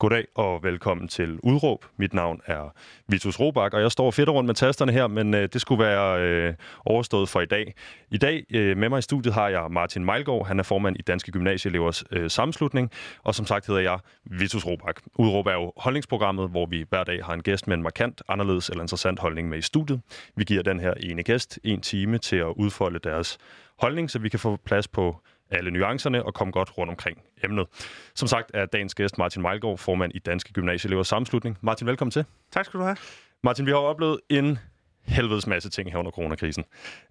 Goddag 0.00 0.26
og 0.34 0.62
velkommen 0.62 1.08
til 1.08 1.38
Udråb. 1.42 1.84
Mit 1.96 2.14
navn 2.14 2.40
er 2.46 2.74
Vitus 3.08 3.40
Robak, 3.40 3.74
og 3.74 3.80
jeg 3.80 3.92
står 3.92 4.10
fedt 4.10 4.28
rundt 4.28 4.46
med 4.46 4.54
tasterne 4.54 4.92
her, 4.92 5.06
men 5.06 5.34
øh, 5.34 5.48
det 5.52 5.60
skulle 5.60 5.84
være 5.84 6.22
øh, 6.22 6.54
overstået 6.84 7.28
for 7.28 7.40
i 7.40 7.46
dag. 7.46 7.74
I 8.10 8.18
dag 8.18 8.44
øh, 8.54 8.76
med 8.76 8.88
mig 8.88 8.98
i 8.98 9.02
studiet 9.02 9.34
har 9.34 9.48
jeg 9.48 9.66
Martin 9.70 10.04
Meilgaard. 10.04 10.46
Han 10.46 10.58
er 10.58 10.62
formand 10.62 10.96
i 10.98 11.02
Danske 11.02 11.32
Gymnasieelevers 11.32 12.04
øh, 12.10 12.30
sammenslutning, 12.30 12.90
og 13.24 13.34
som 13.34 13.46
sagt 13.46 13.66
hedder 13.66 13.80
jeg 13.80 13.98
Vitus 14.24 14.66
Robak. 14.66 15.00
Udråb 15.14 15.46
er 15.46 15.52
jo 15.52 15.72
holdningsprogrammet, 15.76 16.50
hvor 16.50 16.66
vi 16.66 16.84
hver 16.88 17.04
dag 17.04 17.24
har 17.24 17.34
en 17.34 17.42
gæst 17.42 17.68
med 17.68 17.76
en 17.76 17.82
markant, 17.82 18.22
anderledes 18.28 18.68
eller 18.68 18.82
interessant 18.82 19.18
holdning 19.18 19.48
med 19.48 19.58
i 19.58 19.62
studiet. 19.62 20.00
Vi 20.36 20.44
giver 20.44 20.62
den 20.62 20.80
her 20.80 20.94
ene 20.94 21.22
gæst 21.22 21.58
en 21.64 21.80
time 21.80 22.18
til 22.18 22.36
at 22.36 22.52
udfolde 22.56 22.98
deres 22.98 23.38
holdning, 23.78 24.10
så 24.10 24.18
vi 24.18 24.28
kan 24.28 24.38
få 24.38 24.56
plads 24.64 24.88
på 24.88 25.16
alle 25.50 25.70
nuancerne 25.70 26.26
og 26.26 26.34
komme 26.34 26.52
godt 26.52 26.78
rundt 26.78 26.90
omkring 26.90 27.18
emnet. 27.44 27.66
Som 28.14 28.28
sagt 28.28 28.50
er 28.54 28.66
dagens 28.66 28.94
gæst 28.94 29.18
Martin 29.18 29.42
Meilgaard, 29.42 29.78
formand 29.78 30.12
i 30.14 30.18
Danske 30.18 30.52
Gymnasieelevers 30.52 31.08
Sammenslutning. 31.08 31.58
Martin, 31.60 31.86
velkommen 31.86 32.10
til. 32.10 32.24
Tak 32.50 32.64
skal 32.64 32.80
du 32.80 32.84
have. 32.84 32.96
Martin, 33.42 33.66
vi 33.66 33.70
har 33.70 33.78
oplevet 33.78 34.20
en 34.30 34.58
helvedes 35.04 35.46
masse 35.46 35.70
ting 35.70 35.90
her 35.90 35.98
under 35.98 36.10
coronakrisen. 36.10 36.64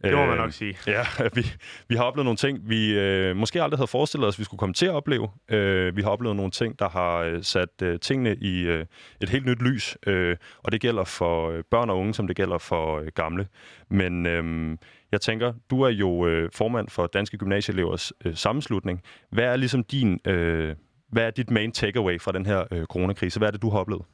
Det 0.04 0.14
må 0.14 0.26
man 0.26 0.38
nok 0.38 0.52
sige. 0.54 0.78
Ja, 0.88 1.04
vi, 1.36 1.46
vi 1.88 1.96
har 1.96 2.04
oplevet 2.04 2.26
nogle 2.26 2.38
ting, 2.38 2.70
vi 2.70 3.00
øh, 3.00 3.36
måske 3.36 3.64
aldrig 3.64 3.78
havde 3.78 3.88
forestillet 3.88 4.28
os, 4.28 4.40
vi 4.40 4.44
skulle 4.44 4.60
komme 4.60 4.74
til 4.74 4.86
at 4.86 4.92
opleve. 4.92 5.30
Øh, 5.50 5.96
vi 5.96 6.02
har 6.02 6.10
oplevet 6.10 6.36
nogle 6.36 6.52
ting, 6.52 6.80
der 6.80 6.90
har 6.90 7.18
øh, 7.18 7.44
sat 7.44 7.82
øh, 7.84 8.00
tingene 8.00 8.36
i 8.36 8.62
øh, 8.62 8.86
et 9.22 9.30
helt 9.30 9.46
nyt 9.46 9.62
lys, 9.62 9.98
øh, 10.08 10.38
og 10.64 10.72
det 10.72 10.82
gælder 10.82 11.04
for 11.04 11.50
øh, 11.50 11.64
børn 11.72 11.90
og 11.90 11.98
unge, 11.98 12.14
som 12.14 12.28
det 12.28 12.36
gælder 12.36 12.58
for 12.58 13.00
øh, 13.00 13.08
gamle. 13.16 13.48
Men 13.90 14.26
øh, 14.26 14.78
jeg 15.12 15.22
tænker, 15.22 15.54
du 15.70 15.82
er 15.82 15.90
jo 15.90 16.28
øh, 16.28 16.50
formand 16.54 16.90
for 16.90 17.08
Danske 17.08 17.38
Gymnasieelevers 17.38 18.14
øh, 18.26 18.36
sammenslutning. 18.36 19.02
Hvad 19.32 19.44
er 19.44 19.56
ligesom 19.56 19.84
din, 19.84 20.20
øh, 20.28 20.76
hvad 21.12 21.24
er 21.24 21.32
dit 21.32 21.52
main 21.52 21.72
takeaway 21.72 22.22
fra 22.22 22.32
den 22.32 22.46
her 22.46 22.64
øh, 22.72 22.86
coronakrise? 22.86 23.40
Hvad 23.40 23.48
er 23.48 23.52
det, 23.52 23.62
du 23.62 23.70
har 23.70 23.80
oplevet? 23.80 24.06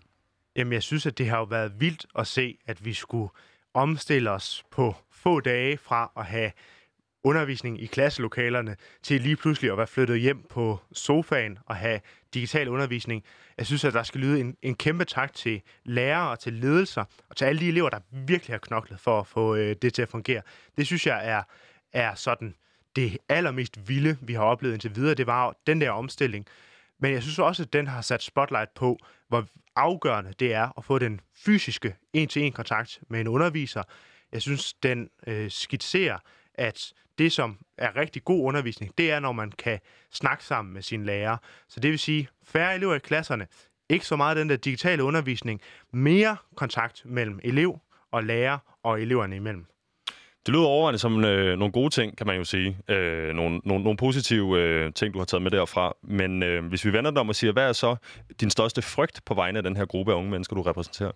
Jamen, 0.55 0.73
jeg 0.73 0.83
synes, 0.83 1.05
at 1.05 1.17
det 1.17 1.29
har 1.29 1.37
jo 1.37 1.43
været 1.43 1.71
vildt 1.79 2.05
at 2.19 2.27
se, 2.27 2.57
at 2.67 2.85
vi 2.85 2.93
skulle 2.93 3.29
omstille 3.75 4.31
os 4.31 4.63
på 4.71 4.95
få 5.11 5.39
dage 5.39 5.77
fra 5.77 6.11
at 6.17 6.25
have 6.25 6.51
undervisning 7.23 7.81
i 7.81 7.85
klasselokalerne 7.85 8.75
til 9.03 9.21
lige 9.21 9.35
pludselig 9.35 9.71
at 9.71 9.77
være 9.77 9.87
flyttet 9.87 10.19
hjem 10.19 10.45
på 10.49 10.79
sofaen 10.93 11.57
og 11.65 11.75
have 11.75 11.99
digital 12.33 12.69
undervisning. 12.69 13.23
Jeg 13.57 13.65
synes, 13.65 13.85
at 13.85 13.93
der 13.93 14.03
skal 14.03 14.21
lyde 14.21 14.39
en, 14.39 14.55
en 14.61 14.75
kæmpe 14.75 15.05
tak 15.05 15.33
til 15.33 15.61
lærere 15.83 16.29
og 16.29 16.39
til 16.39 16.53
ledelser 16.53 17.03
og 17.29 17.35
til 17.35 17.45
alle 17.45 17.61
de 17.61 17.67
elever, 17.67 17.89
der 17.89 17.99
virkelig 18.11 18.53
har 18.53 18.59
knoklet 18.59 18.99
for 18.99 19.19
at 19.19 19.27
få 19.27 19.55
øh, 19.55 19.75
det 19.81 19.93
til 19.93 20.01
at 20.01 20.09
fungere. 20.09 20.41
Det 20.77 20.85
synes 20.85 21.07
jeg 21.07 21.29
er, 21.29 21.43
er 21.93 22.15
sådan 22.15 22.55
det 22.95 23.17
allermest 23.29 23.89
vilde, 23.89 24.17
vi 24.21 24.33
har 24.33 24.43
oplevet 24.43 24.73
indtil 24.73 24.95
videre. 24.95 25.13
Det 25.13 25.27
var 25.27 25.55
den 25.67 25.81
der 25.81 25.91
omstilling. 25.91 26.47
Men 26.99 27.13
jeg 27.13 27.21
synes 27.21 27.39
også, 27.39 27.63
at 27.63 27.73
den 27.73 27.87
har 27.87 28.01
sat 28.01 28.23
spotlight 28.23 28.73
på, 28.73 28.97
hvor 29.27 29.45
afgørende 29.75 30.33
det 30.39 30.53
er 30.53 30.77
at 30.77 30.85
få 30.85 30.99
den 30.99 31.21
fysiske 31.45 31.95
en-til-en 32.13 32.51
kontakt 32.51 32.99
med 33.09 33.21
en 33.21 33.27
underviser. 33.27 33.83
Jeg 34.31 34.41
synes, 34.41 34.73
den 34.73 35.09
øh, 35.27 35.51
skitserer, 35.51 36.17
at 36.53 36.93
det, 37.17 37.31
som 37.31 37.59
er 37.77 37.95
rigtig 37.95 38.23
god 38.23 38.47
undervisning, 38.47 38.97
det 38.97 39.11
er, 39.11 39.19
når 39.19 39.31
man 39.31 39.51
kan 39.51 39.79
snakke 40.11 40.43
sammen 40.43 40.73
med 40.73 40.81
sine 40.81 41.05
lærere. 41.05 41.37
Så 41.67 41.79
det 41.79 41.91
vil 41.91 41.99
sige, 41.99 42.29
færre 42.43 42.75
elever 42.75 42.95
i 42.95 42.99
klasserne, 42.99 43.47
ikke 43.89 44.05
så 44.05 44.15
meget 44.15 44.37
den 44.37 44.49
der 44.49 44.55
digitale 44.55 45.03
undervisning, 45.03 45.61
mere 45.93 46.37
kontakt 46.55 47.01
mellem 47.05 47.39
elev 47.43 47.79
og 48.11 48.23
lærer 48.23 48.77
og 48.83 49.01
eleverne 49.01 49.35
imellem. 49.35 49.65
Det 50.45 50.53
lyder 50.53 50.65
overvejende 50.65 50.99
som 50.99 51.25
øh, 51.25 51.57
nogle 51.57 51.71
gode 51.71 51.89
ting, 51.89 52.17
kan 52.17 52.27
man 52.27 52.37
jo 52.37 52.43
sige. 52.43 52.77
Øh, 52.87 53.33
nogle, 53.33 53.61
nogle, 53.63 53.83
nogle 53.83 53.97
positive 53.97 54.59
øh, 54.59 54.93
ting, 54.93 55.13
du 55.13 55.19
har 55.19 55.25
taget 55.25 55.41
med 55.41 55.51
derfra. 55.51 55.93
Men 56.03 56.43
øh, 56.43 56.65
hvis 56.65 56.85
vi 56.85 56.93
vender 56.93 57.11
dig 57.11 57.19
om 57.19 57.29
og 57.29 57.35
siger, 57.35 57.53
hvad 57.53 57.69
er 57.69 57.73
så 57.73 57.95
din 58.41 58.49
største 58.49 58.81
frygt 58.81 59.21
på 59.25 59.33
vegne 59.33 59.59
af 59.59 59.63
den 59.63 59.77
her 59.77 59.85
gruppe 59.85 60.11
af 60.11 60.15
unge 60.17 60.31
mennesker, 60.31 60.55
du 60.55 60.61
repræsenterer? 60.61 61.11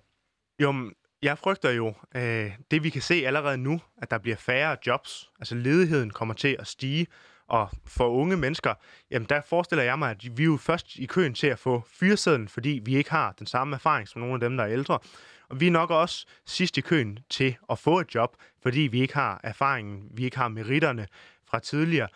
Jo, 0.62 0.92
jeg 1.22 1.38
frygter 1.38 1.72
jo 1.72 1.94
øh, 2.16 2.52
det, 2.72 2.84
vi 2.84 2.90
kan 2.90 3.02
se 3.02 3.24
allerede 3.26 3.58
nu, 3.58 3.82
at 3.98 4.12
der 4.12 4.18
bliver 4.18 4.38
færre 4.38 4.78
jobs. 4.88 5.30
Altså 5.40 5.56
ledigheden 5.56 6.10
kommer 6.10 6.34
til 6.34 6.56
at 6.60 6.68
stige, 6.68 7.08
og 7.50 7.70
for 7.86 8.08
unge 8.08 8.38
mennesker, 8.38 8.74
jamen 9.12 9.26
der 9.30 9.42
forestiller 9.50 9.84
jeg 9.84 10.00
mig, 10.00 10.12
at 10.12 10.38
vi 10.38 10.44
er 10.44 10.46
jo 10.46 10.58
først 10.58 10.96
i 10.96 11.06
køen 11.06 11.34
til 11.34 11.48
at 11.48 11.60
få 11.60 11.84
fyresedlen, 12.00 12.48
fordi 12.48 12.82
vi 12.86 12.96
ikke 12.96 13.12
har 13.12 13.36
den 13.40 13.48
samme 13.48 13.76
erfaring 13.76 14.08
som 14.08 14.22
nogle 14.22 14.34
af 14.34 14.40
dem, 14.40 14.58
der 14.58 14.64
er 14.64 14.70
ældre. 14.70 15.00
Og 15.50 15.60
vi 15.60 15.68
er 15.68 15.72
nok 15.72 15.92
også 15.92 16.26
sidst 16.46 16.78
i 16.78 16.82
køen 16.82 17.20
til 17.30 17.58
at 17.70 17.80
få 17.80 18.00
et 18.00 18.16
job, 18.16 18.36
fordi 18.64 18.80
vi 18.80 19.02
ikke 19.02 19.14
har 19.14 19.40
erfaringen, 19.44 20.08
vi 20.12 20.26
ikke 20.26 20.38
har 20.38 20.48
meritterne 20.48 21.08
fra 21.46 21.60
tidligere. 21.60 22.08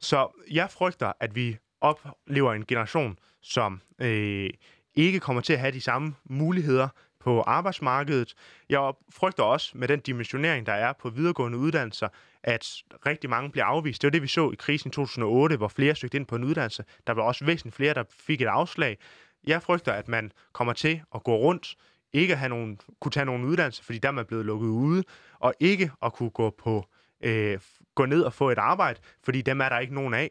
Så 0.00 0.42
jeg 0.50 0.70
frygter, 0.70 1.12
at 1.20 1.34
vi 1.34 1.56
oplever 1.80 2.52
en 2.52 2.66
generation, 2.66 3.18
som 3.42 3.80
øh, 3.98 4.50
ikke 4.94 5.20
kommer 5.20 5.42
til 5.42 5.52
at 5.52 5.58
have 5.58 5.72
de 5.72 5.80
samme 5.80 6.14
muligheder 6.24 6.88
på 7.20 7.40
arbejdsmarkedet. 7.40 8.34
Jeg 8.68 8.92
frygter 9.12 9.42
også 9.42 9.78
med 9.78 9.88
den 9.88 10.00
dimensionering, 10.00 10.66
der 10.66 10.72
er 10.72 10.92
på 10.92 11.10
videregående 11.10 11.58
uddannelser, 11.58 12.08
at 12.42 12.66
rigtig 13.06 13.30
mange 13.30 13.50
bliver 13.50 13.64
afvist. 13.64 14.02
Det 14.02 14.06
var 14.06 14.10
det, 14.10 14.22
vi 14.22 14.28
så 14.28 14.50
i 14.50 14.54
krisen 14.58 14.90
2008, 14.90 15.56
hvor 15.56 15.68
flere 15.68 15.94
søgte 15.94 16.16
ind 16.16 16.26
på 16.26 16.36
en 16.36 16.44
uddannelse. 16.44 16.84
Der 17.06 17.12
var 17.12 17.22
også 17.22 17.44
væsentligt 17.44 17.76
flere, 17.76 17.94
der 17.94 18.04
fik 18.10 18.40
et 18.42 18.46
afslag. 18.46 18.98
Jeg 19.46 19.62
frygter, 19.62 19.92
at 19.92 20.08
man 20.08 20.32
kommer 20.52 20.72
til 20.72 21.02
at 21.14 21.24
gå 21.24 21.36
rundt, 21.36 21.76
ikke 22.12 22.32
at 22.32 22.38
have 22.38 22.48
nogen, 22.48 22.78
kunne 23.00 23.12
tage 23.12 23.26
nogen 23.26 23.44
uddannelse, 23.44 23.84
fordi 23.84 23.98
der 23.98 24.08
er 24.08 24.12
man 24.12 24.24
blevet 24.24 24.46
lukket 24.46 24.68
ude, 24.68 25.04
og 25.38 25.54
ikke 25.60 25.90
at 26.02 26.12
kunne 26.12 26.30
gå 26.30 26.50
på 26.50 26.86
øh, 27.24 27.58
gå 27.94 28.06
ned 28.06 28.22
og 28.22 28.32
få 28.32 28.50
et 28.50 28.58
arbejde, 28.58 29.00
fordi 29.24 29.42
dem 29.42 29.60
er 29.60 29.68
der 29.68 29.78
ikke 29.78 29.94
nogen 29.94 30.14
af. 30.14 30.30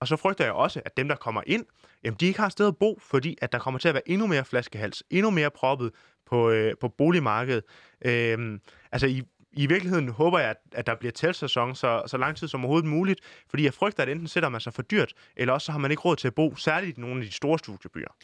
Og 0.00 0.08
så 0.08 0.16
frygter 0.16 0.44
jeg 0.44 0.52
også, 0.52 0.82
at 0.84 0.96
dem, 0.96 1.08
der 1.08 1.16
kommer 1.16 1.42
ind, 1.46 1.64
jamen, 2.04 2.16
de 2.20 2.26
ikke 2.26 2.38
har 2.38 2.46
et 2.46 2.52
sted 2.52 2.66
at 2.66 2.76
bo, 2.76 2.98
fordi 3.02 3.36
at 3.42 3.52
der 3.52 3.58
kommer 3.58 3.78
til 3.78 3.88
at 3.88 3.94
være 3.94 4.08
endnu 4.08 4.26
mere 4.26 4.44
flaskehals, 4.44 5.02
endnu 5.10 5.30
mere 5.30 5.50
proppet 5.50 5.92
på, 6.26 6.50
øh, 6.50 6.74
på 6.80 6.88
boligmarkedet. 6.88 7.64
Øh, 8.04 8.58
altså 8.92 9.06
i, 9.06 9.22
i 9.52 9.66
virkeligheden 9.66 10.08
håber 10.08 10.38
jeg, 10.38 10.50
at, 10.50 10.56
at 10.72 10.86
der 10.86 10.94
bliver 10.94 11.12
tælsæson 11.12 11.74
så, 11.74 12.02
så 12.06 12.16
lang 12.16 12.36
tid 12.36 12.48
som 12.48 12.64
overhovedet 12.64 12.88
muligt, 12.88 13.20
fordi 13.50 13.64
jeg 13.64 13.74
frygter, 13.74 14.02
at 14.02 14.08
enten 14.08 14.28
sætter 14.28 14.48
man 14.48 14.60
sig 14.60 14.74
for 14.74 14.82
dyrt, 14.82 15.12
eller 15.36 15.52
også 15.52 15.64
så 15.64 15.72
har 15.72 15.78
man 15.78 15.90
ikke 15.90 16.02
råd 16.02 16.16
til 16.16 16.28
at 16.28 16.34
bo, 16.34 16.56
særligt 16.56 16.98
i 16.98 17.00
nogle 17.00 17.20
af 17.20 17.26
de 17.26 17.32
store 17.32 17.58
studiebyer. 17.58 18.14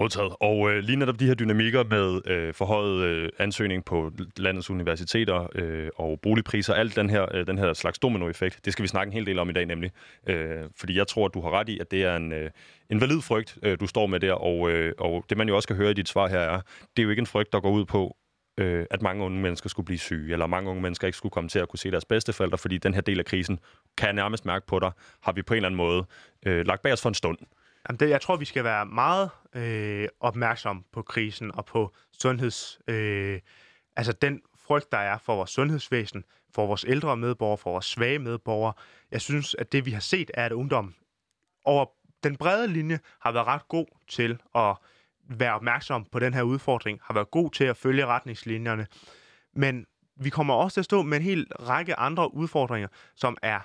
Modtaget. 0.00 0.32
Og 0.40 0.70
øh, 0.70 0.78
lige 0.78 0.96
netop 0.96 1.20
de 1.20 1.26
her 1.26 1.34
dynamikker 1.34 1.84
med 1.84 2.20
øh, 2.26 2.54
forhøjet 2.54 3.04
øh, 3.04 3.28
ansøgning 3.38 3.84
på 3.84 4.12
landets 4.36 4.70
universiteter 4.70 5.46
øh, 5.54 5.88
og 5.96 6.20
boligpriser, 6.20 6.74
alt 6.74 6.96
den 6.96 7.10
her, 7.10 7.26
øh, 7.34 7.46
den 7.46 7.58
her 7.58 7.72
slags 7.72 7.98
dominoeffekt, 7.98 8.60
det 8.64 8.72
skal 8.72 8.82
vi 8.82 8.88
snakke 8.88 9.08
en 9.10 9.12
hel 9.12 9.26
del 9.26 9.38
om 9.38 9.50
i 9.50 9.52
dag 9.52 9.66
nemlig. 9.66 9.90
Øh, 10.26 10.62
fordi 10.76 10.96
jeg 10.96 11.06
tror, 11.06 11.26
at 11.26 11.34
du 11.34 11.40
har 11.40 11.50
ret 11.50 11.68
i, 11.68 11.78
at 11.78 11.90
det 11.90 12.04
er 12.04 12.16
en, 12.16 12.32
øh, 12.32 12.50
en 12.90 13.00
valid 13.00 13.20
frygt, 13.20 13.58
øh, 13.62 13.80
du 13.80 13.86
står 13.86 14.06
med 14.06 14.20
der, 14.20 14.32
og, 14.32 14.70
øh, 14.70 14.92
og 14.98 15.24
det 15.30 15.38
man 15.38 15.48
jo 15.48 15.56
også 15.56 15.68
kan 15.68 15.76
høre 15.76 15.90
i 15.90 15.94
dit 15.94 16.08
svar 16.08 16.28
her 16.28 16.38
er, 16.38 16.60
det 16.96 17.02
er 17.02 17.04
jo 17.04 17.10
ikke 17.10 17.20
en 17.20 17.26
frygt, 17.26 17.52
der 17.52 17.60
går 17.60 17.70
ud 17.70 17.84
på, 17.84 18.16
øh, 18.58 18.86
at 18.90 19.02
mange 19.02 19.24
unge 19.24 19.40
mennesker 19.40 19.68
skulle 19.68 19.86
blive 19.86 19.98
syge, 19.98 20.32
eller 20.32 20.46
mange 20.46 20.70
unge 20.70 20.82
mennesker 20.82 21.06
ikke 21.06 21.18
skulle 21.18 21.32
komme 21.32 21.48
til 21.48 21.58
at 21.58 21.68
kunne 21.68 21.78
se 21.78 21.90
deres 21.90 22.04
bedsteforældre, 22.04 22.58
fordi 22.58 22.78
den 22.78 22.94
her 22.94 23.00
del 23.00 23.18
af 23.18 23.24
krisen, 23.24 23.58
kan 23.98 24.06
jeg 24.06 24.14
nærmest 24.14 24.44
mærke 24.44 24.66
på 24.66 24.78
dig, 24.78 24.90
har 25.22 25.32
vi 25.32 25.42
på 25.42 25.54
en 25.54 25.56
eller 25.56 25.68
anden 25.68 25.76
måde 25.76 26.04
øh, 26.46 26.66
lagt 26.66 26.82
bag 26.82 26.92
os 26.92 27.02
for 27.02 27.08
en 27.08 27.14
stund. 27.14 27.38
Jamen 27.88 28.00
det, 28.00 28.10
jeg 28.10 28.20
tror, 28.20 28.36
vi 28.36 28.44
skal 28.44 28.64
være 28.64 28.86
meget 28.86 29.30
øh, 29.54 30.08
opmærksom 30.20 30.84
på 30.92 31.02
krisen 31.02 31.54
og 31.54 31.64
på 31.64 31.94
sundheds... 32.12 32.78
Øh, 32.88 33.40
altså 33.96 34.12
den 34.12 34.40
frygt, 34.56 34.92
der 34.92 34.98
er 34.98 35.18
for 35.18 35.36
vores 35.36 35.50
sundhedsvæsen, 35.50 36.24
for 36.54 36.66
vores 36.66 36.84
ældre 36.88 37.16
medborgere, 37.16 37.58
for 37.58 37.70
vores 37.70 37.86
svage 37.86 38.18
medborgere. 38.18 38.72
Jeg 39.10 39.20
synes, 39.20 39.54
at 39.54 39.72
det, 39.72 39.86
vi 39.86 39.90
har 39.90 40.00
set, 40.00 40.30
er, 40.34 40.46
at 40.46 40.52
ungdom 40.52 40.94
over 41.64 41.86
den 42.22 42.36
brede 42.36 42.68
linje 42.68 42.98
har 43.20 43.32
været 43.32 43.46
ret 43.46 43.68
god 43.68 43.86
til 44.08 44.40
at 44.54 44.76
være 45.28 45.54
opmærksom 45.54 46.04
på 46.04 46.18
den 46.18 46.34
her 46.34 46.42
udfordring, 46.42 47.00
har 47.02 47.14
været 47.14 47.30
god 47.30 47.50
til 47.50 47.64
at 47.64 47.76
følge 47.76 48.06
retningslinjerne. 48.06 48.86
Men 49.54 49.86
vi 50.16 50.30
kommer 50.30 50.54
også 50.54 50.74
til 50.74 50.80
at 50.80 50.84
stå 50.84 51.02
med 51.02 51.16
en 51.16 51.22
hel 51.22 51.46
række 51.60 51.98
andre 51.98 52.34
udfordringer, 52.34 52.88
som 53.14 53.36
er 53.42 53.60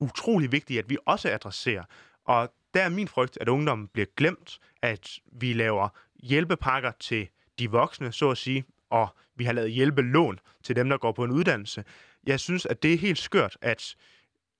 utrolig 0.00 0.52
vigtige, 0.52 0.78
at 0.78 0.90
vi 0.90 0.98
også 1.06 1.30
adresserer. 1.30 1.84
Og 2.24 2.52
der 2.74 2.82
er 2.82 2.88
min 2.88 3.08
frygt, 3.08 3.38
at 3.40 3.48
ungdommen 3.48 3.88
bliver 3.88 4.06
glemt, 4.16 4.58
at 4.82 5.18
vi 5.32 5.52
laver 5.52 5.88
hjælpepakker 6.22 6.92
til 7.00 7.28
de 7.58 7.70
voksne, 7.70 8.12
så 8.12 8.30
at 8.30 8.38
sige, 8.38 8.64
og 8.90 9.08
vi 9.36 9.44
har 9.44 9.52
lavet 9.52 9.72
hjælpelån 9.72 10.40
til 10.62 10.76
dem, 10.76 10.88
der 10.88 10.98
går 10.98 11.12
på 11.12 11.24
en 11.24 11.30
uddannelse. 11.30 11.84
Jeg 12.26 12.40
synes, 12.40 12.66
at 12.66 12.82
det 12.82 12.94
er 12.94 12.98
helt 12.98 13.18
skørt, 13.18 13.56
at, 13.62 13.96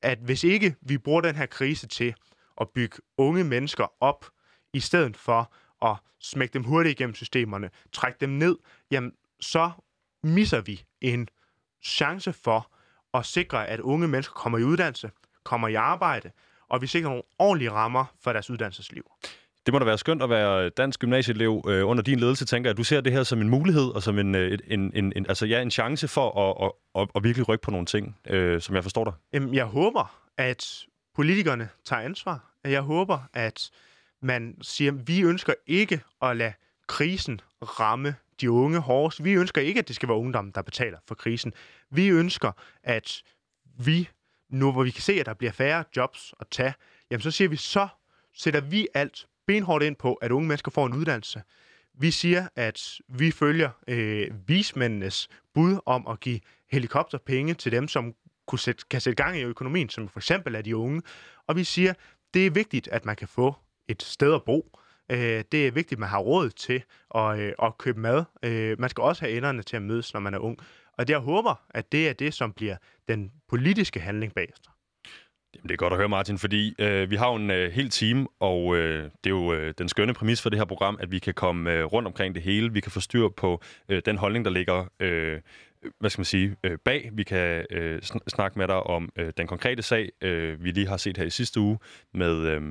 at 0.03 0.19
hvis 0.19 0.45
ikke 0.45 0.77
vi 0.81 0.99
bruger 0.99 1.21
den 1.21 1.37
her 1.37 1.47
krise 1.47 1.87
til 1.87 2.15
at 2.61 2.69
bygge 2.69 2.99
unge 3.17 3.45
mennesker 3.45 3.93
op, 4.01 4.27
i 4.73 4.81
stedet 4.81 5.17
for 5.17 5.53
at 5.87 5.97
smække 6.21 6.53
dem 6.53 6.65
hurtigt 6.65 7.01
igennem 7.01 7.15
systemerne, 7.15 7.71
trække 7.93 8.19
dem 8.21 8.29
ned, 8.29 8.57
jamen 8.91 9.13
så 9.41 9.71
misser 10.23 10.61
vi 10.61 10.85
en 11.01 11.29
chance 11.83 12.33
for 12.33 12.71
at 13.15 13.27
sikre, 13.27 13.69
at 13.69 13.81
unge 13.81 14.09
mennesker 14.09 14.35
kommer 14.35 14.59
i 14.59 14.63
uddannelse, 14.63 15.11
kommer 15.45 15.69
i 15.69 15.75
arbejde, 15.75 16.31
og 16.75 16.83
vi 16.83 16.87
sikrer 16.87 17.09
nogle 17.09 17.23
ordentlige 17.39 17.71
rammer 17.71 18.05
for 18.23 18.33
deres 18.33 18.51
uddannelsesliv. 18.51 19.05
Det 19.67 19.75
må 19.75 19.79
da 19.79 19.85
være 19.85 19.99
skønt 19.99 20.23
at 20.23 20.31
være 20.31 20.69
dansk 20.69 21.01
gymnasieelev 21.01 21.65
øh, 21.69 21.89
under 21.89 22.03
din 22.03 22.21
ledelse, 22.21 22.45
tænker 22.45 22.71
jeg. 22.71 22.77
Du 22.77 22.85
ser 22.85 23.01
det 23.01 23.13
her 23.13 23.23
som 23.23 23.41
en 23.41 23.49
mulighed 23.49 23.95
og 23.95 24.03
som 24.03 24.19
en, 24.19 24.35
øh, 24.35 24.59
en, 24.67 24.93
en, 24.95 25.13
en, 25.17 25.27
altså, 25.29 25.47
ja, 25.47 25.63
en 25.63 25.71
chance 25.71 26.09
for 26.09 26.41
at, 26.41 26.67
at, 26.67 27.03
at, 27.03 27.09
at 27.17 27.25
virkelig 27.25 27.49
rykke 27.49 27.63
på 27.63 27.71
nogle 27.71 27.87
ting, 27.87 28.17
øh, 28.31 28.61
som 28.61 28.75
jeg 28.75 28.83
forstår 28.83 29.05
dig. 29.05 29.13
Jamen, 29.33 29.55
jeg 29.55 29.65
håber, 29.65 30.21
at 30.39 30.85
politikerne 31.15 31.69
tager 31.85 32.03
ansvar. 32.03 32.51
Jeg 32.65 32.81
håber, 32.81 33.19
at 33.35 33.71
man 34.23 34.57
siger, 34.63 34.93
vi 34.93 35.21
ønsker 35.21 35.55
ikke 35.67 36.01
at 36.23 36.37
lade 36.37 36.53
krisen 36.87 37.41
ramme 37.63 38.15
de 38.41 38.51
unge 38.51 38.79
hårdest. 38.79 39.25
Vi 39.25 39.33
ønsker 39.33 39.63
ikke, 39.63 39.79
at 39.79 39.89
det 39.89 39.97
skal 39.97 40.09
være 40.09 40.19
ungdommen, 40.19 40.53
der 40.55 40.63
betaler 40.63 40.99
for 41.09 41.15
krisen. 41.15 41.53
Vi 41.91 42.09
ønsker, 42.09 42.53
at 42.83 43.23
vi, 43.79 44.09
nu 44.55 44.73
hvor 44.73 44.83
vi 44.83 44.91
kan 44.91 45.03
se, 45.03 45.13
at 45.13 45.27
der 45.27 45.35
bliver 45.35 45.53
færre 45.53 45.85
jobs 45.97 46.35
at 46.41 46.47
tage, 46.51 46.75
jamen 47.11 47.23
så 47.23 47.31
siger 47.31 47.49
vi, 47.49 47.57
så 47.57 47.89
sætter 48.35 48.61
vi 48.61 48.89
alt 48.95 49.27
benhårdt 49.47 49.85
ind 49.85 49.97
på, 49.97 50.15
at 50.15 50.31
unge 50.31 50.49
mennesker 50.49 50.71
får 50.71 50.87
en 50.87 50.95
uddannelse. 50.95 51.43
Vi 51.95 52.11
siger, 52.11 52.49
at 52.57 53.01
vi 53.09 53.31
følger 53.31 53.71
øh, 53.89 54.31
vismændenes 54.47 55.29
bud 55.55 55.79
om 55.87 56.07
at 56.07 56.21
give 56.21 56.41
helikopterpenge 56.71 57.55
til 57.55 57.73
dem, 57.73 57.89
som 57.89 58.15
kunne 58.47 58.59
sætte, 58.59 58.85
kan 58.91 59.01
sætte 59.01 59.23
gang 59.23 59.39
i 59.39 59.43
økonomien, 59.43 59.89
som 59.89 60.09
for 60.09 60.19
eksempel 60.19 60.55
er 60.55 60.63
de 60.63 60.77
unge. 60.77 61.03
Og 61.47 61.57
vi 61.57 61.65
siger, 61.65 61.95
det 62.35 62.47
er 62.47 62.51
vigtigt, 62.51 62.89
at 62.89 63.05
man 63.05 63.17
kan 63.17 63.29
få 63.29 63.55
et 63.89 64.03
sted 64.03 64.35
at 64.35 64.43
bo. 64.43 64.79
Øh, 65.11 65.45
det 65.53 65.67
er 65.67 65.71
vigtigt, 65.71 65.93
at 65.93 65.99
man 65.99 66.09
har 66.09 66.19
råd 66.19 66.51
til 66.51 66.83
at, 67.15 67.39
øh, 67.39 67.53
at 67.63 67.79
købe 67.79 68.01
mad. 68.01 68.25
Øh, 68.43 68.81
man 68.81 68.91
skal 68.91 69.03
også 69.03 69.23
have 69.25 69.37
enderne 69.37 69.63
til 69.63 69.77
at 69.77 69.83
mødes, 69.83 70.13
når 70.13 70.21
man 70.21 70.35
er 70.35 70.39
ung. 70.39 70.59
Og 70.99 71.09
det, 71.09 71.13
jeg 71.13 71.21
håber, 71.21 71.55
at 71.71 71.93
det 71.93 72.09
er 72.09 72.13
det, 72.13 72.35
som 72.35 72.53
bliver 72.53 72.77
den 73.09 73.33
politiske 73.49 74.01
handling 74.01 74.35
bagefter. 74.35 74.71
Jamen, 75.55 75.69
det 75.69 75.75
er 75.75 75.77
godt 75.77 75.93
at 75.93 75.97
høre, 75.97 76.09
Martin, 76.09 76.39
fordi 76.39 76.75
øh, 76.79 77.11
vi 77.11 77.17
har 77.17 77.29
jo 77.29 77.35
en 77.35 77.51
øh, 77.51 77.73
hel 77.73 77.91
time, 77.91 78.27
og 78.41 78.77
øh, 78.77 79.05
det 79.05 79.31
er 79.31 79.31
jo 79.31 79.55
øh, 79.55 79.75
den 79.79 79.89
skønne 79.89 80.15
præmis 80.15 80.43
for 80.43 80.51
det 80.51 80.59
her 80.59 80.65
program, 80.65 80.99
at 81.01 81.11
vi 81.11 81.19
kan 81.19 81.35
komme 81.35 81.73
øh, 81.73 81.85
rundt 81.85 82.07
omkring 82.07 82.35
det 82.35 82.43
hele. 82.43 82.73
Vi 82.73 82.81
kan 82.81 82.93
få 82.93 83.01
styr 83.01 83.29
på 83.29 83.63
øh, 83.89 84.03
den 84.07 84.19
holdning, 84.19 84.45
der 84.45 84.51
ligger 84.51 84.85
øh, 85.01 85.41
hvad 86.01 86.11
skal 86.11 86.21
man 86.21 86.25
sige, 86.25 86.57
øh, 86.65 86.79
bag. 86.85 87.11
Vi 87.13 87.23
kan 87.23 87.67
øh, 87.71 88.03
snakke 88.29 88.59
med 88.59 88.69
dig 88.69 88.83
om 88.83 89.13
øh, 89.17 89.33
den 89.37 89.47
konkrete 89.47 89.83
sag, 89.83 90.11
øh, 90.21 90.65
vi 90.65 90.71
lige 90.71 90.89
har 90.89 90.97
set 90.97 91.17
her 91.17 91.25
i 91.25 91.31
sidste 91.31 91.61
uge 91.61 91.79
med... 92.15 92.37
Øh, 92.37 92.63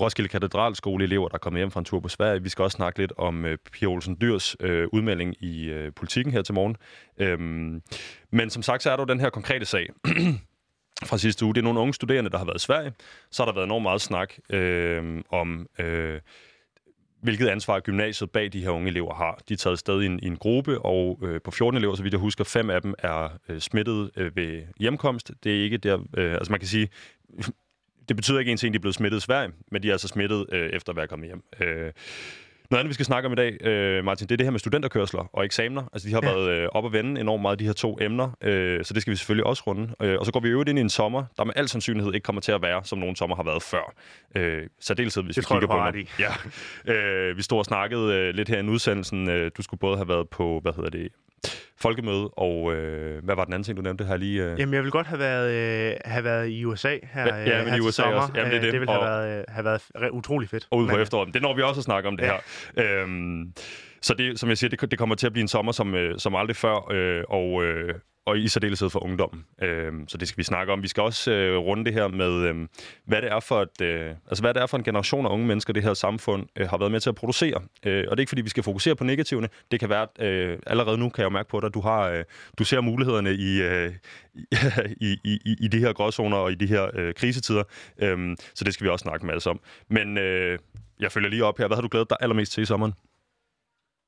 Roskilde 0.00 0.28
Katedralskole 0.28 1.04
elever, 1.04 1.28
der 1.28 1.34
er 1.34 1.38
kommet 1.38 1.60
hjem 1.60 1.70
fra 1.70 1.80
en 1.80 1.84
tur 1.84 2.00
på 2.00 2.08
Sverige. 2.08 2.42
Vi 2.42 2.48
skal 2.48 2.62
også 2.62 2.76
snakke 2.76 2.98
lidt 2.98 3.12
om 3.18 3.44
øh, 3.44 3.58
Pia 3.72 3.88
Olsen 3.88 4.16
Dyrs 4.20 4.56
øh, 4.60 4.88
udmelding 4.92 5.34
i 5.42 5.64
øh, 5.64 5.92
politikken 5.92 6.32
her 6.32 6.42
til 6.42 6.54
morgen. 6.54 6.76
Øhm, 7.18 7.82
men 8.30 8.50
som 8.50 8.62
sagt, 8.62 8.82
så 8.82 8.90
er 8.90 8.96
der 8.96 9.02
jo 9.02 9.12
den 9.12 9.20
her 9.20 9.30
konkrete 9.30 9.66
sag 9.66 9.88
fra 11.08 11.18
sidste 11.18 11.44
uge. 11.44 11.54
Det 11.54 11.60
er 11.60 11.64
nogle 11.64 11.80
unge 11.80 11.94
studerende, 11.94 12.30
der 12.30 12.38
har 12.38 12.44
været 12.44 12.56
i 12.56 12.64
Sverige. 12.64 12.92
Så 13.30 13.42
har 13.42 13.46
der 13.46 13.54
været 13.54 13.66
enormt 13.66 13.82
meget 13.82 14.00
snak 14.00 14.34
øh, 14.50 15.22
om... 15.30 15.66
Øh, 15.78 16.20
hvilket 17.22 17.48
ansvar 17.48 17.80
gymnasiet 17.80 18.30
bag 18.30 18.52
de 18.52 18.62
her 18.62 18.70
unge 18.70 18.88
elever 18.88 19.14
har. 19.14 19.38
De 19.48 19.54
er 19.54 19.58
taget 19.58 19.78
sted 19.78 20.02
i 20.02 20.06
en, 20.06 20.20
i 20.22 20.26
en 20.26 20.36
gruppe, 20.36 20.78
og 20.78 21.18
øh, 21.22 21.40
på 21.44 21.50
14 21.50 21.78
elever, 21.78 21.94
så 21.94 22.02
vidt 22.02 22.12
jeg 22.12 22.20
husker, 22.20 22.44
fem 22.44 22.70
af 22.70 22.82
dem 22.82 22.94
er 22.98 23.28
øh, 23.48 23.60
smittet 23.60 24.10
øh, 24.16 24.36
ved 24.36 24.62
hjemkomst. 24.80 25.32
Det 25.44 25.58
er 25.58 25.62
ikke 25.62 25.78
der... 25.78 25.98
Øh, 26.16 26.32
altså 26.34 26.52
man 26.52 26.60
kan 26.60 26.68
sige, 26.68 26.88
det 28.08 28.16
betyder 28.16 28.38
ikke 28.38 28.50
en 28.50 28.56
ting, 28.56 28.74
de 28.74 28.76
er 28.76 28.80
blevet 28.80 28.94
smittet 28.94 29.18
i 29.18 29.20
Sverige, 29.20 29.52
men 29.70 29.82
de 29.82 29.88
er 29.88 29.92
altså 29.92 30.08
smittet 30.08 30.46
øh, 30.52 30.70
efter 30.70 30.92
at 30.92 30.96
være 30.96 31.06
kommet 31.06 31.28
hjem. 31.28 31.42
Øh, 31.60 31.92
noget 32.70 32.80
andet, 32.80 32.88
vi 32.88 32.94
skal 32.94 33.06
snakke 33.06 33.26
om 33.26 33.32
i 33.32 33.36
dag, 33.36 33.66
øh, 33.66 34.04
Martin, 34.04 34.26
det 34.26 34.32
er 34.32 34.36
det 34.36 34.46
her 34.46 34.50
med 34.50 34.60
studenterkørsler 34.60 35.30
og 35.32 35.44
eksamener. 35.44 35.82
Altså, 35.92 36.08
de 36.08 36.14
har 36.14 36.20
ja. 36.24 36.32
været 36.32 36.50
øh, 36.50 36.68
op 36.72 36.84
og 36.84 36.92
vende 36.92 37.20
enormt 37.20 37.42
meget, 37.42 37.58
de 37.58 37.64
her 37.64 37.72
to 37.72 37.98
emner, 38.00 38.30
øh, 38.42 38.84
så 38.84 38.94
det 38.94 39.02
skal 39.02 39.10
vi 39.10 39.16
selvfølgelig 39.16 39.46
også 39.46 39.62
runde. 39.66 39.94
Øh, 40.02 40.18
og 40.18 40.26
så 40.26 40.32
går 40.32 40.40
vi 40.40 40.48
øvrigt 40.48 40.68
ind 40.68 40.78
i 40.78 40.82
en 40.82 40.90
sommer, 40.90 41.24
der 41.36 41.44
med 41.44 41.52
al 41.56 41.68
sandsynlighed 41.68 42.14
ikke 42.14 42.24
kommer 42.24 42.40
til 42.42 42.52
at 42.52 42.62
være, 42.62 42.84
som 42.84 42.98
nogle 42.98 43.16
sommer 43.16 43.36
har 43.36 43.42
været 43.42 43.62
før. 43.62 43.94
Øh, 44.36 44.62
særdeleshed, 44.80 45.22
hvis 45.22 45.34
det 45.34 45.44
vi 45.50 45.54
kigger 45.54 45.66
på 45.66 45.96
det. 45.96 46.08
Ja. 46.86 46.92
Øh, 46.92 47.36
vi 47.36 47.42
stod 47.42 47.58
og 47.58 47.64
snakkede 47.64 48.14
øh, 48.14 48.34
lidt 48.34 48.48
her 48.48 48.56
i 48.56 48.60
en 48.60 48.68
udsendelsen. 48.68 49.30
Øh, 49.30 49.50
du 49.56 49.62
skulle 49.62 49.80
både 49.80 49.96
have 49.96 50.08
været 50.08 50.28
på, 50.28 50.60
hvad 50.62 50.72
hedder 50.72 50.90
det, 50.90 51.08
folkemøde, 51.88 52.28
og 52.28 52.74
øh, 52.74 53.24
hvad 53.24 53.34
var 53.34 53.44
den 53.44 53.52
anden 53.54 53.64
ting, 53.64 53.76
du 53.76 53.82
nævnte 53.82 54.04
her 54.04 54.16
lige? 54.16 54.44
Øh? 54.44 54.60
Jamen, 54.60 54.74
jeg 54.74 54.82
vil 54.82 54.90
godt 54.90 55.06
have 55.06 55.18
været, 55.18 55.50
øh, 55.90 55.96
have 56.04 56.24
været 56.24 56.48
i 56.48 56.64
USA 56.64 56.98
her, 57.12 57.26
ja, 57.26 57.36
ja, 57.36 57.58
men 57.58 57.68
her 57.68 57.76
i 57.76 57.80
USA 57.80 58.02
sommer. 58.02 58.20
også. 58.20 58.32
Jamen, 58.36 58.50
det, 58.50 58.56
er 58.56 58.60
det. 58.60 58.72
det 58.72 58.80
ville 58.80 58.98
og, 58.98 59.06
have, 59.06 59.64
været, 59.64 59.84
have 59.94 60.00
været 60.00 60.10
utrolig 60.12 60.48
fedt. 60.48 60.68
Og 60.70 60.78
ude 60.78 60.88
på 60.88 60.98
efteråret. 60.98 61.34
Det 61.34 61.42
når 61.42 61.56
vi 61.56 61.62
også 61.62 61.80
at 61.80 61.84
snakke 61.84 62.08
om 62.08 62.16
det 62.16 62.24
ja. 62.24 62.32
her. 62.76 63.02
Øhm, 63.02 63.52
så 64.02 64.14
det, 64.14 64.40
som 64.40 64.48
jeg 64.48 64.58
siger, 64.58 64.70
det, 64.70 64.90
det 64.90 64.98
kommer 64.98 65.14
til 65.14 65.26
at 65.26 65.32
blive 65.32 65.42
en 65.42 65.48
sommer 65.48 65.72
som, 65.72 65.94
øh, 65.94 66.18
som 66.18 66.34
aldrig 66.34 66.56
før, 66.56 66.92
øh, 66.92 67.24
og, 67.28 67.64
øh, 67.64 67.94
og 68.26 68.38
i 68.38 68.48
særdeleshed 68.48 68.90
for 68.90 69.04
ungdommen. 69.04 69.44
Øh, 69.62 69.92
så 70.08 70.16
det 70.18 70.28
skal 70.28 70.38
vi 70.38 70.42
snakke 70.42 70.72
om. 70.72 70.82
Vi 70.82 70.88
skal 70.88 71.02
også 71.02 71.32
øh, 71.32 71.58
runde 71.58 71.84
det 71.84 71.92
her 71.92 72.08
med, 72.08 72.32
øh, 72.32 72.68
hvad 73.06 73.22
det 73.22 73.32
er 73.32 73.40
for 73.40 73.62
et, 73.62 73.80
øh, 73.80 74.10
altså 74.28 74.42
hvad 74.42 74.54
det 74.54 74.62
er 74.62 74.66
for 74.66 74.76
en 74.76 74.84
generation 74.84 75.26
af 75.26 75.30
unge 75.30 75.46
mennesker, 75.46 75.72
det 75.72 75.82
her 75.82 75.94
samfund 75.94 76.46
øh, 76.56 76.68
har 76.68 76.78
været 76.78 76.92
med 76.92 77.00
til 77.00 77.08
at 77.08 77.14
producere. 77.14 77.62
Øh, 77.86 78.04
og 78.08 78.16
det 78.16 78.18
er 78.18 78.22
ikke 78.22 78.28
fordi, 78.28 78.42
vi 78.42 78.48
skal 78.48 78.62
fokusere 78.62 78.96
på 78.96 79.04
negativerne. 79.04 79.48
Det 79.70 79.80
kan 79.80 79.88
være, 79.88 80.06
øh, 80.20 80.58
allerede 80.66 80.98
nu 80.98 81.08
kan 81.08 81.22
jeg 81.22 81.24
jo 81.24 81.30
mærke 81.30 81.48
på 81.48 81.60
dig, 81.60 81.74
du 81.74 81.80
har, 81.80 82.08
øh, 82.08 82.24
du 82.58 82.64
ser 82.64 82.80
mulighederne 82.80 83.34
i, 83.34 83.62
øh, 83.62 83.92
i, 85.08 85.18
i, 85.24 85.38
i, 85.44 85.56
i 85.60 85.68
de 85.68 85.78
her 85.78 85.92
gråzoner 85.92 86.36
og 86.36 86.52
i 86.52 86.54
de 86.54 86.66
her 86.66 86.90
øh, 86.94 87.14
krisetider. 87.14 87.62
Øh, 87.98 88.36
så 88.54 88.64
det 88.64 88.74
skal 88.74 88.84
vi 88.84 88.90
også 88.90 89.02
snakke 89.02 89.26
med 89.26 89.34
os 89.34 89.46
om. 89.46 89.60
Men 89.88 90.18
øh, 90.18 90.58
jeg 91.00 91.12
følger 91.12 91.30
lige 91.30 91.44
op 91.44 91.58
her. 91.58 91.66
Hvad 91.66 91.76
har 91.76 91.82
du 91.82 91.88
glædet 91.90 92.10
dig 92.10 92.16
allermest 92.20 92.52
til 92.52 92.62
i 92.62 92.64
sommeren? 92.64 92.92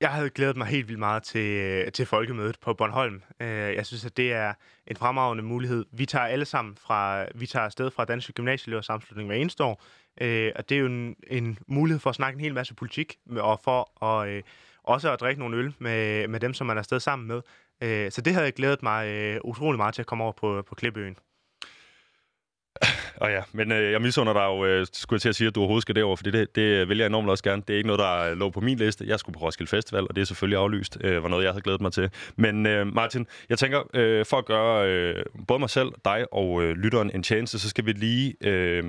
Jeg 0.01 0.11
havde 0.11 0.31
glædet 0.31 0.57
mig 0.57 0.67
helt 0.67 0.89
vildt 0.89 0.99
meget 0.99 1.23
til, 1.23 1.47
øh, 1.47 1.93
til 1.93 2.07
folkemødet 2.07 2.59
på 2.61 2.75
Bornholm. 2.75 3.23
Øh, 3.41 3.49
jeg 3.49 3.87
synes, 3.87 4.05
at 4.05 4.17
det 4.17 4.33
er 4.33 4.55
en 4.87 4.97
fremragende 4.97 5.43
mulighed. 5.43 5.85
Vi 5.93 6.07
tager 6.07 6.25
alle 6.25 6.45
sammen 6.45 6.77
fra, 6.77 7.27
vi 7.35 7.47
tager 7.47 7.65
afsted 7.65 7.91
fra 7.91 8.05
Danske 8.05 8.33
Gymnasieelever 8.33 8.83
samslutning 8.83 9.29
hver 9.29 9.37
eneste 9.37 9.65
år, 9.65 9.85
øh, 10.21 10.53
og 10.57 10.69
det 10.69 10.75
er 10.75 10.79
jo 10.79 10.87
en, 10.87 11.17
en 11.27 11.59
mulighed 11.67 12.01
for 12.01 12.11
at 12.11 12.17
snakke 12.17 12.37
en 12.37 12.41
hel 12.41 12.55
masse 12.55 12.75
politik, 12.75 13.17
og 13.37 13.61
for 13.65 14.05
at, 14.05 14.43
også 14.85 15.13
at 15.13 15.21
drikke 15.21 15.41
nogle 15.41 15.57
øl 15.57 15.75
med, 15.79 16.29
med 16.29 16.41
dem, 16.41 16.55
som 16.55 16.67
man 16.67 16.77
er 16.77 16.81
afsted 16.81 17.01
sammen 17.01 17.29
med. 17.29 17.41
Så 18.11 18.21
det 18.21 18.33
havde 18.33 18.45
jeg 18.45 18.55
glædet 18.55 18.83
mig 18.83 19.39
utrolig 19.45 19.77
meget 19.77 19.95
til 19.95 20.03
at 20.03 20.07
komme 20.07 20.25
over 20.25 20.33
på, 20.33 20.63
på 20.69 20.75
Klippeøen. 20.75 21.17
Og 23.23 23.31
ja, 23.31 23.43
men 23.53 23.73
øh, 23.73 23.93
jeg 23.93 24.03
misunder 24.03 24.33
dig 24.33 24.43
jo, 24.43 24.65
øh, 24.65 24.87
skulle 24.93 25.17
jeg 25.17 25.21
til 25.21 25.29
at 25.29 25.37
sige, 25.37 25.49
at 25.49 25.55
du 25.55 25.61
overhovedet 25.61 25.83
skal 25.83 25.95
derover, 25.95 26.17
for 26.17 26.25
det, 26.25 26.57
det 26.57 26.89
vil 26.89 26.99
jeg 26.99 27.07
enormt 27.07 27.31
også 27.31 27.45
gerne. 27.45 27.63
Det 27.69 27.75
er 27.75 27.77
ikke 27.77 27.87
noget, 27.87 28.01
der 28.01 28.31
øh, 28.31 28.37
lå 28.37 28.51
på 28.51 28.61
min 28.61 28.79
liste. 28.79 29.05
Jeg 29.07 29.19
skulle 29.19 29.35
på 29.35 29.41
Roskilde 29.45 29.71
Festival, 29.71 30.03
og 30.09 30.17
det 30.17 30.23
er 30.23 30.27
selvfølgelig 30.27 30.59
aflyst, 30.59 30.99
øh, 31.01 31.23
var 31.23 31.29
noget, 31.29 31.45
jeg 31.45 31.53
havde 31.53 31.63
glædet 31.63 31.81
mig 31.81 31.93
til. 31.93 32.11
Men 32.37 32.67
øh, 32.67 32.95
Martin, 32.95 33.27
jeg 33.49 33.59
tænker, 33.59 33.83
øh, 33.95 34.27
for 34.27 34.37
at 34.37 34.45
gøre 34.45 34.89
øh, 34.89 35.25
både 35.49 35.59
mig 35.59 35.71
selv, 35.71 35.89
dig 36.05 36.33
og 36.33 36.63
øh, 36.63 36.77
lytteren 36.77 37.11
en 37.15 37.23
tjeneste, 37.23 37.59
så 37.59 37.69
skal 37.69 37.87
vi 37.87 37.93
lige... 37.93 38.35
Øh, 38.41 38.85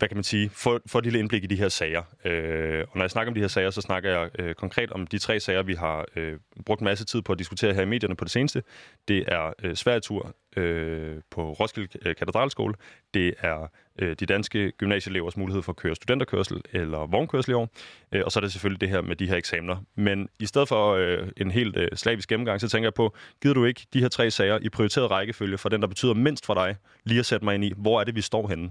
hvad 0.00 0.08
kan 0.08 0.16
man 0.16 0.24
sige, 0.24 0.50
få, 0.50 0.78
få 0.86 0.98
et 0.98 1.04
lille 1.04 1.18
indblik 1.18 1.44
i 1.44 1.46
de 1.46 1.56
her 1.56 1.68
sager. 1.68 2.02
Øh, 2.24 2.84
og 2.90 2.96
når 2.96 3.02
jeg 3.02 3.10
snakker 3.10 3.30
om 3.30 3.34
de 3.34 3.40
her 3.40 3.48
sager, 3.48 3.70
så 3.70 3.80
snakker 3.80 4.10
jeg 4.10 4.30
øh, 4.38 4.54
konkret 4.54 4.92
om 4.92 5.06
de 5.06 5.18
tre 5.18 5.40
sager, 5.40 5.62
vi 5.62 5.74
har 5.74 6.06
øh, 6.16 6.38
brugt 6.66 6.80
en 6.80 6.84
masse 6.84 7.04
tid 7.04 7.22
på 7.22 7.32
at 7.32 7.38
diskutere 7.38 7.74
her 7.74 7.82
i 7.82 7.86
medierne 7.86 8.16
på 8.16 8.24
det 8.24 8.32
seneste. 8.32 8.62
Det 9.08 9.24
er 9.28 9.52
øh, 9.62 9.76
Sverigetur 9.76 10.34
øh, 10.56 11.16
på 11.30 11.52
Roskilde 11.52 11.88
øh, 12.08 12.16
Katedralskole. 12.16 12.74
Det 13.14 13.34
er 13.38 13.66
øh, 13.98 14.16
de 14.20 14.26
danske 14.26 14.70
gymnasieelevers 14.70 15.36
mulighed 15.36 15.62
for 15.62 15.72
at 15.72 15.76
køre 15.76 15.94
studenterkørsel 15.94 16.62
eller 16.72 17.06
vognkørsel 17.06 17.50
i 17.50 17.54
år. 17.54 17.68
Øh, 18.12 18.22
og 18.24 18.32
så 18.32 18.38
er 18.38 18.40
det 18.40 18.52
selvfølgelig 18.52 18.80
det 18.80 18.88
her 18.88 19.00
med 19.00 19.16
de 19.16 19.28
her 19.28 19.36
eksamener. 19.36 19.76
Men 19.94 20.28
i 20.38 20.46
stedet 20.46 20.68
for 20.68 20.94
øh, 20.94 21.28
en 21.36 21.50
helt 21.50 21.76
øh, 21.76 21.88
slavisk 21.94 22.28
gennemgang, 22.28 22.60
så 22.60 22.68
tænker 22.68 22.86
jeg 22.86 22.94
på, 22.94 23.14
gider 23.42 23.54
du 23.54 23.64
ikke 23.64 23.86
de 23.92 24.00
her 24.00 24.08
tre 24.08 24.30
sager 24.30 24.58
i 24.62 24.68
prioriteret 24.68 25.10
rækkefølge 25.10 25.58
for 25.58 25.68
den, 25.68 25.80
der 25.80 25.88
betyder 25.88 26.14
mindst 26.14 26.46
for 26.46 26.54
dig, 26.54 26.76
lige 27.04 27.18
at 27.18 27.26
sætte 27.26 27.44
mig 27.44 27.54
ind 27.54 27.64
i, 27.64 27.72
hvor 27.76 28.00
er 28.00 28.04
det, 28.04 28.14
vi 28.14 28.20
står 28.20 28.48
henne? 28.48 28.70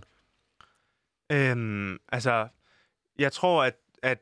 Øhm, 1.32 1.98
altså, 2.12 2.48
jeg 3.20 3.32
tror, 3.32 3.64
at, 3.64 3.76
at 4.04 4.20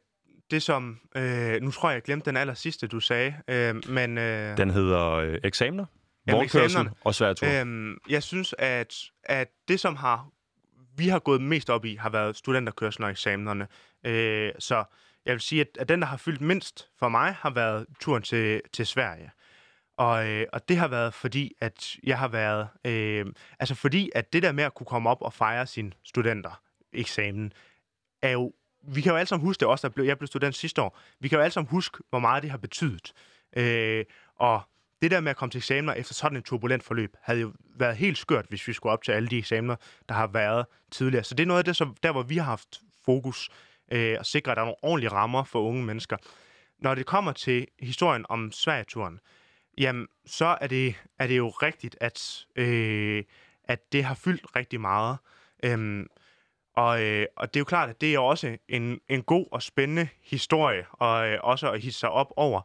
det 0.52 0.64
som... 0.64 1.00
Øh, 1.16 1.62
nu 1.62 1.72
tror 1.72 1.90
jeg, 1.90 1.96
jeg 1.96 2.04
glemte 2.04 2.26
den 2.26 2.38
aller 2.38 2.54
sidste, 2.54 2.88
du 2.88 3.00
sagde, 3.00 3.36
øh, 3.48 3.76
men... 3.90 4.18
Øh, 4.18 4.58
den 4.58 4.70
hedder 4.70 5.10
øh, 5.10 5.40
eksamener, 5.44 5.86
vognkørsel 6.32 6.90
og 7.02 7.16
sværtur. 7.16 7.48
Øhm, 7.48 7.98
jeg 8.10 8.24
synes, 8.24 8.56
at, 8.58 8.96
at 9.24 9.48
det, 9.68 9.80
som 9.80 9.96
har 9.96 10.30
vi 10.98 11.08
har 11.08 11.20
gået 11.20 11.42
mest 11.42 11.70
op 11.70 11.86
i, 11.86 11.96
har 11.96 12.10
været 12.10 12.36
studenterkørsel 12.36 13.04
og 13.04 13.10
eksamenerne. 13.10 13.68
Øh, 14.06 14.52
så 14.60 14.84
jeg 15.26 15.34
vil 15.34 15.42
sige, 15.42 15.62
at, 15.62 15.68
at 15.80 15.90
den, 15.90 16.02
der 16.02 16.08
har 16.08 16.18
fyldt 16.18 16.42
mindst 16.42 16.90
for 17.00 17.10
mig, 17.10 17.34
har 17.34 17.50
været 17.50 17.86
turen 18.00 18.24
til, 18.24 18.62
til 18.74 18.86
Sverige. 18.86 19.32
Og, 19.98 20.28
øh, 20.28 20.46
og 20.54 20.70
det 20.70 20.78
har 20.78 20.88
været 20.88 21.14
fordi, 21.14 21.54
at 21.62 21.96
jeg 22.04 22.20
har 22.20 22.28
været... 22.28 22.68
Øh, 22.86 23.26
altså 23.60 23.76
fordi, 23.76 24.10
at 24.16 24.34
det 24.34 24.44
der 24.44 24.52
med 24.52 24.64
at 24.64 24.74
kunne 24.74 24.88
komme 24.88 25.10
op 25.10 25.22
og 25.22 25.34
fejre 25.34 25.68
sine 25.68 25.92
studenter, 26.04 26.62
eksamen, 26.94 27.54
er 28.22 28.30
jo... 28.30 28.54
Vi 28.90 29.02
kan 29.02 29.12
jo 29.12 29.16
alle 29.16 29.28
sammen 29.28 29.46
huske 29.46 29.60
det 29.60 29.68
også, 29.68 29.88
der 29.88 29.94
blev, 29.94 30.06
jeg 30.06 30.18
blev 30.18 30.28
student 30.28 30.56
sidste 30.56 30.82
år. 30.82 31.00
Vi 31.20 31.28
kan 31.28 31.38
jo 31.38 31.44
alle 31.44 31.54
sammen 31.54 31.70
huske, 31.70 31.98
hvor 32.10 32.20
meget 32.20 32.44
det 32.44 32.52
har 32.52 32.58
betydet. 32.58 33.14
Øh, 33.58 34.06
og 34.36 34.62
det 35.02 35.12
der 35.12 35.20
med 35.20 35.30
at 35.30 35.38
komme 35.38 35.52
til 35.52 35.60
eksamener 35.60 35.94
efter 35.94 36.14
sådan 36.14 36.38
en 36.38 36.44
turbulent 36.44 36.84
forløb, 36.84 37.16
havde 37.22 37.40
jo 37.40 37.54
været 37.76 37.98
helt 37.98 38.18
skørt, 38.18 38.46
hvis 38.50 38.68
vi 38.68 38.74
skulle 38.74 38.94
op 38.94 39.04
til 39.04 39.12
alle 39.12 39.30
de 39.30 39.38
eksamener, 39.38 39.76
der 40.10 40.16
har 40.16 40.28
været 40.28 40.66
tidligere. 40.92 41.24
Så 41.24 41.36
det 41.36 41.44
er 41.44 41.48
noget 41.48 41.60
af 41.60 41.66
det, 41.66 41.76
som, 41.76 41.96
der 42.04 42.12
hvor 42.12 42.24
vi 42.24 42.38
har 42.38 42.44
haft 42.44 42.82
fokus, 43.06 43.50
øh, 43.92 44.18
at 44.20 44.26
sikre, 44.26 44.52
at 44.52 44.56
der 44.56 44.62
er 44.62 44.66
nogle 44.66 44.84
ordentlige 44.84 45.12
rammer 45.12 45.44
for 45.44 45.62
unge 45.62 45.84
mennesker. 45.84 46.18
Når 46.80 46.96
det 46.96 47.06
kommer 47.06 47.32
til 47.32 47.68
historien 47.80 48.26
om 48.30 48.52
Sverigeturen, 48.52 49.20
jamen, 49.78 50.08
så 50.26 50.58
er 50.62 50.68
det, 50.68 50.96
er 51.20 51.28
det 51.28 51.38
jo 51.38 51.50
rigtigt, 51.50 51.98
at, 52.02 52.46
øh, 52.56 53.24
at 53.64 53.92
det 53.92 54.04
har 54.04 54.16
fyldt 54.16 54.56
rigtig 54.56 54.82
meget. 54.82 55.18
Øhm, 55.64 56.08
og, 56.78 57.04
øh, 57.04 57.26
og 57.36 57.54
det 57.54 57.60
er 57.60 57.62
jo 57.62 57.66
klart, 57.66 57.90
at 57.90 58.02
det 58.02 58.16
er 58.16 58.20
også 58.20 58.58
en, 58.70 59.00
en 59.10 59.24
god 59.24 59.46
og 59.52 59.62
spændende 59.62 60.08
historie, 60.24 60.86
og 60.92 61.28
øh, 61.28 61.40
også 61.44 61.72
at 61.72 61.82
hisse 61.82 62.00
sig 62.00 62.10
op 62.10 62.34
over. 62.36 62.62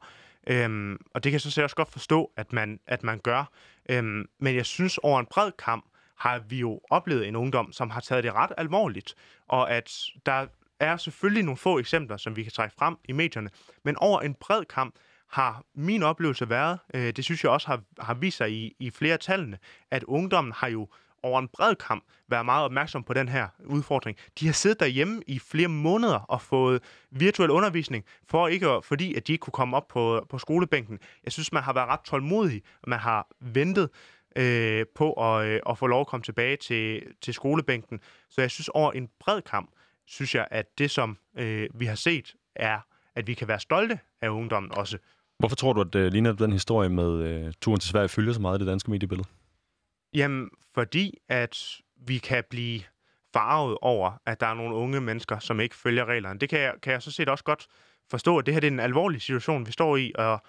Øhm, 0.47 0.99
og 1.15 1.25
det 1.25 1.33
kan 1.33 1.33
jeg 1.33 1.41
så 1.41 1.63
også 1.63 1.77
godt 1.77 1.93
forstå, 1.93 2.33
at 2.37 2.53
man, 2.53 2.81
at 2.87 3.03
man 3.03 3.19
gør. 3.19 3.45
Øhm, 3.89 4.29
men 4.39 4.57
jeg 4.57 4.67
synes, 4.67 4.99
over 4.99 5.21
en 5.21 5.27
bred 5.27 5.53
kamp 5.53 5.85
har 6.19 6.39
vi 6.39 6.59
jo 6.59 6.81
oplevet 6.91 7.29
en 7.29 7.37
ungdom, 7.37 7.73
som 7.73 7.91
har 7.91 8.01
taget 8.01 8.25
det 8.25 8.33
ret 8.33 8.53
alvorligt, 8.57 9.15
og 9.49 9.71
at 9.71 9.93
der 10.27 10.47
er 10.81 10.97
selvfølgelig 10.97 11.43
nogle 11.43 11.57
få 11.57 11.79
eksempler, 11.79 12.17
som 12.17 12.37
vi 12.37 12.43
kan 12.43 12.53
trække 12.53 12.75
frem 12.79 12.97
i 13.05 13.13
medierne, 13.13 13.51
men 13.85 13.97
over 13.97 14.21
en 14.21 14.35
bred 14.35 14.65
kamp 14.65 14.95
har 15.29 15.65
min 15.75 16.03
oplevelse 16.03 16.49
været, 16.49 16.79
øh, 16.95 17.13
det 17.17 17.25
synes 17.25 17.45
jeg 17.45 17.53
også 17.53 17.67
har, 17.67 17.83
har 17.99 18.15
vist 18.15 18.37
sig 18.37 18.53
i, 18.53 18.77
i 18.79 18.91
flere 18.91 19.17
tallene, 19.17 19.59
at 19.91 20.05
ungdommen 20.05 20.53
har 20.57 20.69
jo 20.69 20.89
over 21.23 21.39
en 21.39 21.49
bred 21.49 21.75
kamp 21.75 22.05
være 22.29 22.45
meget 22.45 22.65
opmærksom 22.65 23.05
på 23.05 23.13
den 23.13 23.29
her 23.29 23.49
udfordring. 23.65 24.17
De 24.41 24.47
har 24.47 24.53
siddet 24.53 24.81
derhjemme 24.81 25.23
i 25.27 25.39
flere 25.39 25.69
måneder 25.69 26.19
og 26.19 26.43
fået 26.43 26.83
virtuel 27.11 27.51
undervisning, 27.51 28.05
for 28.29 28.49
ikke 28.49 28.69
at, 28.69 28.85
fordi 28.85 29.15
at 29.15 29.27
de 29.27 29.33
ikke 29.33 29.43
kunne 29.43 29.53
komme 29.53 29.77
op 29.77 29.89
på, 29.89 30.27
på 30.31 30.39
skolebænken. 30.39 30.99
Jeg 31.25 31.33
synes, 31.33 31.53
man 31.53 31.63
har 31.63 31.73
været 31.73 31.89
ret 31.89 32.01
tålmodig, 32.01 32.63
og 32.83 32.91
man 32.91 32.99
har 32.99 33.27
ventet 33.41 33.89
øh, 34.37 34.87
på 34.95 35.13
at, 35.13 35.47
øh, 35.47 35.61
at 35.69 35.79
få 35.79 35.87
lov 35.87 36.01
at 36.01 36.07
komme 36.07 36.25
tilbage 36.25 36.57
til, 36.57 37.03
til 37.21 37.35
skolebænken. 37.35 38.01
Så 38.31 38.41
jeg 38.41 38.51
synes, 38.51 38.69
over 38.69 38.93
en 38.93 39.09
bred 39.21 39.43
kamp, 39.43 39.71
synes 40.07 40.35
jeg, 40.35 40.49
at 40.51 40.67
det, 40.79 40.91
som 40.91 41.19
øh, 41.39 41.69
vi 41.75 41.87
har 41.87 41.95
set, 41.95 42.35
er, 42.57 42.79
at 43.15 43.27
vi 43.27 43.35
kan 43.35 43.49
være 43.49 43.61
stolte 43.61 43.99
af 44.21 44.29
ungdommen 44.29 44.73
også. 44.75 44.99
Hvorfor 45.39 45.57
tror 45.57 45.73
du, 45.73 45.81
at 45.81 45.95
øh, 45.95 46.13
lige 46.13 46.33
den 46.33 46.53
historie 46.53 46.89
med 46.89 47.13
øh, 47.13 47.53
turen 47.61 47.81
til 47.81 47.91
Sverige 47.91 48.09
følger 48.09 48.33
så 48.33 48.41
meget 48.41 48.59
i 48.59 48.61
det 48.61 48.67
danske 48.67 48.91
mediebillede? 48.91 49.29
Jamen, 50.15 50.51
fordi 50.75 51.19
at 51.29 51.81
vi 51.97 52.19
kan 52.19 52.45
blive 52.51 52.81
farvet 53.33 53.79
over, 53.83 54.13
at 54.27 54.41
der 54.41 54.47
er 54.47 54.55
nogle 54.55 54.75
unge 54.75 55.01
mennesker, 55.01 55.39
som 55.39 55.61
ikke 55.61 55.75
følger 55.75 56.05
reglerne. 56.05 56.41
Det 56.41 56.49
kan 56.49 56.61
jeg, 56.61 56.75
kan 56.83 56.93
jeg 56.93 57.03
så 57.03 57.11
set 57.11 57.29
også 57.29 57.45
godt 57.45 57.67
forstå, 58.11 58.39
at 58.39 58.47
det 58.47 58.55
her 58.55 58.61
det 58.61 58.67
er 58.67 58.73
en 58.73 58.81
alvorlig 58.81 59.23
situation, 59.23 59.67
vi 59.67 59.73
står 59.73 59.97
i, 59.97 60.13
og, 60.15 60.43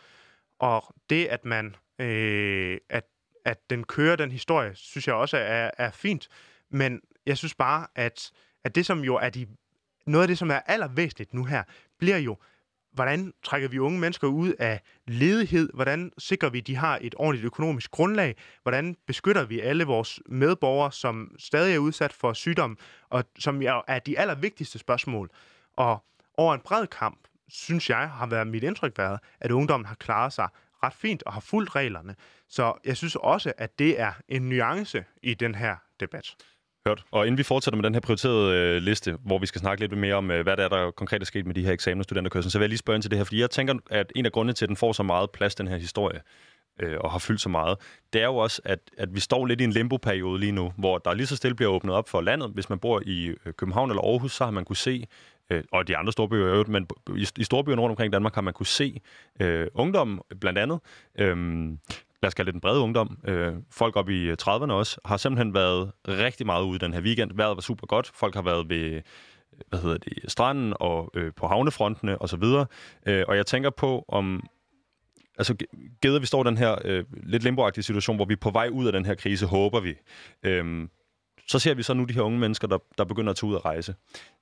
og 0.60 0.96
det, 1.10 1.26
at 1.26 1.46
man 1.46 1.76
øh, 2.00 2.78
at, 2.90 3.04
at 3.46 3.70
den 3.70 3.84
kører 3.84 4.16
den 4.16 4.32
historie, 4.32 4.76
synes 4.76 5.08
jeg 5.08 5.16
også 5.16 5.38
er, 5.38 5.72
er 5.78 5.92
fint. 5.92 6.28
Men 6.70 7.02
jeg 7.26 7.38
synes 7.38 7.56
bare, 7.56 7.88
at, 7.96 8.32
at 8.64 8.76
det, 8.76 8.86
som 8.86 9.00
jo 9.00 9.16
er 9.16 9.30
de, 9.30 9.48
noget 10.06 10.24
af 10.24 10.28
det, 10.28 10.38
som 10.38 10.50
er 10.50 10.60
allervæsentligt 10.60 11.34
nu 11.34 11.46
her, 11.46 11.64
bliver 12.00 12.18
jo, 12.18 12.38
hvordan 12.94 13.34
trækker 13.44 13.68
vi 13.68 13.80
unge 13.80 14.00
mennesker 14.00 14.28
ud 14.28 14.54
af 14.60 14.82
ledighed? 15.08 15.70
Hvordan 15.74 16.12
sikrer 16.18 16.50
vi, 16.50 16.58
at 16.58 16.68
de 16.68 16.76
har 16.76 17.00
et 17.02 17.16
ordentligt 17.18 17.46
økonomisk 17.46 17.92
grundlag? 17.92 18.36
Hvordan 18.64 18.96
beskytter 19.08 19.46
vi 19.46 19.60
alle 19.60 19.84
vores 19.84 20.20
medborgere, 20.26 20.92
som 20.92 21.36
stadig 21.40 21.76
er 21.76 21.80
udsat 21.80 22.14
for 22.14 22.34
sygdom, 22.34 22.78
og 23.10 23.24
som 23.40 23.62
er 23.88 24.00
de 24.00 24.20
allervigtigste 24.20 24.80
spørgsmål? 24.80 25.30
Og 25.76 26.04
over 26.38 26.54
en 26.54 26.62
bred 26.62 26.88
kamp, 26.88 27.20
synes 27.50 27.90
jeg, 27.90 28.10
har 28.10 28.26
været 28.26 28.48
mit 28.48 28.64
indtryk 28.64 28.98
været, 28.98 29.20
at 29.40 29.52
ungdommen 29.52 29.86
har 29.86 29.96
klaret 29.96 30.34
sig 30.34 30.48
ret 30.84 30.94
fint 30.94 31.24
og 31.24 31.34
har 31.34 31.42
fulgt 31.42 31.76
reglerne. 31.76 32.16
Så 32.50 32.74
jeg 32.86 32.98
synes 32.98 33.16
også, 33.16 33.54
at 33.58 33.80
det 33.80 34.00
er 34.00 34.14
en 34.28 34.50
nuance 34.50 35.06
i 35.24 35.34
den 35.34 35.56
her 35.56 35.76
debat. 36.00 36.36
Hørt. 36.88 37.04
Og 37.12 37.28
inden 37.28 37.38
vi 37.38 37.44
fortsætter 37.44 37.76
med 37.76 37.84
den 37.84 37.94
her 37.94 38.00
prioriterede 38.00 38.58
øh, 38.58 38.82
liste, 38.82 39.18
hvor 39.26 39.40
vi 39.40 39.46
skal 39.46 39.62
snakke 39.62 39.84
lidt 39.84 39.98
mere 39.98 40.16
om, 40.16 40.32
øh, 40.32 40.44
hvad 40.44 40.58
der 40.58 40.64
er, 40.64 40.70
der 40.70 40.92
konkret 40.92 41.22
er 41.22 41.26
sket 41.26 41.46
med 41.46 41.56
de 41.56 41.66
her 41.66 41.72
eksamen- 41.74 42.00
og 42.00 42.44
så 42.44 42.58
vil 42.58 42.64
jeg 42.64 42.70
lige 42.70 42.78
spørge 42.78 42.96
ind 42.96 43.02
til 43.02 43.12
det 43.12 43.20
her, 43.20 43.24
fordi 43.24 43.42
jeg 43.42 43.50
tænker, 43.50 43.74
at 43.90 44.12
en 44.16 44.26
af 44.26 44.32
grundene 44.32 44.54
til, 44.54 44.66
at 44.66 44.70
den 44.70 44.78
får 44.78 44.92
så 44.92 45.04
meget 45.04 45.32
plads, 45.32 45.56
den 45.56 45.68
her 45.68 45.78
historie, 45.78 46.22
øh, 46.80 46.98
og 47.00 47.12
har 47.12 47.20
fyldt 47.20 47.42
så 47.42 47.50
meget, 47.50 47.78
det 48.14 48.22
er 48.22 48.26
jo 48.26 48.36
også, 48.36 48.62
at, 48.66 48.80
at 48.98 49.16
vi 49.16 49.20
står 49.20 49.46
lidt 49.46 49.62
i 49.62 49.64
en 49.64 49.72
limbo-periode 49.72 50.40
lige 50.40 50.52
nu, 50.52 50.74
hvor 50.78 50.98
der 50.98 51.14
lige 51.14 51.28
så 51.28 51.36
stille 51.36 51.56
bliver 51.56 51.72
åbnet 51.72 51.96
op 51.96 52.10
for 52.10 52.22
landet. 52.22 52.52
Hvis 52.54 52.70
man 52.70 52.80
bor 52.80 53.02
i 53.06 53.26
øh, 53.26 53.54
København 53.54 53.90
eller 53.90 54.02
Aarhus, 54.02 54.32
så 54.32 54.44
har 54.44 54.52
man 54.52 54.66
kunne 54.66 54.76
se, 54.76 55.08
øh, 55.50 55.64
og 55.72 55.88
de 55.88 55.98
andre 55.98 56.12
storbyer 56.12 56.48
øvrigt, 56.48 56.70
men 56.70 56.88
i, 57.16 57.28
i 57.38 57.44
storbyerne 57.44 57.82
rundt 57.82 57.92
omkring 57.92 58.14
Danmark 58.14 58.36
har 58.36 58.42
man 58.42 58.54
kunne 58.54 58.66
se 58.66 59.02
øh, 59.40 59.68
ungdommen 59.74 60.20
blandt 60.42 60.60
andet, 60.60 60.80
øh, 61.20 61.68
lad 62.24 62.28
os 62.28 62.34
kalde 62.34 62.48
det 62.48 62.54
den 62.54 62.62
brede 62.62 62.80
ungdom, 62.80 63.18
øh, 63.28 63.54
folk 63.72 63.96
op 63.96 64.10
i 64.10 64.24
øh, 64.24 64.38
30'erne 64.42 64.72
også, 64.72 65.00
har 65.06 65.18
simpelthen 65.18 65.54
været 65.54 65.92
rigtig 66.08 66.46
meget 66.46 66.64
ude 66.64 66.80
den 66.80 66.94
her 66.94 67.02
weekend. 67.02 67.32
Vejret 67.36 67.56
var 67.56 67.62
super 67.62 67.88
godt. 67.88 68.12
Folk 68.16 68.36
har 68.36 68.42
været 68.42 68.70
ved 68.70 69.02
hvad 69.70 69.80
hedder 69.80 69.98
det, 69.98 70.32
stranden 70.32 70.74
og 70.80 71.12
øh, 71.14 71.32
på 71.36 71.48
havnefrontene 71.48 72.18
og 72.18 72.30
så 72.30 72.38
videre. 72.38 72.66
Øh, 73.06 73.26
og 73.28 73.36
jeg 73.36 73.46
tænker 73.46 73.70
på, 73.70 74.06
om 74.08 74.44
altså 75.38 75.56
gæder 76.02 76.20
vi 76.20 76.26
står 76.26 76.44
i 76.44 76.48
den 76.48 76.58
her 76.58 76.76
øh, 76.86 77.04
lidt 77.24 77.44
limboagtige 77.44 77.84
situation, 77.84 78.16
hvor 78.16 78.26
vi 78.26 78.34
er 78.34 78.38
på 78.42 78.50
vej 78.50 78.70
ud 78.72 78.86
af 78.88 78.92
den 78.94 79.06
her 79.06 79.16
krise, 79.16 79.46
håber 79.46 79.80
vi. 79.80 79.96
Øh, 80.44 80.88
så 81.48 81.60
ser 81.60 81.74
vi 81.74 81.84
så 81.84 81.94
nu 81.94 82.04
de 82.04 82.14
her 82.14 82.22
unge 82.22 82.40
mennesker, 82.40 82.68
der, 82.68 82.78
der 82.98 83.04
begynder 83.04 83.30
at 83.30 83.36
tage 83.36 83.50
ud 83.50 83.56
og 83.56 83.66
rejse. 83.66 83.96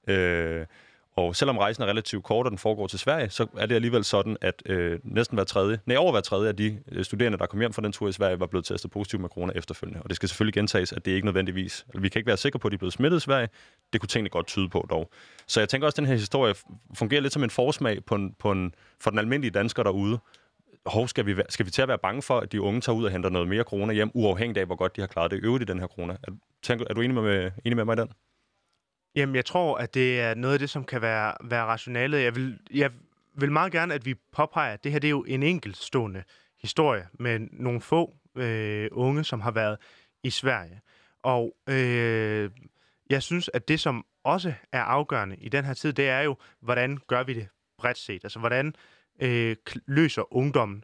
Øh, 0.08 0.66
og 1.15 1.36
selvom 1.36 1.58
rejsen 1.58 1.84
er 1.84 1.88
relativt 1.88 2.24
kort, 2.24 2.46
og 2.46 2.51
den 2.51 2.58
foregår 2.58 2.88
til 2.88 3.00
Sverige, 3.00 3.30
så 3.30 3.48
er 3.58 3.65
det 3.65 3.75
alligevel 3.75 4.03
sådan, 4.03 4.38
at 4.41 4.63
øh, 4.65 5.00
næsten 5.03 5.36
hver 5.36 5.44
tredje, 5.44 5.80
nej, 5.86 5.98
over 5.98 6.12
hver 6.12 6.22
tredje 6.22 6.48
af 6.48 6.56
de 6.56 6.80
øh, 6.91 7.06
studerende, 7.06 7.38
der 7.38 7.46
kom 7.46 7.60
hjem 7.60 7.74
fra 7.74 7.82
den 7.82 7.91
tur 7.91 8.08
i 8.08 8.12
Sverige, 8.12 8.39
var 8.39 8.46
blevet 8.46 8.65
testet 8.65 8.91
positivt 8.91 9.22
med 9.22 9.30
corona 9.30 9.53
efterfølgende. 9.56 10.01
Og 10.03 10.10
det 10.10 10.15
skal 10.15 10.30
selvfølgelig 10.30 10.53
gentages, 10.53 10.94
at 10.94 11.06
det 11.06 11.12
ikke 11.12 11.25
nødvendigvis, 11.25 11.86
altså, 11.88 12.01
vi 12.01 12.10
kan 12.10 12.20
ikke 12.20 12.27
være 12.27 12.38
sikre 12.38 12.60
på, 12.60 12.68
at 12.68 12.72
de 12.72 12.75
er 12.75 12.77
blevet 12.77 12.94
smittet 12.94 13.18
i 13.18 13.22
Sverige. 13.22 13.50
Det 13.94 14.01
kunne 14.01 14.08
tingene 14.08 14.30
godt 14.30 14.48
tyde 14.48 14.70
på 14.70 14.86
dog. 14.89 15.10
Så 15.48 15.60
jeg 15.62 15.70
tænker 15.70 15.88
også, 15.88 15.94
at 15.94 15.98
den 15.98 16.06
her 16.06 16.15
historie 16.15 16.56
fungerer 16.94 17.22
lidt 17.22 17.34
som 17.34 17.44
en 17.44 17.50
forsmag 17.50 18.06
på 18.06 18.15
en, 18.15 18.36
på 18.39 18.51
en, 18.51 18.75
for 19.00 19.10
den 19.10 19.20
almindelige 19.20 19.51
dansker 19.51 19.84
derude. 19.84 20.20
Hov, 20.86 21.08
skal 21.08 21.25
vi, 21.25 21.36
skal 21.50 21.65
vi 21.65 21.72
til 21.72 21.82
at 21.82 21.88
være 21.88 21.98
bange 21.98 22.22
for, 22.22 22.39
at 22.39 22.51
de 22.51 22.62
unge 22.62 22.82
tager 22.82 22.96
ud 22.96 23.06
og 23.06 23.12
henter 23.12 23.30
noget 23.30 23.48
mere 23.48 23.63
corona 23.63 23.94
hjem, 23.94 24.12
uafhængigt 24.13 24.58
af, 24.58 24.65
hvor 24.65 24.75
godt 24.75 24.96
de 24.96 25.01
har 25.01 25.08
klaret 25.08 25.32
det 25.32 25.39
øvrigt 25.44 25.62
i 25.62 25.65
den 25.65 25.80
her 25.80 25.88
corona? 25.88 26.13
Er, 26.24 26.32
tænker, 26.63 26.86
er 26.89 26.94
du 26.94 27.01
enig 27.01 27.15
med, 27.15 27.51
enig 27.65 27.75
med 27.75 27.86
mig 27.86 27.94
i 27.94 28.01
den? 28.01 28.10
Jamen, 29.15 29.36
jeg 29.36 29.46
tror, 29.46 29.77
at 29.77 29.94
det 29.94 30.20
er 30.20 30.34
noget 30.34 30.53
af 30.53 30.60
det, 30.60 30.70
som 30.70 30.84
kan 30.84 31.01
være, 31.01 31.34
være 31.44 31.65
rationalet. 31.65 32.24
Jeg 32.24 32.36
vil, 32.36 32.60
jeg 32.74 32.91
vil 33.36 33.51
meget 33.51 33.72
gerne, 33.72 33.94
at 33.94 34.06
vi 34.06 34.15
påpeger, 34.32 34.74
at 34.74 34.84
det 34.84 34.91
her 34.91 35.00
det 35.00 35.08
er 35.08 35.12
jo 35.12 35.24
en 35.27 35.44
enkeltstående 35.44 36.24
historie 36.62 37.08
med 37.20 37.39
nogle 37.51 37.82
få 37.82 38.15
øh, 38.36 38.89
unge, 38.91 39.24
som 39.24 39.41
har 39.41 39.51
været 39.51 39.77
i 40.24 40.30
Sverige. 40.30 40.82
Og 41.24 41.56
øh, 41.70 42.50
jeg 43.10 43.24
synes, 43.24 43.50
at 43.53 43.68
det, 43.68 43.80
som 43.80 44.06
også 44.24 44.53
er 44.72 44.82
afgørende 44.82 45.36
i 45.36 45.50
den 45.50 45.65
her 45.65 45.74
tid, 45.74 45.94
det 45.94 46.10
er 46.10 46.22
jo, 46.22 46.36
hvordan 46.60 46.98
gør 47.08 47.24
vi 47.24 47.34
det 47.34 47.48
bredt 47.77 47.98
set? 47.98 48.24
Altså, 48.24 48.39
hvordan 48.39 48.75
øh, 49.22 49.56
løser 49.88 50.34
ungdommen 50.34 50.84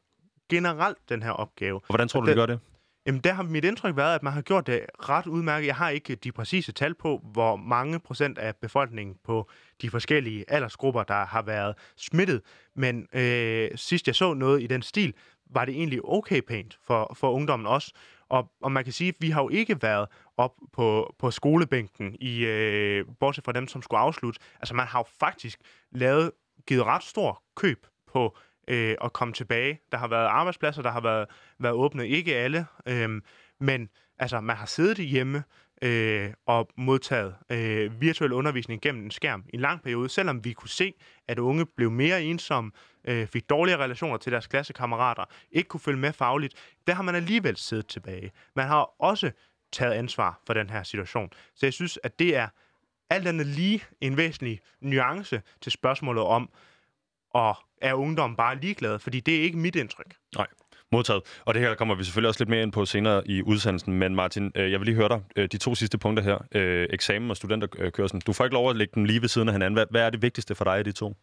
generelt 0.50 0.98
den 1.10 1.24
her 1.24 1.32
opgave? 1.32 1.76
Og 1.76 1.84
hvordan 1.88 2.08
tror 2.08 2.20
du, 2.20 2.26
det, 2.26 2.36
de 2.36 2.40
gør 2.40 2.46
det? 2.46 2.60
Jamen, 3.08 3.22
der 3.22 3.34
har 3.34 3.44
mit 3.44 3.66
indtryk 3.66 3.96
været, 3.96 4.16
at 4.16 4.24
man 4.24 4.34
har 4.34 4.42
gjort 4.42 4.68
det 4.68 4.86
ret 5.10 5.28
udmærket. 5.28 5.68
Jeg 5.68 5.76
har 5.76 5.90
ikke 5.90 6.16
de 6.16 6.32
præcise 6.32 6.72
tal 6.72 6.96
på, 6.96 7.22
hvor 7.24 7.56
mange 7.56 8.00
procent 8.00 8.38
af 8.38 8.56
befolkningen 8.56 9.16
på 9.24 9.50
de 9.82 9.90
forskellige 9.90 10.46
aldersgrupper, 10.48 11.04
der 11.04 11.26
har 11.26 11.42
været 11.42 11.76
smittet. 11.98 12.42
Men 12.76 13.08
øh, 13.14 13.70
sidst 13.76 14.08
jeg 14.08 14.16
så 14.16 14.34
noget 14.34 14.64
i 14.64 14.68
den 14.68 14.82
stil, 14.82 15.14
var 15.50 15.66
det 15.66 15.76
egentlig 15.76 16.06
okay 16.06 16.42
pænt 16.42 16.78
for, 16.84 17.16
for 17.18 17.32
ungdommen 17.32 17.68
også. 17.68 17.94
Og, 18.30 18.52
og 18.62 18.72
man 18.72 18.84
kan 18.84 18.94
sige, 18.94 19.08
at 19.08 19.16
vi 19.20 19.30
har 19.30 19.42
jo 19.42 19.50
ikke 19.50 19.82
været 19.82 20.08
op 20.38 20.54
på, 20.74 21.16
på 21.20 21.32
skolebænken, 21.32 22.16
i, 22.20 22.46
øh, 22.46 23.06
bortset 23.20 23.44
fra 23.44 23.52
dem, 23.52 23.68
som 23.68 23.82
skulle 23.82 24.00
afslutte. 24.00 24.40
Altså 24.60 24.74
man 24.76 24.88
har 24.88 25.00
jo 25.00 25.06
faktisk 25.20 25.60
lavet, 25.92 26.32
givet 26.68 26.84
ret 26.84 27.04
stor 27.04 27.44
køb 27.56 27.88
på 28.08 28.38
øh, 28.68 28.96
at 29.04 29.14
komme 29.14 29.34
tilbage. 29.34 29.80
Der 29.92 29.98
har 29.98 30.08
været 30.08 30.26
arbejdspladser, 30.26 30.82
der 30.82 30.92
har 30.92 31.02
været, 31.02 31.28
været 31.60 31.74
åbne, 31.74 32.08
ikke 32.08 32.36
alle, 32.36 32.66
øh, 32.86 33.22
men 33.60 33.90
altså, 34.20 34.42
man 34.42 34.56
har 34.56 34.66
siddet 34.66 34.98
hjemme 34.98 35.44
øh, 35.82 36.34
og 36.46 36.70
modtaget 36.78 37.36
øh, 37.50 38.02
virtuel 38.02 38.34
undervisning 38.34 38.82
gennem 38.82 39.04
en 39.04 39.12
skærm 39.12 39.44
i 39.50 39.56
en 39.56 39.62
lang 39.62 39.82
periode, 39.82 40.10
selvom 40.10 40.46
vi 40.46 40.54
kunne 40.54 40.70
se, 40.70 40.94
at 41.28 41.40
unge 41.40 41.66
blev 41.66 41.92
mere 41.92 42.24
ensomme, 42.24 42.72
øh, 43.08 43.28
fik 43.28 43.50
dårligere 43.50 43.84
relationer 43.84 44.18
til 44.18 44.32
deres 44.32 44.48
klassekammerater, 44.48 45.24
ikke 45.52 45.68
kunne 45.68 45.82
følge 45.82 46.00
med 46.00 46.14
fagligt. 46.14 46.54
Der 46.88 46.94
har 46.94 47.04
man 47.04 47.16
alligevel 47.16 47.58
siddet 47.58 47.88
tilbage. 47.88 48.32
Man 48.56 48.68
har 48.68 48.90
også 49.00 49.32
taget 49.72 49.94
ansvar 49.94 50.42
for 50.48 50.54
den 50.54 50.70
her 50.70 50.84
situation. 50.84 51.30
Så 51.56 51.66
jeg 51.66 51.74
synes, 51.74 52.00
at 52.04 52.20
det 52.20 52.36
er 52.36 52.48
alt 53.10 53.28
andet 53.28 53.48
lige 53.48 53.84
en 54.02 54.18
væsentlig 54.18 54.60
nuance 54.82 55.42
til 55.62 55.72
spørgsmålet 55.72 56.24
om, 56.24 56.50
og 57.34 57.58
er 57.82 57.94
ungdom 57.94 58.36
bare 58.36 58.60
ligeglade? 58.60 59.00
Fordi 59.00 59.20
det 59.20 59.38
er 59.38 59.42
ikke 59.42 59.58
mit 59.58 59.76
indtryk. 59.76 60.16
Nej. 60.38 60.48
Modtaget. 60.92 61.22
Og 61.46 61.54
det 61.54 61.62
her 61.62 61.76
kommer 61.76 61.96
vi 61.96 62.04
selvfølgelig 62.04 62.28
også 62.28 62.40
lidt 62.40 62.50
mere 62.50 62.62
ind 62.62 62.72
på 62.72 62.86
senere 62.86 63.28
i 63.28 63.42
udsendelsen. 63.44 63.94
Men 63.94 64.16
Martin, 64.16 64.52
øh, 64.56 64.72
jeg 64.72 64.80
vil 64.80 64.86
lige 64.86 64.96
høre 64.96 65.10
dig. 65.10 65.22
Øh, 65.36 65.48
de 65.52 65.58
to 65.58 65.76
sidste 65.76 65.98
punkter 65.98 66.24
her. 66.24 66.38
Øh, 66.52 66.88
eksamen 66.90 67.30
og 67.30 67.38
studenterkørsel. 67.38 68.22
Du 68.22 68.34
får 68.34 68.44
ikke 68.44 68.54
lov 68.54 68.70
at 68.70 68.76
lægge 68.76 68.92
dem 68.96 69.04
lige 69.04 69.22
ved 69.22 69.30
siden 69.30 69.48
af 69.48 69.54
hinanden. 69.54 69.74
Hvad, 69.74 69.86
hvad 69.92 70.02
er 70.02 70.10
det 70.10 70.22
vigtigste 70.22 70.56
for 70.56 70.64
dig 70.64 70.78
af 70.78 70.84
de 70.84 70.92
to? 70.92 71.14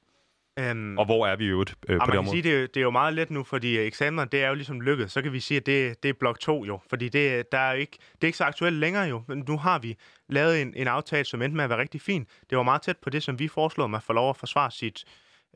Um, 0.70 0.98
og 0.98 1.04
hvor 1.04 1.26
er 1.26 1.36
vi 1.36 1.44
i 1.44 1.48
øvrigt 1.48 1.74
øh, 1.88 2.00
på 2.00 2.10
det 2.10 2.18
område? 2.18 2.36
Sige, 2.36 2.42
det, 2.42 2.62
er, 2.62 2.66
det 2.66 2.76
er 2.76 2.80
jo 2.80 2.90
meget 2.90 3.14
let 3.14 3.30
nu, 3.30 3.44
fordi 3.44 3.78
eksamener, 3.78 4.24
det 4.24 4.42
er 4.42 4.48
jo 4.48 4.54
ligesom 4.54 4.80
lykket. 4.80 5.10
Så 5.10 5.22
kan 5.22 5.32
vi 5.32 5.40
sige, 5.40 5.56
at 5.56 5.66
det, 5.66 6.02
det 6.02 6.08
er 6.08 6.12
blok 6.12 6.40
2 6.40 6.64
jo. 6.64 6.80
Fordi 6.88 7.08
det, 7.08 7.52
der 7.52 7.58
er 7.58 7.72
ikke, 7.72 7.98
det 8.12 8.24
er 8.24 8.26
ikke 8.26 8.38
så 8.38 8.44
aktuelt 8.44 8.76
længere 8.76 9.04
jo. 9.04 9.22
Men 9.28 9.44
nu 9.48 9.58
har 9.58 9.78
vi 9.78 9.96
lavet 10.28 10.62
en, 10.62 10.72
en 10.76 10.88
aftale, 10.88 11.24
som 11.24 11.42
endte 11.42 11.56
med 11.56 11.64
at 11.64 11.70
være 11.70 11.78
rigtig 11.78 12.00
fin. 12.00 12.26
Det 12.50 12.58
var 12.58 12.64
meget 12.64 12.82
tæt 12.82 12.96
på 12.96 13.10
det, 13.10 13.22
som 13.22 13.38
vi 13.38 13.48
foreslår, 13.48 13.84
at 13.84 13.90
man 13.90 14.00
får 14.00 14.14
lov 14.14 14.30
at 14.30 14.36
forsvare 14.36 14.70
sit, 14.70 15.04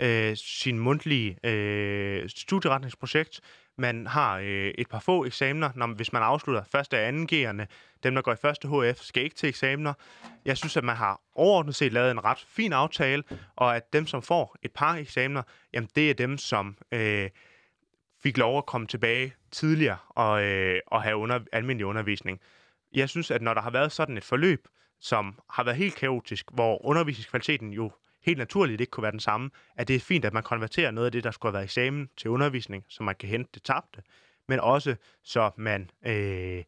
øh, 0.00 0.36
sin 0.36 0.78
mundtlige 0.78 1.46
øh, 1.46 2.28
studieretningsprojekt. 2.28 3.40
Man 3.78 4.06
har 4.06 4.38
øh, 4.38 4.70
et 4.78 4.88
par 4.88 5.00
få 5.00 5.24
eksamener, 5.24 5.70
når, 5.74 5.86
hvis 5.86 6.12
man 6.12 6.22
afslutter 6.22 6.62
første 6.72 6.94
og 6.94 7.08
anden 7.08 7.28
G'erne. 7.32 7.66
Dem, 8.02 8.14
der 8.14 8.22
går 8.22 8.32
i 8.32 8.36
første 8.36 8.68
HF, 8.68 9.00
skal 9.00 9.22
ikke 9.22 9.36
til 9.36 9.48
eksamener. 9.48 9.92
Jeg 10.44 10.56
synes, 10.56 10.76
at 10.76 10.84
man 10.84 10.96
har 10.96 11.20
overordnet 11.34 11.74
set 11.74 11.92
lavet 11.92 12.10
en 12.10 12.24
ret 12.24 12.44
fin 12.48 12.72
aftale, 12.72 13.22
og 13.56 13.76
at 13.76 13.92
dem, 13.92 14.06
som 14.06 14.22
får 14.22 14.56
et 14.62 14.72
par 14.72 14.94
eksamener, 14.94 15.42
jamen 15.72 15.88
det 15.94 16.10
er 16.10 16.14
dem, 16.14 16.38
som 16.38 16.76
øh, 16.92 17.30
fik 18.22 18.38
lov 18.38 18.58
at 18.58 18.66
komme 18.66 18.86
tilbage 18.86 19.34
tidligere 19.50 19.96
og, 20.08 20.44
øh, 20.44 20.80
og 20.86 21.02
have 21.02 21.16
under, 21.16 21.40
almindelig 21.52 21.86
undervisning. 21.86 22.40
jeg 22.94 23.08
synes, 23.08 23.30
at 23.30 23.42
når 23.42 23.54
der 23.54 23.60
har 23.60 23.70
været 23.70 23.92
sådan 23.92 24.16
et 24.16 24.24
forløb, 24.24 24.68
som 25.00 25.38
har 25.50 25.64
været 25.64 25.76
helt 25.76 25.94
kaotisk, 25.94 26.46
hvor 26.52 26.86
undervisningskvaliteten 26.86 27.72
jo 27.72 27.90
helt 28.22 28.38
naturligt 28.38 28.80
ikke 28.80 28.90
kunne 28.90 29.02
være 29.02 29.12
den 29.12 29.20
samme, 29.20 29.50
at 29.76 29.88
det 29.88 29.96
er 29.96 30.00
fint, 30.00 30.24
at 30.24 30.32
man 30.32 30.42
konverterer 30.42 30.90
noget 30.90 31.06
af 31.06 31.12
det, 31.12 31.24
der 31.24 31.30
skulle 31.30 31.50
have 31.50 31.54
været 31.54 31.64
eksamen, 31.64 32.08
til 32.16 32.30
undervisning, 32.30 32.84
så 32.88 33.02
man 33.02 33.14
kan 33.14 33.28
hente 33.28 33.50
det 33.54 33.62
tabte, 33.62 34.02
men 34.48 34.60
også 34.60 34.96
så 35.24 35.50
man 35.56 35.90
øh, 36.06 36.64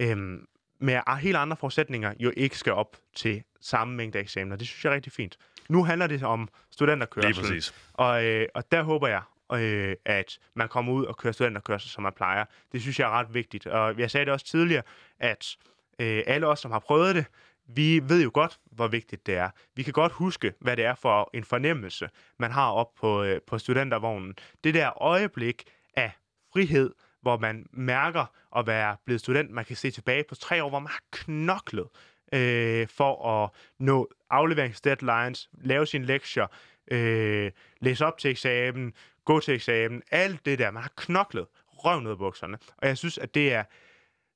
øh, 0.00 0.38
med 0.78 1.18
helt 1.20 1.36
andre 1.36 1.56
forudsætninger 1.56 2.14
jo 2.20 2.32
ikke 2.36 2.58
skal 2.58 2.72
op 2.72 2.96
til 3.14 3.42
samme 3.60 3.94
mængde 3.94 4.18
eksamener. 4.18 4.56
Det 4.56 4.66
synes 4.66 4.84
jeg 4.84 4.90
er 4.90 4.94
rigtig 4.94 5.12
fint. 5.12 5.38
Nu 5.68 5.84
handler 5.84 6.06
det 6.06 6.22
om 6.22 6.48
studenterkørsel. 6.70 7.30
Lige 7.30 7.40
præcis. 7.40 7.74
Og, 7.92 8.24
øh, 8.24 8.48
og 8.54 8.72
der 8.72 8.82
håber 8.82 9.08
jeg, 9.08 9.22
øh, 9.52 9.96
at 10.04 10.38
man 10.54 10.68
kommer 10.68 10.92
ud 10.92 11.04
og 11.04 11.16
kører 11.16 11.32
studenterkørsel, 11.32 11.90
som 11.90 12.02
man 12.02 12.12
plejer. 12.12 12.44
Det 12.72 12.80
synes 12.82 13.00
jeg 13.00 13.06
er 13.06 13.10
ret 13.10 13.34
vigtigt. 13.34 13.66
Og 13.66 13.98
jeg 13.98 14.10
sagde 14.10 14.24
det 14.24 14.32
også 14.32 14.46
tidligere, 14.46 14.82
at 15.18 15.56
øh, 15.98 16.22
alle 16.26 16.46
os, 16.46 16.60
som 16.60 16.70
har 16.70 16.78
prøvet 16.78 17.14
det, 17.14 17.24
vi 17.66 18.00
ved 18.08 18.22
jo 18.22 18.30
godt, 18.34 18.58
hvor 18.72 18.88
vigtigt 18.88 19.26
det 19.26 19.36
er. 19.36 19.50
Vi 19.76 19.82
kan 19.82 19.92
godt 19.92 20.12
huske, 20.12 20.52
hvad 20.60 20.76
det 20.76 20.84
er 20.84 20.94
for 20.94 21.30
en 21.34 21.44
fornemmelse, 21.44 22.08
man 22.38 22.50
har 22.50 22.70
op 22.70 22.94
på, 22.94 23.22
øh, 23.22 23.40
på 23.46 23.58
studentervognen. 23.58 24.34
Det 24.64 24.74
der 24.74 25.02
øjeblik 25.02 25.64
af 25.96 26.12
frihed, 26.52 26.90
hvor 27.22 27.38
man 27.38 27.66
mærker 27.72 28.26
at 28.56 28.66
være 28.66 28.96
blevet 29.04 29.20
student. 29.20 29.50
Man 29.50 29.64
kan 29.64 29.76
se 29.76 29.90
tilbage 29.90 30.24
på 30.28 30.34
tre 30.34 30.64
år, 30.64 30.68
hvor 30.68 30.78
man 30.78 30.90
har 30.90 31.02
knoklet 31.12 31.88
øh, 32.32 32.88
for 32.88 33.28
at 33.28 33.50
nå 33.78 34.08
afleveringsdeadlines, 34.30 35.50
lave 35.52 35.86
sine 35.86 36.06
lektier, 36.06 36.46
øh, 36.90 37.50
læse 37.80 38.06
op 38.06 38.18
til 38.18 38.30
eksamen, 38.30 38.92
gå 39.24 39.40
til 39.40 39.54
eksamen, 39.54 40.02
alt 40.10 40.46
det 40.46 40.58
der. 40.58 40.70
Man 40.70 40.82
har 40.82 40.92
knoklet 40.96 41.46
røven 41.68 42.06
ud 42.06 42.10
af 42.10 42.18
bukserne. 42.18 42.58
Og 42.76 42.88
jeg 42.88 42.98
synes, 42.98 43.18
at 43.18 43.34
det 43.34 43.52
er, 43.52 43.64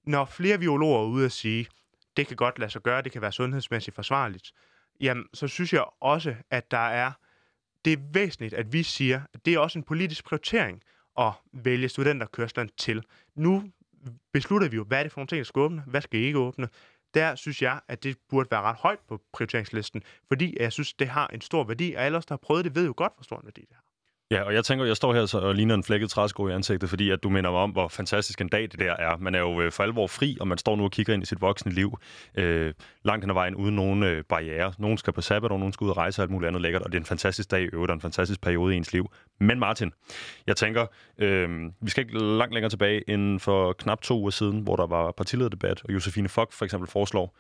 når 0.06 0.24
flere 0.24 0.58
biologer 0.58 1.00
er 1.00 1.06
ude 1.06 1.24
at 1.24 1.32
sige, 1.32 1.66
det 2.18 2.26
kan 2.26 2.36
godt 2.36 2.58
lade 2.58 2.70
sig 2.70 2.82
gøre, 2.82 3.02
det 3.02 3.12
kan 3.12 3.22
være 3.22 3.32
sundhedsmæssigt 3.32 3.94
forsvarligt, 3.94 4.52
jamen, 5.00 5.24
så 5.34 5.48
synes 5.48 5.72
jeg 5.72 5.84
også, 6.00 6.34
at 6.50 6.70
der 6.70 6.78
er, 6.78 7.12
det 7.84 7.92
er 7.92 7.96
væsentligt, 8.12 8.54
at 8.54 8.72
vi 8.72 8.82
siger, 8.82 9.20
at 9.34 9.46
det 9.46 9.54
er 9.54 9.58
også 9.58 9.78
en 9.78 9.82
politisk 9.82 10.24
prioritering 10.24 10.82
at 11.18 11.32
vælge 11.52 11.88
studenterkørslen 11.88 12.70
til. 12.76 13.02
Nu 13.34 13.72
beslutter 14.32 14.68
vi 14.68 14.76
jo, 14.76 14.84
hvad 14.84 14.98
er 14.98 15.02
det 15.02 15.12
for 15.12 15.20
nogle 15.20 15.28
ting, 15.28 15.38
der 15.38 15.44
skal 15.44 15.60
åbne, 15.60 15.82
hvad 15.86 16.00
skal 16.00 16.20
ikke 16.20 16.38
åbne. 16.38 16.68
Der 17.14 17.34
synes 17.34 17.62
jeg, 17.62 17.80
at 17.88 18.02
det 18.02 18.16
burde 18.28 18.50
være 18.50 18.62
ret 18.62 18.76
højt 18.76 18.98
på 19.08 19.22
prioriteringslisten, 19.32 20.02
fordi 20.28 20.56
jeg 20.60 20.72
synes, 20.72 20.94
det 20.94 21.08
har 21.08 21.26
en 21.26 21.40
stor 21.40 21.64
værdi, 21.64 21.94
og 21.94 22.02
alle 22.02 22.18
os, 22.18 22.26
der 22.26 22.32
har 22.32 22.38
prøvet 22.42 22.64
det, 22.64 22.74
ved 22.74 22.86
jo 22.86 22.94
godt, 22.96 23.12
hvor 23.16 23.22
stor 23.22 23.36
en 23.36 23.44
værdi 23.44 23.60
det 23.60 23.74
har. 23.74 23.84
Ja, 24.30 24.42
og 24.42 24.54
jeg 24.54 24.64
tænker, 24.64 24.84
jeg 24.84 24.96
står 24.96 25.14
her 25.14 25.26
så 25.26 25.38
og 25.38 25.54
ligner 25.54 25.74
en 25.74 25.84
flækket 25.84 26.10
træsko 26.10 26.48
i 26.48 26.52
ansigtet, 26.52 26.88
fordi 26.88 27.10
at 27.10 27.22
du 27.22 27.28
minder 27.28 27.50
mig 27.50 27.60
om, 27.60 27.70
hvor 27.70 27.88
fantastisk 27.88 28.40
en 28.40 28.48
dag 28.48 28.62
det 28.62 28.78
der 28.78 28.92
er. 28.92 29.16
Man 29.16 29.34
er 29.34 29.38
jo 29.38 29.60
øh, 29.60 29.72
for 29.72 29.82
alvor 29.82 30.06
fri, 30.06 30.36
og 30.40 30.48
man 30.48 30.58
står 30.58 30.76
nu 30.76 30.84
og 30.84 30.90
kigger 30.90 31.14
ind 31.14 31.22
i 31.22 31.26
sit 31.26 31.40
voksne 31.40 31.72
liv 31.72 31.98
øh, 32.34 32.74
langt 33.04 33.24
hen 33.24 33.30
ad 33.30 33.34
vejen 33.34 33.54
uden 33.54 33.76
nogen 33.76 34.02
øh, 34.02 34.24
barriere. 34.24 34.72
Nogen 34.78 34.98
skal 34.98 35.12
på 35.12 35.20
sabbat, 35.20 35.52
og 35.52 35.58
nogen 35.58 35.72
skal 35.72 35.84
ud 35.84 35.90
og 35.90 35.96
rejse 35.96 36.20
og 36.20 36.22
alt 36.22 36.30
muligt 36.30 36.48
andet 36.48 36.62
lækkert, 36.62 36.82
og 36.82 36.92
det 36.92 36.98
er 36.98 37.00
en 37.00 37.06
fantastisk 37.06 37.50
dag 37.50 37.62
i 37.62 37.68
øvrigt, 37.72 37.90
og 37.90 37.94
en 37.94 38.00
fantastisk 38.00 38.40
periode 38.40 38.74
i 38.74 38.76
ens 38.76 38.92
liv. 38.92 39.10
Men 39.40 39.58
Martin, 39.58 39.92
jeg 40.46 40.56
tænker, 40.56 40.86
øh, 41.18 41.70
vi 41.80 41.90
skal 41.90 42.04
ikke 42.04 42.18
langt 42.18 42.54
længere 42.54 42.70
tilbage 42.70 43.10
end 43.10 43.40
for 43.40 43.72
knap 43.72 44.00
to 44.00 44.20
uger 44.20 44.30
siden, 44.30 44.60
hvor 44.60 44.76
der 44.76 44.86
var 44.86 45.12
partilederdebat, 45.12 45.82
og 45.84 45.94
Josefine 45.94 46.28
Fock 46.28 46.52
for 46.52 46.64
eksempel 46.64 46.90
foreslår, 46.90 47.36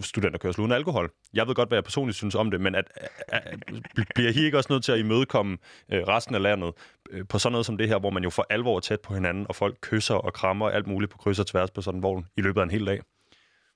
studenterkørsel 0.00 0.60
uden 0.60 0.72
alkohol. 0.72 1.10
Jeg 1.34 1.48
ved 1.48 1.54
godt, 1.54 1.68
hvad 1.68 1.76
jeg 1.76 1.84
personligt 1.84 2.16
synes 2.16 2.34
om 2.34 2.50
det, 2.50 2.60
men 2.60 2.74
at, 2.74 2.84
at, 3.28 3.40
at, 3.48 3.74
bliver 4.14 4.30
I 4.30 4.44
ikke 4.44 4.56
også 4.56 4.72
nødt 4.72 4.84
til 4.84 4.92
at 4.92 4.98
imødekomme 4.98 5.58
øh, 5.92 6.02
resten 6.02 6.34
af 6.34 6.42
landet 6.42 6.72
øh, 7.10 7.26
på 7.28 7.38
sådan 7.38 7.52
noget 7.52 7.66
som 7.66 7.76
det 7.76 7.88
her, 7.88 7.98
hvor 7.98 8.10
man 8.10 8.22
jo 8.22 8.30
for 8.30 8.46
alvor 8.50 8.76
er 8.76 8.80
tæt 8.80 9.00
på 9.00 9.14
hinanden, 9.14 9.46
og 9.48 9.56
folk 9.56 9.78
kysser 9.80 10.14
og 10.14 10.32
krammer 10.32 10.70
alt 10.70 10.86
muligt 10.86 11.12
på 11.12 11.18
kryds 11.18 11.38
og 11.38 11.46
tværs 11.46 11.70
på 11.70 11.82
sådan 11.82 11.98
en 11.98 12.02
vogn 12.02 12.26
i 12.36 12.40
løbet 12.40 12.60
af 12.60 12.64
en 12.64 12.70
hel 12.70 12.86
dag? 12.86 13.00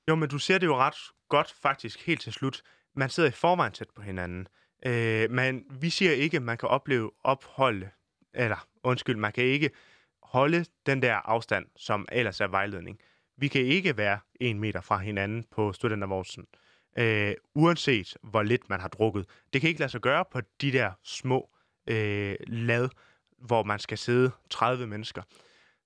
Jo, 0.09 0.15
men 0.15 0.29
du 0.29 0.39
ser 0.39 0.59
det 0.59 0.67
jo 0.67 0.77
ret 0.77 0.95
godt 1.29 1.55
faktisk 1.63 2.07
helt 2.07 2.21
til 2.21 2.33
slut. 2.33 2.63
Man 2.97 3.11
sidder 3.11 3.29
i 3.29 3.33
forvejen 3.33 3.73
tæt 3.73 3.91
på 3.97 4.03
hinanden. 4.03 4.49
Øh, 4.87 5.31
men 5.31 5.65
vi 5.81 5.91
siger 5.91 6.13
ikke, 6.13 6.37
at 6.37 6.43
man 6.43 6.59
kan 6.59 6.69
opleve 6.69 7.11
opholde, 7.25 7.91
eller 8.35 8.67
undskyld, 8.85 9.17
man 9.17 9.33
kan 9.33 9.45
ikke 9.45 9.71
holde 10.23 10.65
den 10.87 11.03
der 11.03 11.15
afstand, 11.15 11.67
som 11.77 12.09
ellers 12.13 12.41
er 12.41 12.49
vejledning. 12.49 12.99
Vi 13.43 13.49
kan 13.49 13.61
ikke 13.61 13.97
være 13.97 14.19
en 14.41 14.61
meter 14.61 14.81
fra 14.81 14.99
hinanden 14.99 15.45
på 15.51 15.73
studentervognen, 15.73 16.47
øh, 16.99 17.35
uanset 17.55 18.17
hvor 18.23 18.43
lidt 18.43 18.71
man 18.71 18.81
har 18.81 18.89
drukket. 18.89 19.27
Det 19.53 19.61
kan 19.61 19.69
ikke 19.69 19.81
lade 19.81 19.91
sig 19.91 20.01
gøre 20.01 20.25
på 20.33 20.41
de 20.61 20.73
der 20.73 20.93
små 21.05 21.51
øh, 21.87 22.37
lad, 22.47 22.89
hvor 23.39 23.63
man 23.63 23.79
skal 23.79 23.99
sidde 23.99 24.31
30 24.51 24.87
mennesker. 24.87 25.23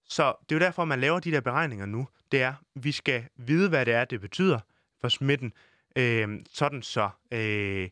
Så 0.04 0.34
det 0.48 0.54
er 0.54 0.58
jo 0.60 0.66
derfor, 0.66 0.84
man 0.84 1.00
laver 1.00 1.20
de 1.20 1.30
der 1.30 1.40
beregninger 1.40 1.86
nu. 1.86 2.08
Det 2.32 2.42
er, 2.42 2.54
vi 2.74 2.92
skal 2.92 3.24
vide, 3.36 3.68
hvad 3.68 3.86
det 3.86 3.94
er, 3.94 4.04
det 4.04 4.20
betyder 4.20 4.60
for 5.00 5.08
smitten, 5.08 5.52
øh, 5.96 6.28
sådan 6.52 6.82
så 6.82 7.10
øh, 7.32 7.88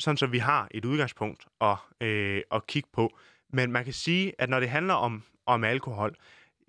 sådan 0.00 0.16
så 0.16 0.26
vi 0.26 0.38
har 0.38 0.68
et 0.70 0.84
udgangspunkt 0.84 1.46
at, 1.60 1.76
øh, 2.00 2.42
at 2.52 2.66
kigge 2.66 2.88
på. 2.92 3.18
Men 3.52 3.72
man 3.72 3.84
kan 3.84 3.92
sige, 3.92 4.32
at 4.38 4.48
når 4.48 4.60
det 4.60 4.68
handler 4.68 4.94
om, 4.94 5.22
om 5.46 5.64
alkohol, 5.64 6.16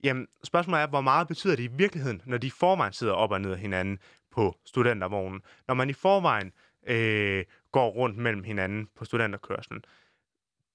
Jamen, 0.04 0.28
spørgsmålet 0.44 0.82
er, 0.82 0.88
hvor 0.88 1.02
meget 1.02 1.28
betyder 1.28 1.56
det 1.56 1.64
i 1.64 1.68
virkeligheden, 1.68 2.22
når 2.26 2.38
de 2.38 2.48
i 2.48 2.50
forvejen 2.50 2.94
sidder 2.94 3.14
op 3.14 3.32
og 3.32 3.42
ned 3.42 3.52
af 3.52 3.60
hinanden 3.60 4.00
på 4.32 4.58
studentervognen? 4.66 5.42
Når 5.68 5.74
man 5.74 5.90
i 5.90 5.94
forvejen 5.94 6.52
øh, 6.88 7.46
går 7.72 7.90
rundt 7.90 8.18
mellem 8.18 8.44
hinanden 8.44 8.90
på 8.96 9.06
studenterkørslen. 9.06 9.84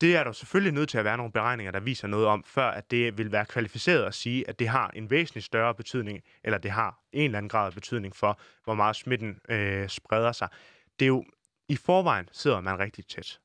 Det 0.00 0.16
er 0.16 0.24
der 0.24 0.32
selvfølgelig 0.32 0.72
nødt 0.72 0.88
til 0.88 0.98
at 0.98 1.04
være 1.04 1.16
nogle 1.16 1.32
beregninger, 1.32 1.72
der 1.72 1.80
viser 1.80 2.08
noget 2.08 2.26
om, 2.26 2.44
før 2.44 2.70
at 2.70 2.90
det 2.90 3.18
vil 3.18 3.32
være 3.32 3.44
kvalificeret 3.44 4.04
at 4.04 4.14
sige, 4.14 4.48
at 4.48 4.58
det 4.58 4.68
har 4.68 4.90
en 4.94 5.10
væsentlig 5.10 5.42
større 5.44 5.74
betydning, 5.74 6.20
eller 6.44 6.58
det 6.58 6.70
har 6.70 6.98
en 7.12 7.24
eller 7.24 7.38
anden 7.38 7.48
grad 7.48 7.66
af 7.66 7.72
betydning 7.72 8.16
for, 8.16 8.40
hvor 8.64 8.74
meget 8.74 8.96
smitten 8.96 9.40
øh, 9.48 9.88
spreder 9.88 10.32
sig. 10.32 10.48
Det 10.98 11.04
er 11.04 11.08
jo, 11.08 11.24
i 11.68 11.76
forvejen 11.76 12.28
sidder 12.32 12.60
man 12.60 12.78
rigtig 12.78 13.06
tæt. 13.06 13.40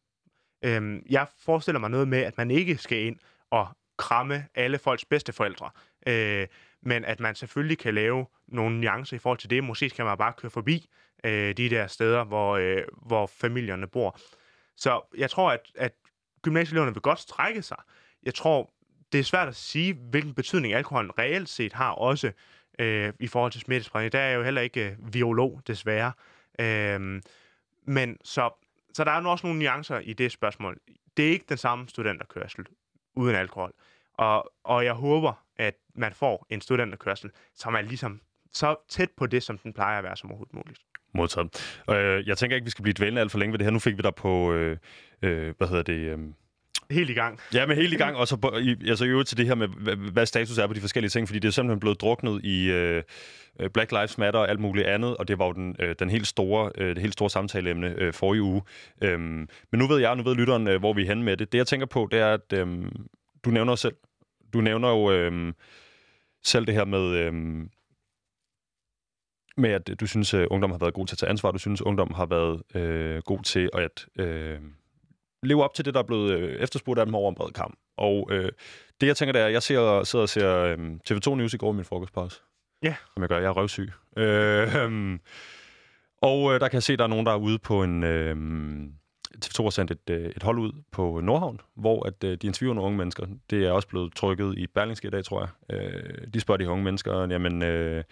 Øhm, 0.65 1.05
jeg 1.09 1.27
forestiller 1.39 1.79
mig 1.79 1.89
noget 1.89 2.07
med, 2.07 2.19
at 2.19 2.37
man 2.37 2.51
ikke 2.51 2.77
skal 2.77 2.97
ind 2.97 3.19
og 3.49 3.67
kramme 3.97 4.47
alle 4.55 4.77
folks 4.77 5.05
bedsteforældre. 5.05 5.69
Øh, 6.07 6.47
men 6.81 7.05
at 7.05 7.19
man 7.19 7.35
selvfølgelig 7.35 7.77
kan 7.77 7.93
lave 7.93 8.25
nogle 8.47 8.81
nuancer 8.81 9.15
i 9.15 9.19
forhold 9.19 9.39
til 9.39 9.49
det. 9.49 9.63
Måske 9.63 9.89
kan 9.89 10.05
man 10.05 10.17
bare 10.17 10.33
køre 10.37 10.51
forbi 10.51 10.89
øh, 11.23 11.57
de 11.57 11.69
der 11.69 11.87
steder, 11.87 12.23
hvor, 12.23 12.57
øh, 12.57 12.83
hvor 13.01 13.27
familierne 13.27 13.87
bor. 13.87 14.19
Så 14.75 15.01
jeg 15.17 15.29
tror, 15.29 15.51
at, 15.51 15.71
at 15.75 15.93
gymnasieeleverne 16.41 16.93
vil 16.93 17.01
godt 17.01 17.19
strække 17.19 17.61
sig. 17.61 17.77
Jeg 18.23 18.33
tror, 18.33 18.73
det 19.11 19.19
er 19.19 19.23
svært 19.23 19.47
at 19.47 19.55
sige, 19.55 19.93
hvilken 19.93 20.33
betydning 20.33 20.73
alkoholen 20.73 21.19
reelt 21.19 21.49
set 21.49 21.73
har 21.73 21.91
også 21.91 22.31
øh, 22.79 23.13
i 23.19 23.27
forhold 23.27 23.51
til 23.51 23.61
smittespredning. 23.61 24.11
Der 24.11 24.19
er 24.19 24.33
jo 24.33 24.43
heller 24.43 24.61
ikke 24.61 24.89
øh, 24.89 25.11
biolog, 25.11 25.61
desværre. 25.67 26.11
Øh, 26.59 27.21
men 27.87 28.17
så, 28.23 28.49
så 28.93 29.03
der 29.03 29.11
er 29.11 29.21
nu 29.21 29.29
også 29.29 29.47
nogle 29.47 29.59
nuancer 29.59 29.99
i 29.99 30.13
det 30.13 30.31
spørgsmål. 30.31 30.79
Det 31.17 31.27
er 31.27 31.31
ikke 31.31 31.45
den 31.49 31.57
samme 31.57 31.89
studenterkørsel 31.89 32.65
uden 33.15 33.35
alkohol. 33.35 33.73
Og, 34.13 34.51
og 34.63 34.85
jeg 34.85 34.93
håber, 34.93 35.33
at 35.57 35.73
man 35.95 36.13
får 36.13 36.47
en 36.49 36.61
studenterkørsel, 36.61 37.31
som 37.55 37.73
er 37.73 37.81
ligesom 37.81 38.21
så 38.53 38.75
tæt 38.89 39.09
på 39.17 39.25
det, 39.27 39.43
som 39.43 39.57
den 39.57 39.73
plejer 39.73 39.97
at 39.97 40.03
være 40.03 40.17
som 40.17 40.29
overhovedet 40.29 40.53
muligt. 40.53 40.79
Modtaget. 41.13 41.81
Øh, 41.89 42.27
jeg 42.27 42.37
tænker 42.37 42.55
ikke, 42.55 42.65
vi 42.65 42.71
skal 42.71 42.83
blive 42.83 42.93
dvælende 42.93 43.21
alt 43.21 43.31
for 43.31 43.39
længe 43.39 43.51
ved 43.51 43.59
det 43.59 43.65
her. 43.65 43.71
Nu 43.71 43.79
fik 43.79 43.97
vi 43.97 44.01
dig 44.01 44.15
på, 44.15 44.53
øh, 44.53 44.77
øh, 45.21 45.53
hvad 45.57 45.67
hedder 45.67 45.83
det... 45.83 45.99
Øh, 45.99 46.19
Helt 46.91 47.09
i 47.09 47.13
gang. 47.13 47.39
Ja, 47.53 47.65
men 47.65 47.77
helt 47.77 47.93
i 47.93 47.97
gang, 47.97 48.15
og 48.17 48.27
så 48.27 48.59
i, 48.61 48.89
altså 48.89 49.05
i 49.05 49.07
øvrigt 49.07 49.29
til 49.29 49.37
det 49.37 49.45
her 49.45 49.55
med, 49.55 49.67
hvad 50.11 50.25
status 50.25 50.57
er 50.57 50.67
på 50.67 50.73
de 50.73 50.81
forskellige 50.81 51.09
ting, 51.09 51.27
fordi 51.27 51.39
det 51.39 51.47
er 51.47 51.51
simpelthen 51.51 51.79
blevet 51.79 52.01
druknet 52.01 52.45
i 52.45 52.71
øh, 52.71 53.03
Black 53.73 53.91
Lives 53.91 54.17
Matter 54.17 54.39
og 54.39 54.49
alt 54.49 54.59
muligt 54.59 54.87
andet, 54.87 55.17
og 55.17 55.27
det 55.27 55.39
var 55.39 55.45
jo 55.45 55.51
den, 55.51 55.75
øh, 55.79 55.95
den 55.99 56.09
helt 56.09 56.27
store, 56.27 56.71
øh, 56.77 56.89
det 56.89 56.97
helt 56.97 57.13
store 57.13 57.29
samtaleemne 57.29 57.95
øh, 57.97 58.13
for 58.13 58.33
i 58.33 58.39
uge. 58.39 58.61
Øhm, 59.01 59.47
men 59.71 59.79
nu 59.79 59.87
ved 59.87 59.99
jeg, 59.99 60.15
nu 60.15 60.23
ved 60.23 60.35
lytteren, 60.35 60.67
øh, 60.67 60.79
hvor 60.79 60.93
vi 60.93 61.01
er 61.01 61.07
henne 61.07 61.23
med 61.23 61.37
det. 61.37 61.51
Det 61.51 61.57
jeg 61.57 61.67
tænker 61.67 61.85
på, 61.85 62.07
det 62.11 62.19
er, 62.19 62.33
at 62.33 62.53
øh, 62.53 62.67
du 63.45 63.49
nævner 63.49 63.75
selv, 63.75 63.95
du 64.53 64.61
nævner 64.61 64.89
jo 64.89 65.11
øh, 65.11 65.53
selv 66.43 66.65
det 66.65 66.73
her 66.73 66.85
med, 66.85 67.15
øh, 67.15 67.33
med 69.57 69.69
at 69.69 69.99
du 69.99 70.07
synes, 70.07 70.33
at 70.33 70.47
ungdom 70.47 70.71
har 70.71 70.77
været 70.77 70.93
god 70.93 71.07
til 71.07 71.15
at 71.15 71.19
tage 71.19 71.29
ansvar. 71.29 71.51
Du 71.51 71.59
synes, 71.59 71.81
at 71.81 71.85
ungdom 71.85 72.13
har 72.13 72.25
været 72.25 72.61
øh, 72.75 73.21
god 73.21 73.43
til 73.43 73.69
at 73.73 74.05
øh, 74.19 74.59
leve 75.43 75.63
op 75.63 75.73
til 75.73 75.85
det, 75.85 75.93
der 75.93 75.99
er 75.99 76.03
blevet 76.03 76.31
øh, 76.31 76.55
efterspurgt 76.59 76.99
af 76.99 77.05
dem 77.05 77.15
over 77.15 77.29
en 77.29 77.35
bred 77.35 77.51
kamp. 77.51 77.75
Og 77.97 78.29
øh, 78.31 78.51
det, 79.01 79.07
jeg 79.07 79.17
tænker, 79.17 79.33
det 79.33 79.41
er, 79.41 79.45
at 79.45 79.53
jeg 79.53 79.63
ser, 79.63 80.03
sidder 80.03 80.23
og 80.23 80.29
ser 80.29 80.57
øh, 80.57 80.77
TV2 81.09 81.35
News 81.35 81.53
i 81.53 81.57
går 81.57 81.71
i 81.71 81.75
min 81.75 81.85
frokostpause. 81.85 82.41
Ja. 82.83 82.95
Som 83.13 83.21
jeg 83.23 83.29
gør. 83.29 83.37
Jeg 83.37 83.47
er 83.47 83.51
røvsyg. 83.51 83.91
Øh, 84.17 84.75
øh, 84.83 85.19
og 86.21 86.53
øh, 86.53 86.59
der 86.59 86.67
kan 86.67 86.73
jeg 86.73 86.83
se, 86.83 86.93
at 86.93 86.99
der 86.99 87.05
er 87.05 87.09
nogen, 87.09 87.25
der 87.25 87.31
er 87.31 87.37
ude 87.37 87.59
på 87.59 87.83
en... 87.83 88.03
Øh, 88.03 88.35
TV2 89.45 89.63
har 89.63 89.69
sendt 89.69 89.91
et, 89.91 90.09
øh, 90.09 90.31
et 90.35 90.43
hold 90.43 90.59
ud 90.59 90.71
på 90.91 91.19
Nordhavn, 91.23 91.59
hvor 91.75 92.07
at, 92.07 92.23
øh, 92.23 92.37
de 92.41 92.47
interviewer 92.47 92.75
nogle 92.75 92.85
unge 92.85 92.97
mennesker. 92.97 93.25
Det 93.49 93.65
er 93.65 93.71
også 93.71 93.87
blevet 93.87 94.15
trykket 94.15 94.57
i 94.57 94.67
Berlingske 94.67 95.07
i 95.07 95.11
dag, 95.11 95.23
tror 95.23 95.49
jeg. 95.69 95.77
Øh, 95.77 96.27
de 96.33 96.39
spørger 96.39 96.57
de 96.57 96.69
unge 96.69 96.83
mennesker, 96.83 97.27
jamen, 97.27 97.63
øh, 97.63 98.03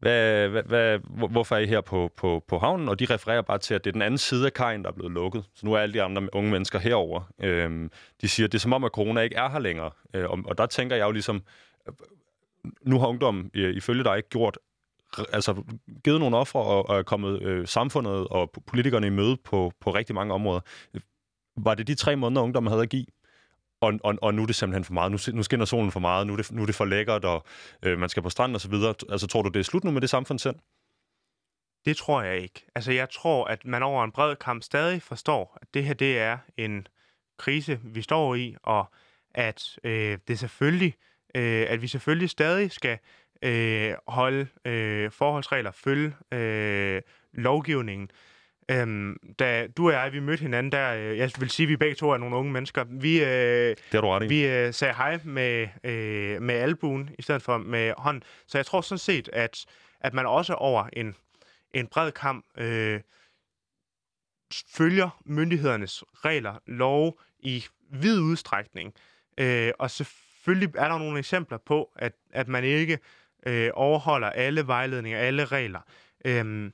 hvad, 0.00 0.48
hvad, 0.48 0.62
hvad, 0.62 0.98
hvorfor 1.30 1.56
er 1.56 1.60
I 1.60 1.66
her 1.66 1.80
på, 1.80 2.10
på, 2.16 2.44
på 2.48 2.58
havnen? 2.58 2.88
Og 2.88 2.98
de 2.98 3.04
refererer 3.04 3.42
bare 3.42 3.58
til, 3.58 3.74
at 3.74 3.84
det 3.84 3.90
er 3.90 3.92
den 3.92 4.02
anden 4.02 4.18
side 4.18 4.46
af 4.46 4.52
kajen, 4.52 4.82
der 4.82 4.88
er 4.88 4.94
blevet 4.94 5.12
lukket. 5.12 5.44
Så 5.54 5.66
nu 5.66 5.72
er 5.72 5.78
alle 5.78 5.92
de 5.92 6.02
andre 6.02 6.34
unge 6.34 6.50
mennesker 6.50 6.78
herover. 6.78 7.32
Øhm, 7.42 7.90
de 8.20 8.28
siger, 8.28 8.46
at 8.46 8.52
det 8.52 8.58
er 8.58 8.60
som 8.60 8.72
om, 8.72 8.84
at 8.84 8.90
corona 8.90 9.20
ikke 9.20 9.36
er 9.36 9.48
her 9.48 9.58
længere. 9.58 9.90
Øh, 10.14 10.30
og, 10.30 10.38
og 10.44 10.58
der 10.58 10.66
tænker 10.66 10.96
jeg 10.96 11.06
jo 11.06 11.10
ligesom, 11.10 11.42
nu 12.82 12.98
har 12.98 13.06
ungdommen 13.06 13.50
øh, 13.54 13.74
ifølge 13.74 14.04
dig 14.04 14.22
gjort 14.30 14.58
altså 15.32 15.62
givet 16.04 16.20
nogle 16.20 16.36
ofre 16.36 16.60
og, 16.60 16.88
og 16.88 16.98
er 16.98 17.02
kommet 17.02 17.42
øh, 17.42 17.66
samfundet 17.66 18.28
og 18.28 18.52
politikerne 18.66 19.06
i 19.06 19.10
møde 19.10 19.36
på, 19.44 19.72
på 19.80 19.90
rigtig 19.94 20.14
mange 20.14 20.34
områder. 20.34 20.60
Var 21.56 21.74
det 21.74 21.86
de 21.86 21.94
tre 21.94 22.16
måneder, 22.16 22.42
ungdommen 22.42 22.70
havde 22.70 22.82
at 22.82 22.88
give? 22.88 23.06
Og, 23.80 23.92
og, 24.04 24.18
og 24.22 24.34
nu 24.34 24.42
er 24.42 24.46
det 24.46 24.54
simpelthen 24.54 24.84
for 24.84 24.92
meget. 24.92 25.12
Nu, 25.12 25.18
nu 25.32 25.42
skinner 25.42 25.64
solen 25.64 25.92
for 25.92 26.00
meget. 26.00 26.26
Nu 26.26 26.32
er 26.32 26.36
det, 26.36 26.52
nu 26.52 26.62
er 26.62 26.66
det 26.66 26.74
for 26.74 26.84
lækkert, 26.84 27.24
og 27.24 27.44
øh, 27.82 27.98
man 27.98 28.08
skal 28.08 28.22
på 28.22 28.30
stranden 28.30 28.54
og 28.54 28.60
så 28.60 28.68
videre. 28.68 28.94
Altså, 29.08 29.26
tror 29.26 29.42
du, 29.42 29.48
det 29.48 29.60
er 29.60 29.64
slut 29.64 29.84
nu 29.84 29.90
med 29.90 30.00
det 30.00 30.10
samfund 30.10 30.38
selv? 30.38 30.56
Det 31.84 31.96
tror 31.96 32.22
jeg 32.22 32.38
ikke. 32.38 32.66
Altså, 32.74 32.92
jeg 32.92 33.10
tror, 33.10 33.44
at 33.44 33.64
man 33.64 33.82
over 33.82 34.04
en 34.04 34.12
bred 34.12 34.36
kamp 34.36 34.62
stadig 34.62 35.02
forstår, 35.02 35.58
at 35.62 35.74
det 35.74 35.84
her, 35.84 35.94
det 35.94 36.18
er 36.18 36.38
en 36.56 36.86
krise, 37.38 37.80
vi 37.82 38.02
står 38.02 38.34
i, 38.34 38.56
og 38.62 38.84
at 39.34 39.78
øh, 39.84 40.18
det 40.28 40.38
selvfølgelig, 40.38 40.94
øh, 41.34 41.66
at 41.68 41.82
vi 41.82 41.86
selvfølgelig 41.86 42.30
stadig 42.30 42.72
skal 42.72 42.98
øh, 43.42 43.94
holde 44.08 44.46
øh, 44.64 45.10
forholdsregler, 45.10 45.70
følge 45.70 46.14
øh, 46.32 47.02
lovgivningen. 47.32 48.10
Øhm, 48.70 49.16
da 49.38 49.66
du 49.66 49.86
og 49.86 49.92
jeg, 49.92 50.12
vi 50.12 50.20
mødte 50.20 50.42
hinanden 50.42 50.72
der, 50.72 50.94
øh, 50.94 51.18
jeg 51.18 51.30
vil 51.38 51.50
sige, 51.50 51.64
at 51.64 51.68
vi 51.68 51.76
begge 51.76 51.94
to 51.94 52.10
er 52.10 52.16
nogle 52.16 52.36
unge 52.36 52.52
mennesker. 52.52 52.84
Vi, 52.88 53.22
øh, 53.22 53.28
det 53.28 53.78
har 53.92 54.00
du 54.00 54.08
ret 54.08 54.24
i. 54.24 54.26
Vi 54.26 54.46
øh, 54.46 54.74
sagde 54.74 54.94
hej 54.94 55.20
med, 55.24 55.68
øh, 55.84 56.42
med 56.42 56.54
albuen, 56.54 57.10
i 57.18 57.22
stedet 57.22 57.42
for 57.42 57.58
med 57.58 57.92
hånd. 57.98 58.22
Så 58.46 58.58
jeg 58.58 58.66
tror 58.66 58.80
sådan 58.80 58.98
set, 58.98 59.30
at, 59.32 59.66
at 60.00 60.14
man 60.14 60.26
også 60.26 60.54
over 60.54 60.88
en, 60.92 61.14
en 61.74 61.86
bred 61.86 62.12
kamp 62.12 62.44
øh, 62.58 63.00
følger 64.68 65.20
myndighedernes 65.24 66.04
regler, 66.24 66.54
lov 66.66 67.20
i 67.40 67.64
vid 67.90 68.20
udstrækning. 68.20 68.94
Øh, 69.38 69.72
og 69.78 69.90
selvfølgelig 69.90 70.68
er 70.74 70.88
der 70.88 70.98
nogle 70.98 71.18
eksempler 71.18 71.58
på, 71.58 71.90
at, 71.96 72.12
at 72.32 72.48
man 72.48 72.64
ikke 72.64 72.98
øh, 73.46 73.70
overholder 73.74 74.30
alle 74.30 74.66
vejledninger, 74.66 75.18
alle 75.18 75.44
regler. 75.44 75.80
Øh, 76.24 76.70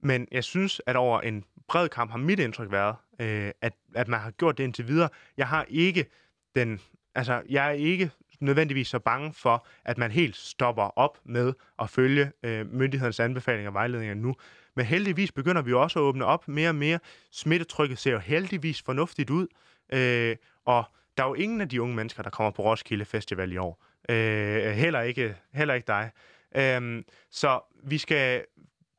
men 0.00 0.28
jeg 0.32 0.44
synes, 0.44 0.80
at 0.86 0.96
over 0.96 1.20
en 1.20 1.44
bred 1.68 1.88
kamp 1.88 2.10
har 2.10 2.18
mit 2.18 2.38
indtryk 2.38 2.70
været, 2.70 2.96
øh, 3.20 3.50
at, 3.60 3.72
at 3.94 4.08
man 4.08 4.20
har 4.20 4.30
gjort 4.30 4.58
det 4.58 4.64
indtil 4.64 4.88
videre. 4.88 5.08
Jeg 5.36 5.48
har 5.48 5.66
ikke 5.68 6.06
den... 6.54 6.80
Altså, 7.14 7.42
jeg 7.48 7.66
er 7.66 7.72
ikke 7.72 8.10
nødvendigvis 8.40 8.88
så 8.88 8.98
bange 8.98 9.32
for, 9.32 9.66
at 9.84 9.98
man 9.98 10.10
helt 10.10 10.36
stopper 10.36 10.98
op 10.98 11.18
med 11.24 11.52
at 11.78 11.90
følge 11.90 12.32
øh, 12.42 12.72
myndighedernes 12.72 13.20
anbefalinger 13.20 13.70
og 13.70 13.74
vejledninger 13.74 14.14
nu. 14.14 14.34
Men 14.76 14.86
heldigvis 14.86 15.32
begynder 15.32 15.62
vi 15.62 15.72
også 15.72 15.98
at 15.98 16.02
åbne 16.02 16.24
op 16.24 16.48
mere 16.48 16.68
og 16.68 16.74
mere. 16.74 16.98
Smittetrykket 17.32 17.98
ser 17.98 18.12
jo 18.12 18.18
heldigvis 18.18 18.82
fornuftigt 18.82 19.30
ud, 19.30 19.46
øh, 19.92 20.36
og 20.64 20.84
der 21.16 21.24
er 21.24 21.28
jo 21.28 21.34
ingen 21.34 21.60
af 21.60 21.68
de 21.68 21.82
unge 21.82 21.96
mennesker, 21.96 22.22
der 22.22 22.30
kommer 22.30 22.50
på 22.50 22.62
Roskilde 22.62 23.04
Festival 23.04 23.52
i 23.52 23.56
år. 23.56 23.84
Øh, 24.08 24.72
heller, 24.72 25.00
ikke, 25.00 25.36
heller 25.52 25.74
ikke 25.74 25.86
dig. 25.86 26.10
Øh, 26.56 27.02
så 27.30 27.60
vi 27.82 27.98
skal, 27.98 28.44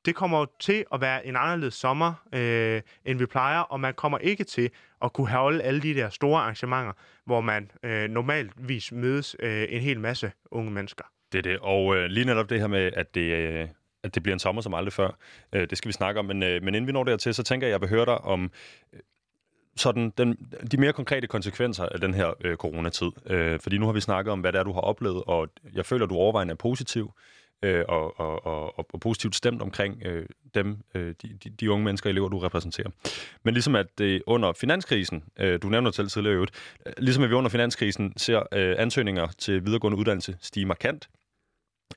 det 0.06 0.16
kommer 0.16 0.46
til 0.60 0.86
at 0.94 1.02
være 1.02 1.26
en 1.26 1.36
anderledes 1.36 1.74
sommer, 1.74 2.14
øh, 2.34 2.82
end 3.06 3.20
vi 3.20 3.26
plejer, 3.26 3.60
og 3.60 3.80
man 3.80 3.94
kommer 3.94 4.18
ikke 4.18 4.44
til 4.44 4.70
at 5.02 5.14
kunne 5.14 5.30
holde 5.30 5.64
alle 5.64 5.82
de 5.82 5.94
der 5.94 6.10
store 6.10 6.42
arrangementer, 6.42 6.94
hvor 7.26 7.42
man 7.42 7.72
øh, 7.84 8.10
normalvis 8.10 8.92
mødes 8.92 9.36
øh, 9.40 9.66
en 9.70 9.82
hel 9.82 10.00
masse 10.00 10.32
unge 10.52 10.72
mennesker. 10.72 11.04
Det 11.32 11.38
er 11.38 11.42
det, 11.42 11.60
og 11.60 11.96
øh, 11.96 12.06
lige 12.06 12.26
netop 12.26 12.50
det 12.50 12.60
her 12.60 12.68
med, 12.68 12.92
at 12.94 13.16
det, 13.16 13.22
øh, 13.22 13.68
at 14.04 14.16
det 14.16 14.24
bliver 14.24 14.36
en 14.36 14.40
sommer 14.40 14.62
som 14.62 14.74
aldrig 14.74 14.94
før, 14.94 15.18
øh, 15.54 15.70
det 15.70 15.78
skal 15.78 15.88
vi 15.88 15.94
snakke 15.94 16.20
om, 16.20 16.26
men, 16.26 16.44
øh, 16.44 16.64
men 16.64 16.76
inden 16.76 16.88
vi 16.88 16.92
når 16.92 17.04
dertil, 17.04 17.34
så 17.34 17.44
tænker 17.44 17.68
jeg, 17.68 17.76
at 17.76 17.82
jeg 17.82 17.90
vil 17.90 17.98
høre 17.98 18.06
dig 18.06 18.18
om 18.18 18.52
øh, 18.94 19.00
sådan 19.76 20.14
den, 20.18 20.34
de 20.72 20.78
mere 20.78 20.94
konkrete 20.94 21.28
konsekvenser 21.28 21.86
af 21.86 22.00
den 22.00 22.14
her 22.14 22.34
øh, 22.42 22.56
coronatid. 22.56 23.12
Øh, 23.26 23.60
fordi 23.60 23.78
nu 23.78 23.86
har 23.86 23.94
vi 23.94 24.02
snakket 24.02 24.32
om, 24.32 24.40
hvad 24.40 24.54
det 24.54 24.60
er, 24.60 24.64
du 24.64 24.74
har 24.74 24.82
oplevet, 24.82 25.24
og 25.28 25.48
jeg 25.74 25.86
føler, 25.86 26.06
at 26.06 26.10
du 26.10 26.16
overvejende 26.16 26.52
er 26.52 26.56
positiv 26.56 27.12
øh, 27.64 27.86
og, 27.88 28.20
og, 28.20 28.46
og, 28.46 28.80
og 28.94 29.00
positivt 29.00 29.36
stemt 29.36 29.62
omkring 29.62 30.02
øh, 30.06 30.26
dem, 30.56 30.78
øh, 30.96 31.16
de, 31.22 31.38
de, 31.44 31.50
de 31.50 31.72
unge 31.72 31.86
mennesker 31.86 32.10
og 32.10 32.12
elever, 32.12 32.30
du 32.30 32.40
repræsenterer. 32.40 32.90
Men 33.44 33.54
ligesom 33.54 33.76
at 33.76 33.88
det 33.98 34.24
under 34.28 34.54
finanskrisen, 34.54 35.24
øh, 35.40 35.62
du 35.62 35.70
nævner 35.70 35.92
selv 35.92 36.08
tidligere 36.08 36.36
øvrigt, 36.36 36.52
øh, 36.86 36.94
ligesom 36.98 37.24
at 37.24 37.30
vi 37.30 37.36
under 37.36 37.50
finanskrisen 37.50 38.14
ser 38.18 38.40
øh, 38.54 38.76
ansøgninger 38.78 39.28
til 39.38 39.66
videregående 39.66 39.98
uddannelse 39.98 40.38
stige 40.42 40.66
markant, 40.66 41.10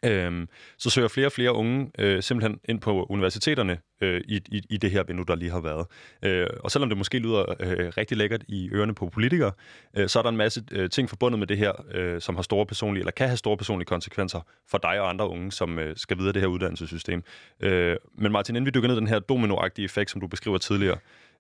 Øhm, 0.05 0.49
så 0.79 0.91
søger 0.91 1.09
flere 1.09 1.27
og 1.27 1.33
flere 1.33 1.53
unge 1.53 1.91
øh, 1.99 2.23
simpelthen 2.23 2.61
ind 2.69 2.81
på 2.81 3.05
universiteterne 3.05 3.79
øh, 4.01 4.21
i, 4.29 4.41
i, 4.47 4.63
i 4.71 4.77
det 4.77 4.91
her 4.91 5.03
vindue, 5.05 5.27
der 5.27 5.35
lige 5.35 5.51
har 5.51 5.61
været. 5.61 5.87
Øh, 6.23 6.47
og 6.61 6.71
selvom 6.71 6.89
det 6.89 6.99
måske 6.99 7.19
lyder 7.19 7.55
øh, 7.61 7.93
rigtig 7.97 8.17
lækkert 8.17 8.45
i 8.49 8.71
ørerne 8.73 8.95
på 8.95 9.09
politikere, 9.09 9.53
øh, 9.97 10.09
så 10.09 10.19
er 10.19 10.23
der 10.23 10.31
en 10.31 10.37
masse 10.37 10.63
øh, 10.73 10.91
ting 10.91 11.09
forbundet 11.09 11.39
med 11.39 11.47
det 11.47 11.59
her, 11.59 11.73
øh, 11.95 12.21
som 12.21 12.35
har 12.35 12.43
store 12.43 12.67
personlige, 12.67 13.01
eller 13.01 13.13
kan 13.13 13.27
have 13.27 13.37
store 13.37 13.57
personlige 13.57 13.87
konsekvenser 13.87 14.41
for 14.71 14.79
dig 14.79 15.01
og 15.01 15.09
andre 15.09 15.29
unge, 15.29 15.53
som 15.53 15.79
øh, 15.79 15.97
skal 15.97 16.19
videre 16.19 16.33
det 16.33 16.43
her 16.43 16.49
uddannelsessystem. 16.49 17.23
Øh, 17.61 17.97
men 18.19 18.33
Martin, 18.33 18.57
inden 18.57 18.67
vi 18.67 18.71
dykker 18.71 18.89
ned 18.89 18.97
i 18.97 19.01
den 19.01 19.09
her 19.09 19.19
dominoagtige 19.19 19.85
effekt, 19.85 20.11
som 20.11 20.21
du 20.21 20.27
beskriver 20.27 20.59
tidligere, 20.59 20.99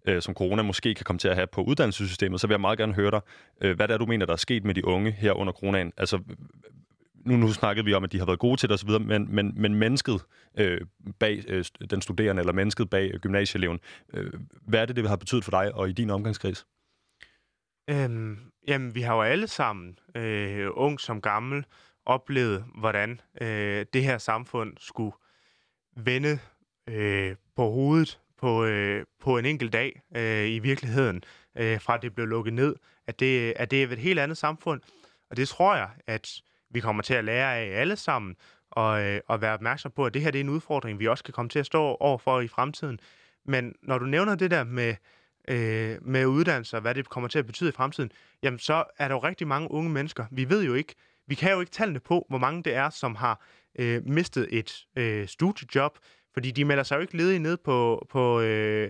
øh, 0.08 0.22
som 0.22 0.34
corona 0.34 0.62
måske 0.62 0.94
kan 0.94 1.04
komme 1.04 1.18
til 1.18 1.28
at 1.28 1.34
have 1.34 1.46
på 1.46 1.62
uddannelsessystemet, 1.62 2.40
så 2.40 2.46
vil 2.46 2.54
jeg 2.54 2.60
meget 2.60 2.78
gerne 2.78 2.94
høre 2.94 3.10
dig, 3.10 3.20
øh, 3.60 3.76
hvad 3.76 3.88
det 3.88 3.94
er, 3.94 3.98
du 3.98 4.06
mener, 4.06 4.26
der 4.26 4.32
er 4.32 4.36
sket 4.36 4.64
med 4.64 4.74
de 4.74 4.84
unge 4.84 5.10
her 5.10 5.32
under 5.32 5.52
coronaen. 5.52 5.92
Altså, 5.96 6.18
nu, 7.24 7.37
nu 7.37 7.52
snakkede 7.52 7.84
vi 7.84 7.94
om, 7.94 8.04
at 8.04 8.12
de 8.12 8.18
har 8.18 8.26
været 8.26 8.38
gode 8.38 8.56
til 8.56 8.68
det 8.68 8.74
osv., 8.74 8.90
men, 9.00 9.34
men, 9.34 9.52
men 9.56 9.74
mennesket 9.74 10.24
øh, 10.58 10.80
bag 11.18 11.44
øh, 11.48 11.64
den 11.90 12.02
studerende, 12.02 12.40
eller 12.40 12.52
mennesket 12.52 12.90
bag 12.90 13.10
øh, 13.14 13.20
gymnasieeleven, 13.20 13.80
øh, 14.14 14.32
hvad 14.62 14.80
er 14.80 14.87
det, 14.87 14.96
det 14.96 15.08
har 15.08 15.16
betydet 15.16 15.44
for 15.44 15.50
dig 15.50 15.74
og 15.74 15.88
i 15.88 15.92
din 15.92 16.10
omgangskreds? 16.10 16.66
Øhm, 17.90 18.38
jamen, 18.68 18.94
vi 18.94 19.00
har 19.00 19.14
jo 19.14 19.22
alle 19.22 19.46
sammen, 19.46 19.98
øh, 20.14 20.68
ung 20.72 21.00
som 21.00 21.20
gammel, 21.20 21.64
oplevet, 22.06 22.64
hvordan 22.78 23.20
øh, 23.40 23.87
det 23.92 24.04
her 24.04 24.18
samfund 24.18 24.72
skulle 24.78 25.12
vende 25.96 26.38
øh, 26.88 27.37
på 27.56 27.70
hovedet 27.70 28.20
på, 28.38 28.64
øh, 28.64 29.04
på 29.20 29.38
en 29.38 29.44
enkelt 29.44 29.72
dag 29.72 30.02
øh, 30.16 30.48
i 30.48 30.58
virkeligheden, 30.58 31.24
øh, 31.56 31.80
fra 31.80 31.96
det 31.96 32.14
blev 32.14 32.26
lukket 32.26 32.52
ned, 32.52 32.76
at 33.06 33.20
det, 33.20 33.52
at 33.56 33.70
det 33.70 33.82
er 33.82 33.88
et 33.88 33.98
helt 33.98 34.18
andet 34.18 34.38
samfund. 34.38 34.80
Og 35.30 35.37
det 35.37 35.48
tror 35.48 35.76
jeg, 35.76 35.88
at 36.06 36.42
vi 36.74 36.80
kommer 36.80 37.02
til 37.02 37.14
at 37.14 37.24
lære 37.24 37.56
af 37.56 37.80
alle 37.80 37.96
sammen, 37.96 38.37
og, 38.70 39.02
øh, 39.02 39.20
og 39.28 39.40
være 39.40 39.54
opmærksom 39.54 39.92
på, 39.96 40.06
at 40.06 40.14
det 40.14 40.22
her 40.22 40.30
det 40.30 40.38
er 40.38 40.44
en 40.44 40.48
udfordring, 40.48 40.98
vi 40.98 41.08
også 41.08 41.24
kan 41.24 41.34
komme 41.34 41.48
til 41.48 41.58
at 41.58 41.66
stå 41.66 41.82
overfor 42.00 42.40
i 42.40 42.48
fremtiden. 42.48 43.00
Men 43.44 43.74
når 43.82 43.98
du 43.98 44.06
nævner 44.06 44.34
det 44.34 44.50
der 44.50 44.64
med, 44.64 44.94
øh, 45.48 45.98
med 46.02 46.26
uddannelse 46.26 46.76
og 46.76 46.80
hvad 46.80 46.94
det 46.94 47.08
kommer 47.08 47.28
til 47.28 47.38
at 47.38 47.46
betyde 47.46 47.68
i 47.68 47.72
fremtiden, 47.72 48.10
jamen 48.42 48.58
så 48.58 48.84
er 48.98 49.08
der 49.08 49.14
jo 49.14 49.18
rigtig 49.18 49.46
mange 49.46 49.70
unge 49.70 49.90
mennesker. 49.90 50.26
Vi 50.30 50.48
ved 50.48 50.64
jo 50.64 50.74
ikke, 50.74 50.94
vi 51.26 51.34
kan 51.34 51.52
jo 51.52 51.60
ikke 51.60 51.72
tallene 51.72 52.00
på, 52.00 52.26
hvor 52.28 52.38
mange 52.38 52.62
det 52.62 52.74
er, 52.74 52.90
som 52.90 53.14
har 53.14 53.44
øh, 53.78 54.06
mistet 54.06 54.48
et 54.50 54.87
øh, 54.96 55.28
studiejob, 55.28 55.98
fordi 56.32 56.50
de 56.50 56.64
melder 56.64 56.82
sig 56.82 56.96
jo 56.96 57.00
ikke 57.00 57.16
ledige 57.16 57.38
ned 57.38 57.56
på, 57.56 58.06
på 58.10 58.40
øh, 58.40 58.88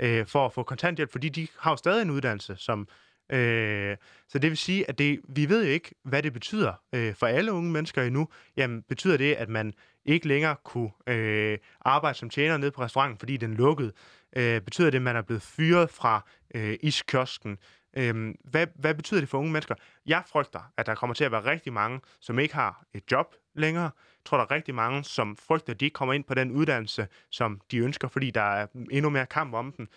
øh, 0.00 0.26
for 0.26 0.46
at 0.46 0.52
få 0.52 0.62
kontanthjælp, 0.62 1.12
fordi 1.12 1.28
de 1.28 1.48
har 1.58 1.70
jo 1.70 1.76
stadig 1.76 2.02
en 2.02 2.10
uddannelse, 2.10 2.56
som, 2.56 2.88
Øh, 3.32 3.96
så 4.28 4.38
det 4.38 4.50
vil 4.50 4.58
sige, 4.58 4.88
at 4.88 4.98
det, 4.98 5.20
vi 5.28 5.48
ved 5.48 5.64
jo 5.64 5.70
ikke, 5.70 5.94
hvad 6.04 6.22
det 6.22 6.32
betyder 6.32 6.72
øh, 6.94 7.14
for 7.14 7.26
alle 7.26 7.52
unge 7.52 7.72
mennesker 7.72 8.02
endnu. 8.02 8.28
Jamen, 8.56 8.82
betyder 8.82 9.16
det, 9.16 9.34
at 9.34 9.48
man 9.48 9.72
ikke 10.04 10.28
længere 10.28 10.56
kunne 10.64 10.90
øh, 11.06 11.58
arbejde 11.80 12.18
som 12.18 12.30
tjener 12.30 12.56
nede 12.56 12.70
på 12.70 12.82
restauranten, 12.82 13.18
fordi 13.18 13.36
den 13.36 13.54
lukkede? 13.54 13.92
Øh, 14.36 14.60
betyder 14.60 14.90
det, 14.90 14.98
at 14.98 15.02
man 15.02 15.16
er 15.16 15.22
blevet 15.22 15.42
fyret 15.42 15.90
fra 15.90 16.24
øh, 16.54 16.76
iskiosken? 16.80 17.58
Øh, 17.96 18.34
hvad, 18.44 18.66
hvad 18.74 18.94
betyder 18.94 19.20
det 19.20 19.28
for 19.28 19.38
unge 19.38 19.52
mennesker? 19.52 19.74
Jeg 20.06 20.22
frygter, 20.26 20.72
at 20.76 20.86
der 20.86 20.94
kommer 20.94 21.14
til 21.14 21.24
at 21.24 21.32
være 21.32 21.44
rigtig 21.44 21.72
mange, 21.72 22.00
som 22.20 22.38
ikke 22.38 22.54
har 22.54 22.84
et 22.94 23.02
job 23.12 23.34
længere. 23.54 23.84
Jeg 23.84 24.24
tror, 24.24 24.36
der 24.36 24.44
er 24.44 24.50
rigtig 24.50 24.74
mange, 24.74 25.04
som 25.04 25.36
frygter, 25.36 25.72
at 25.72 25.80
de 25.80 25.84
ikke 25.84 25.94
kommer 25.94 26.12
ind 26.12 26.24
på 26.24 26.34
den 26.34 26.50
uddannelse, 26.50 27.08
som 27.30 27.60
de 27.70 27.78
ønsker, 27.78 28.08
fordi 28.08 28.30
der 28.30 28.42
er 28.42 28.66
endnu 28.90 29.10
mere 29.10 29.26
kamp 29.26 29.54
om 29.54 29.72
den. 29.72 29.88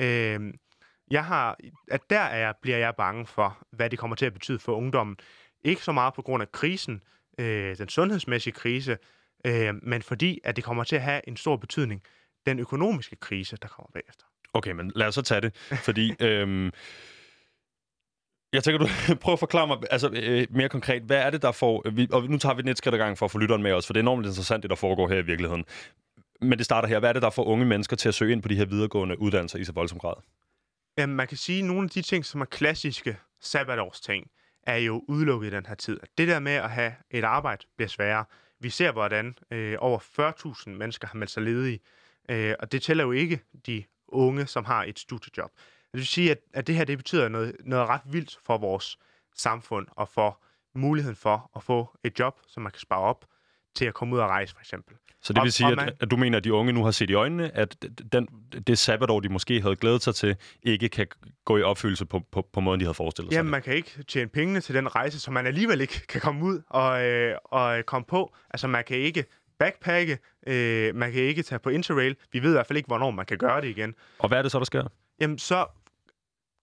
Øh, 0.00 0.54
jeg 1.10 1.24
har, 1.24 1.58
at 1.90 2.10
der 2.10 2.20
er 2.20 2.38
jeg, 2.38 2.54
bliver 2.62 2.78
jeg 2.78 2.94
bange 2.96 3.26
for, 3.26 3.58
hvad 3.72 3.90
det 3.90 3.98
kommer 3.98 4.16
til 4.16 4.26
at 4.26 4.32
betyde 4.32 4.58
for 4.58 4.72
ungdommen. 4.72 5.16
Ikke 5.64 5.82
så 5.82 5.92
meget 5.92 6.14
på 6.14 6.22
grund 6.22 6.42
af 6.42 6.52
krisen, 6.52 7.02
øh, 7.38 7.78
den 7.78 7.88
sundhedsmæssige 7.88 8.52
krise, 8.52 8.98
øh, 9.44 9.74
men 9.82 10.02
fordi, 10.02 10.40
at 10.44 10.56
det 10.56 10.64
kommer 10.64 10.84
til 10.84 10.96
at 10.96 11.02
have 11.02 11.28
en 11.28 11.36
stor 11.36 11.56
betydning, 11.56 12.02
den 12.46 12.58
økonomiske 12.58 13.16
krise, 13.16 13.56
der 13.62 13.68
kommer 13.68 13.90
bagefter. 13.94 14.24
Okay, 14.54 14.72
men 14.72 14.92
lad 14.94 15.06
os 15.06 15.14
så 15.14 15.22
tage 15.22 15.40
det, 15.40 15.56
fordi... 15.56 16.14
øhm, 16.26 16.70
jeg 18.52 18.64
tænker, 18.64 18.78
du 18.78 18.86
prøver 19.22 19.32
at 19.32 19.38
forklare 19.38 19.66
mig 19.66 19.76
altså, 19.90 20.10
øh, 20.12 20.46
mere 20.50 20.68
konkret, 20.68 21.02
hvad 21.02 21.16
er 21.16 21.30
det, 21.30 21.42
der 21.42 21.52
får... 21.52 21.90
Vi, 21.90 22.08
og 22.12 22.24
nu 22.30 22.38
tager 22.38 22.54
vi 22.54 22.70
et 22.70 22.78
skridt 22.78 22.94
gang 22.94 23.18
for 23.18 23.26
at 23.26 23.30
få 23.30 23.38
lytteren 23.38 23.62
med 23.62 23.72
os, 23.72 23.86
for 23.86 23.92
det 23.92 24.00
er 24.00 24.02
enormt 24.02 24.26
interessant, 24.26 24.62
det 24.62 24.70
der 24.70 24.76
foregår 24.76 25.08
her 25.08 25.16
i 25.16 25.24
virkeligheden. 25.24 25.64
Men 26.40 26.58
det 26.58 26.64
starter 26.64 26.88
her. 26.88 26.98
Hvad 26.98 27.08
er 27.08 27.12
det, 27.12 27.22
der 27.22 27.30
får 27.30 27.44
unge 27.44 27.66
mennesker 27.66 27.96
til 27.96 28.08
at 28.08 28.14
søge 28.14 28.32
ind 28.32 28.42
på 28.42 28.48
de 28.48 28.56
her 28.56 28.64
videregående 28.64 29.20
uddannelser 29.20 29.58
i 29.58 29.64
så 29.64 29.72
voldsom 29.72 29.98
grad? 29.98 30.14
Jamen, 30.98 31.16
man 31.16 31.28
kan 31.28 31.36
sige, 31.36 31.58
at 31.58 31.64
nogle 31.64 31.84
af 31.84 31.90
de 31.90 32.02
ting, 32.02 32.24
som 32.24 32.40
er 32.40 32.44
klassiske 32.44 33.18
sabbatårsting, 33.40 34.30
er 34.62 34.76
jo 34.76 35.04
udelukket 35.08 35.48
i 35.48 35.50
den 35.50 35.66
her 35.66 35.74
tid. 35.74 36.00
Det 36.18 36.28
der 36.28 36.38
med 36.38 36.52
at 36.52 36.70
have 36.70 36.94
et 37.10 37.24
arbejde 37.24 37.66
bliver 37.76 37.88
sværere. 37.88 38.24
Vi 38.60 38.70
ser, 38.70 38.92
hvordan 38.92 39.38
øh, 39.50 39.76
over 39.78 39.98
40.000 40.66 40.70
mennesker 40.70 41.08
har 41.08 41.14
meldt 41.18 41.32
sig 41.32 41.42
ledige, 41.42 41.80
øh, 42.28 42.54
og 42.60 42.72
det 42.72 42.82
tæller 42.82 43.04
jo 43.04 43.12
ikke 43.12 43.40
de 43.66 43.84
unge, 44.08 44.46
som 44.46 44.64
har 44.64 44.84
et 44.84 44.98
studiejob. 44.98 45.50
Det 45.92 45.98
vil 45.98 46.06
sige, 46.06 46.30
at, 46.30 46.38
at 46.52 46.66
det 46.66 46.74
her 46.74 46.84
det 46.84 46.98
betyder 46.98 47.28
noget, 47.28 47.56
noget 47.64 47.88
ret 47.88 48.00
vildt 48.04 48.38
for 48.44 48.58
vores 48.58 48.98
samfund 49.34 49.86
og 49.90 50.08
for 50.08 50.42
muligheden 50.74 51.16
for 51.16 51.50
at 51.56 51.62
få 51.62 51.98
et 52.04 52.18
job, 52.18 52.40
som 52.46 52.62
man 52.62 52.72
kan 52.72 52.80
spare 52.80 53.00
op 53.00 53.24
til 53.76 53.84
at 53.84 53.94
komme 53.94 54.14
ud 54.14 54.20
og 54.20 54.28
rejse, 54.28 54.54
for 54.54 54.60
eksempel. 54.60 54.94
Så 55.22 55.32
det 55.32 55.42
vil 55.42 55.52
sige, 55.52 55.66
og 55.66 55.70
at, 55.72 55.76
man- 55.76 55.92
at 56.00 56.10
du 56.10 56.16
mener, 56.16 56.38
at 56.38 56.44
de 56.44 56.52
unge 56.52 56.72
nu 56.72 56.84
har 56.84 56.90
set 56.90 57.10
i 57.10 57.14
øjnene, 57.14 57.56
at 57.56 57.76
den, 58.12 58.28
det 58.66 58.78
sabbatår, 58.78 59.20
de 59.20 59.28
måske 59.28 59.60
havde 59.60 59.76
glædet 59.76 60.02
sig 60.02 60.14
til, 60.14 60.36
ikke 60.62 60.88
kan 60.88 61.06
gå 61.44 61.56
i 61.58 61.62
opfyldelse 61.62 62.06
på, 62.06 62.20
på, 62.32 62.48
på 62.52 62.60
måden, 62.60 62.80
de 62.80 62.84
havde 62.84 62.94
forestillet 62.94 63.32
sig 63.32 63.36
Jamen, 63.36 63.46
det. 63.46 63.50
man 63.50 63.62
kan 63.62 63.74
ikke 63.74 64.02
tjene 64.08 64.30
pengene 64.30 64.60
til 64.60 64.74
den 64.74 64.94
rejse, 64.96 65.20
som 65.20 65.34
man 65.34 65.46
alligevel 65.46 65.80
ikke 65.80 66.06
kan 66.06 66.20
komme 66.20 66.44
ud 66.44 66.62
og, 66.66 67.04
øh, 67.06 67.36
og 67.44 67.86
komme 67.86 68.04
på. 68.04 68.34
Altså, 68.50 68.66
man 68.68 68.84
kan 68.84 68.96
ikke 68.96 69.24
backpacke, 69.58 70.18
øh, 70.46 70.94
man 70.94 71.12
kan 71.12 71.22
ikke 71.22 71.42
tage 71.42 71.58
på 71.58 71.70
Interrail. 71.70 72.16
Vi 72.32 72.42
ved 72.42 72.50
i 72.50 72.52
hvert 72.52 72.66
fald 72.66 72.76
ikke, 72.76 72.86
hvornår 72.86 73.10
man 73.10 73.26
kan 73.26 73.38
gøre 73.38 73.60
det 73.60 73.68
igen. 73.68 73.94
Og 74.18 74.28
hvad 74.28 74.38
er 74.38 74.42
det 74.42 74.52
så, 74.52 74.58
der 74.58 74.64
sker? 74.64 74.84
Jamen, 75.20 75.38
så 75.38 75.66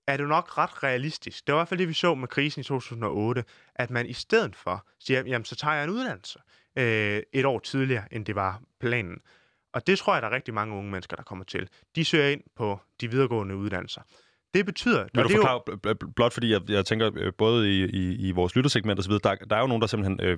er 0.07 0.17
det 0.17 0.27
nok 0.27 0.57
ret 0.57 0.83
realistisk. 0.83 1.47
Det 1.47 1.53
var 1.55 1.59
i 1.59 1.61
hvert 1.61 1.67
fald 1.67 1.79
det, 1.79 1.87
vi 1.87 1.93
så 1.93 2.15
med 2.15 2.27
krisen 2.27 2.61
i 2.61 2.63
2008, 2.63 3.43
at 3.75 3.89
man 3.89 4.05
i 4.05 4.13
stedet 4.13 4.55
for 4.55 4.87
siger, 4.99 5.23
jamen, 5.25 5.45
så 5.45 5.55
tager 5.55 5.73
jeg 5.75 5.83
en 5.83 5.89
uddannelse 5.89 6.39
øh, 6.75 7.21
et 7.33 7.45
år 7.45 7.59
tidligere, 7.59 8.03
end 8.13 8.25
det 8.25 8.35
var 8.35 8.61
planen. 8.79 9.17
Og 9.73 9.87
det 9.87 9.97
tror 9.97 10.13
jeg, 10.13 10.21
der 10.21 10.27
er 10.27 10.35
rigtig 10.35 10.53
mange 10.53 10.75
unge 10.75 10.91
mennesker, 10.91 11.15
der 11.15 11.23
kommer 11.23 11.45
til. 11.45 11.69
De 11.95 12.05
søger 12.05 12.27
ind 12.27 12.41
på 12.55 12.79
de 13.01 13.11
videregående 13.11 13.55
uddannelser. 13.55 14.01
Det 14.53 14.65
betyder... 14.65 15.03
Vil 15.13 15.23
du 15.23 15.27
det 15.29 15.35
er 15.35 15.37
jo- 15.37 15.41
forklare, 15.41 15.61
bl- 15.69 16.03
bl- 16.03 16.11
blot 16.15 16.33
fordi 16.33 16.51
jeg, 16.51 16.61
jeg 16.69 16.85
tænker, 16.85 17.11
øh, 17.15 17.33
både 17.37 17.71
i, 17.71 17.83
i, 17.85 18.27
i 18.27 18.31
vores 18.31 18.55
lyttersegment 18.55 18.99
og 18.99 19.03
så 19.03 19.09
videre, 19.09 19.35
der, 19.35 19.45
der 19.45 19.55
er 19.55 19.59
jo 19.61 19.67
nogen, 19.67 19.81
der 19.81 19.87
simpelthen 19.87 20.27
øh, 20.27 20.37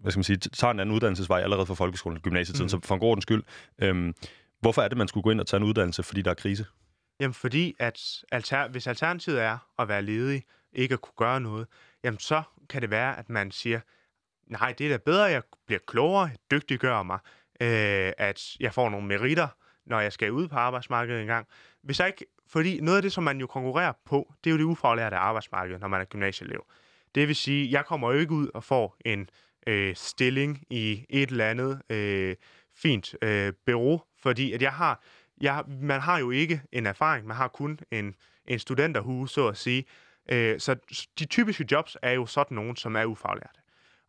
hvad 0.00 0.12
skal 0.12 0.18
man 0.18 0.24
sige, 0.24 0.36
tager 0.36 0.70
en 0.70 0.80
anden 0.80 0.94
uddannelsesvej 0.94 1.40
allerede 1.40 1.66
fra 1.66 1.74
folkeskolen 1.74 2.16
og 2.16 2.22
gymnasietiden, 2.22 2.64
mm. 2.64 2.68
så 2.68 2.80
for 2.84 2.94
en 2.94 3.00
god 3.00 3.08
ordens 3.08 3.22
skyld. 3.22 3.42
Øhm, 3.78 4.14
hvorfor 4.60 4.82
er 4.82 4.88
det, 4.88 4.98
man 4.98 5.08
skulle 5.08 5.22
gå 5.22 5.30
ind 5.30 5.40
og 5.40 5.46
tage 5.46 5.58
en 5.58 5.64
uddannelse, 5.64 6.02
fordi 6.02 6.22
der 6.22 6.30
er 6.30 6.34
krise? 6.34 6.66
Jamen 7.20 7.34
fordi, 7.34 7.74
at 7.78 8.22
alter, 8.32 8.68
hvis 8.68 8.86
alternativet 8.86 9.40
er 9.42 9.58
at 9.78 9.88
være 9.88 10.02
ledig, 10.02 10.42
ikke 10.72 10.92
at 10.92 11.00
kunne 11.00 11.14
gøre 11.16 11.40
noget, 11.40 11.66
jamen 12.04 12.18
så 12.20 12.42
kan 12.68 12.82
det 12.82 12.90
være, 12.90 13.18
at 13.18 13.30
man 13.30 13.50
siger, 13.50 13.80
nej, 14.46 14.74
det 14.78 14.86
er 14.86 14.90
da 14.90 14.96
bedre, 14.96 15.24
jeg 15.24 15.42
bliver 15.66 15.80
klogere, 15.86 16.26
jeg 16.26 16.36
dygtiggør 16.50 17.02
mig, 17.02 17.18
øh, 17.60 18.12
at 18.18 18.56
jeg 18.60 18.74
får 18.74 18.90
nogle 18.90 19.06
meritter, 19.06 19.48
når 19.86 20.00
jeg 20.00 20.12
skal 20.12 20.32
ud 20.32 20.48
på 20.48 20.56
arbejdsmarkedet 20.56 21.20
engang. 21.20 21.46
Hvis 21.82 22.00
jeg 22.00 22.06
ikke, 22.06 22.26
fordi 22.48 22.80
noget 22.80 22.96
af 22.96 23.02
det, 23.02 23.12
som 23.12 23.24
man 23.24 23.40
jo 23.40 23.46
konkurrerer 23.46 23.92
på, 24.04 24.34
det 24.44 24.50
er 24.50 24.52
jo 24.52 24.58
det 24.58 24.64
ufaglærte 24.64 25.16
arbejdsmarked, 25.16 25.78
når 25.78 25.88
man 25.88 26.00
er 26.00 26.04
gymnasieelev. 26.04 26.66
Det 27.14 27.28
vil 27.28 27.36
sige, 27.36 27.70
jeg 27.70 27.84
kommer 27.84 28.12
jo 28.12 28.18
ikke 28.18 28.32
ud 28.32 28.48
og 28.54 28.64
får 28.64 28.96
en 29.04 29.28
øh, 29.66 29.96
stilling 29.96 30.64
i 30.70 31.06
et 31.10 31.30
eller 31.30 31.50
andet 31.50 31.82
øh, 31.90 32.36
fint 32.74 33.14
øh, 33.22 33.52
bureau, 33.66 34.02
fordi 34.22 34.52
at 34.52 34.62
jeg 34.62 34.72
har, 34.72 35.02
jeg, 35.40 35.64
man 35.68 36.00
har 36.00 36.18
jo 36.18 36.30
ikke 36.30 36.62
en 36.72 36.86
erfaring, 36.86 37.26
man 37.26 37.36
har 37.36 37.48
kun 37.48 37.78
en, 37.90 38.14
en 38.46 38.58
studenterhue, 38.58 39.28
så 39.28 39.48
at 39.48 39.56
sige. 39.56 39.84
Øh, 40.28 40.60
så 40.60 40.76
de 41.18 41.24
typiske 41.24 41.66
jobs 41.70 41.96
er 42.02 42.12
jo 42.12 42.26
sådan 42.26 42.54
nogen, 42.54 42.76
som 42.76 42.96
er 42.96 43.04
ufaglærte. 43.04 43.60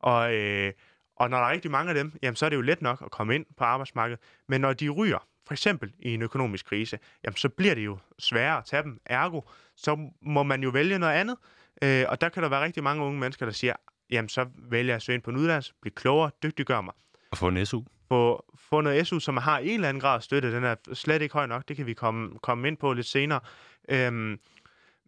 Og, 0.05 0.33
øh, 0.33 0.73
og 1.15 1.29
når 1.29 1.37
der 1.37 1.45
er 1.45 1.51
rigtig 1.51 1.71
mange 1.71 1.89
af 1.89 1.95
dem, 1.95 2.13
jamen, 2.21 2.35
så 2.35 2.45
er 2.45 2.49
det 2.49 2.55
jo 2.55 2.61
let 2.61 2.81
nok 2.81 3.01
at 3.05 3.11
komme 3.11 3.35
ind 3.35 3.45
på 3.57 3.63
arbejdsmarkedet. 3.63 4.23
Men 4.47 4.61
når 4.61 4.73
de 4.73 4.89
ryger, 4.89 5.27
for 5.47 5.53
eksempel 5.53 5.93
i 5.99 6.13
en 6.13 6.21
økonomisk 6.21 6.65
krise, 6.65 6.99
jamen, 7.23 7.35
så 7.37 7.49
bliver 7.49 7.75
det 7.75 7.85
jo 7.85 7.97
sværere 8.19 8.57
at 8.57 8.65
tage 8.65 8.83
dem. 8.83 8.99
Ergo, 9.05 9.41
så 9.75 10.09
må 10.21 10.43
man 10.43 10.63
jo 10.63 10.69
vælge 10.69 10.99
noget 10.99 11.13
andet. 11.13 11.37
Øh, 11.81 12.05
og 12.09 12.21
der 12.21 12.29
kan 12.29 12.43
der 12.43 12.49
være 12.49 12.63
rigtig 12.63 12.83
mange 12.83 13.03
unge 13.03 13.19
mennesker, 13.19 13.45
der 13.45 13.53
siger, 13.53 13.73
jamen 14.09 14.29
så 14.29 14.45
vælger 14.57 14.91
jeg 14.91 14.95
at 14.95 15.01
søge 15.01 15.13
ind 15.13 15.23
på 15.23 15.29
en 15.29 15.37
uddannelse, 15.37 15.73
blive 15.81 15.93
klogere, 15.93 16.31
dygtiggøre 16.43 16.83
mig 16.83 16.93
At 17.31 17.37
få 17.37 17.47
en 17.47 17.65
SU? 17.65 17.81
få, 18.07 18.45
få 18.69 18.81
noget 18.81 19.07
SU, 19.07 19.19
som 19.19 19.37
har 19.37 19.57
en 19.57 19.69
eller 19.69 19.89
anden 19.89 20.01
grad 20.01 20.15
af 20.15 20.23
støtte. 20.23 20.51
Den 20.51 20.63
er 20.63 20.75
slet 20.93 21.21
ikke 21.21 21.33
høj 21.33 21.45
nok. 21.45 21.67
Det 21.67 21.75
kan 21.75 21.85
vi 21.85 21.93
komme, 21.93 22.39
komme 22.41 22.67
ind 22.67 22.77
på 22.77 22.93
lidt 22.93 23.07
senere. 23.07 23.39
Øhm, 23.89 24.39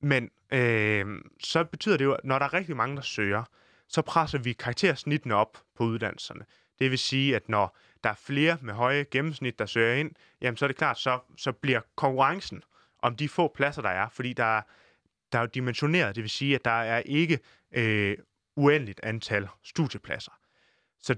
men 0.02 0.30
øhm, 0.52 1.32
så 1.44 1.64
betyder 1.64 1.98
det 1.98 2.06
jo, 2.06 2.14
at 2.14 2.24
når 2.24 2.40
der 2.40 2.46
er 2.46 2.54
rigtig 2.54 2.76
mange, 2.76 2.96
der 2.96 3.02
søger, 3.02 3.44
så 3.88 4.02
presser 4.02 4.38
vi 4.38 4.54
karaktersnittene 4.54 5.36
op 5.36 5.58
på 5.76 5.84
uddannelserne. 5.84 6.46
Det 6.80 6.92
vil 6.92 7.00
sige, 7.00 7.36
at 7.36 7.50
når 7.50 7.78
der 8.04 8.10
er 8.10 8.14
flere 8.14 8.58
med 8.62 8.74
høje 8.74 9.06
gennemsnit, 9.12 9.60
der 9.60 9.66
søger 9.66 9.96
ind, 9.96 10.12
jamen 10.42 10.58
så 10.58 10.66
er 10.66 10.68
det 10.68 10.78
klart, 10.78 11.00
så, 11.00 11.20
så 11.38 11.52
bliver 11.52 11.82
konkurrencen 11.96 12.64
om 13.00 13.16
de 13.16 13.30
få 13.30 13.48
pladser, 13.56 13.82
der 13.82 13.90
er, 13.90 14.10
fordi 14.10 14.34
der 14.34 14.58
er, 14.58 14.62
der 15.32 15.38
er 15.38 15.42
jo 15.42 15.50
dimensioneret, 15.54 16.16
det 16.16 16.22
vil 16.22 16.30
sige, 16.30 16.56
at 16.56 16.66
der 16.66 16.72
er 16.72 17.00
ikke 17.00 17.40
øh, 17.72 18.18
uendeligt 18.56 19.00
antal 19.04 19.48
studiepladser. 19.64 20.32
Så 21.02 21.16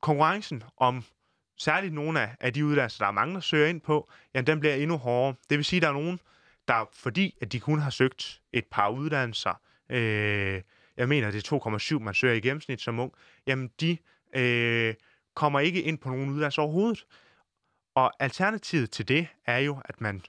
konkurrencen 0.00 0.62
om 0.76 1.04
særligt 1.58 1.94
nogle 1.94 2.20
af, 2.20 2.36
af 2.40 2.52
de 2.52 2.64
uddannelser, 2.64 3.04
der 3.04 3.08
er 3.08 3.12
mange, 3.12 3.34
der 3.34 3.40
søger 3.40 3.66
ind 3.66 3.80
på, 3.80 4.10
jamen 4.34 4.46
den 4.46 4.60
bliver 4.60 4.74
endnu 4.74 4.96
hårdere. 4.96 5.34
Det 5.50 5.58
vil 5.58 5.64
sige, 5.64 5.78
at 5.78 5.82
der 5.82 5.88
er 5.88 5.92
nogen, 5.92 6.20
der 6.68 6.88
fordi 6.92 7.38
at 7.40 7.52
de 7.52 7.60
kun 7.60 7.78
har 7.78 7.90
søgt 7.90 8.40
et 8.52 8.64
par 8.70 8.88
uddannelser, 8.88 9.60
øh, 9.90 10.62
jeg 10.96 11.08
mener, 11.08 11.30
det 11.30 11.52
er 11.52 11.96
2,7, 11.96 11.98
man 11.98 12.14
søger 12.14 12.34
i 12.34 12.40
gennemsnit 12.40 12.80
som 12.80 13.00
ung, 13.00 13.12
jamen 13.46 13.70
de 13.80 13.96
øh, 14.36 14.94
kommer 15.34 15.60
ikke 15.60 15.82
ind 15.82 15.98
på 15.98 16.08
nogen 16.08 16.30
uddannelse 16.30 16.60
overhovedet. 16.60 17.06
Og 17.94 18.12
alternativet 18.22 18.90
til 18.90 19.08
det 19.08 19.26
er 19.46 19.58
jo, 19.58 19.80
at 19.84 20.00
man 20.00 20.22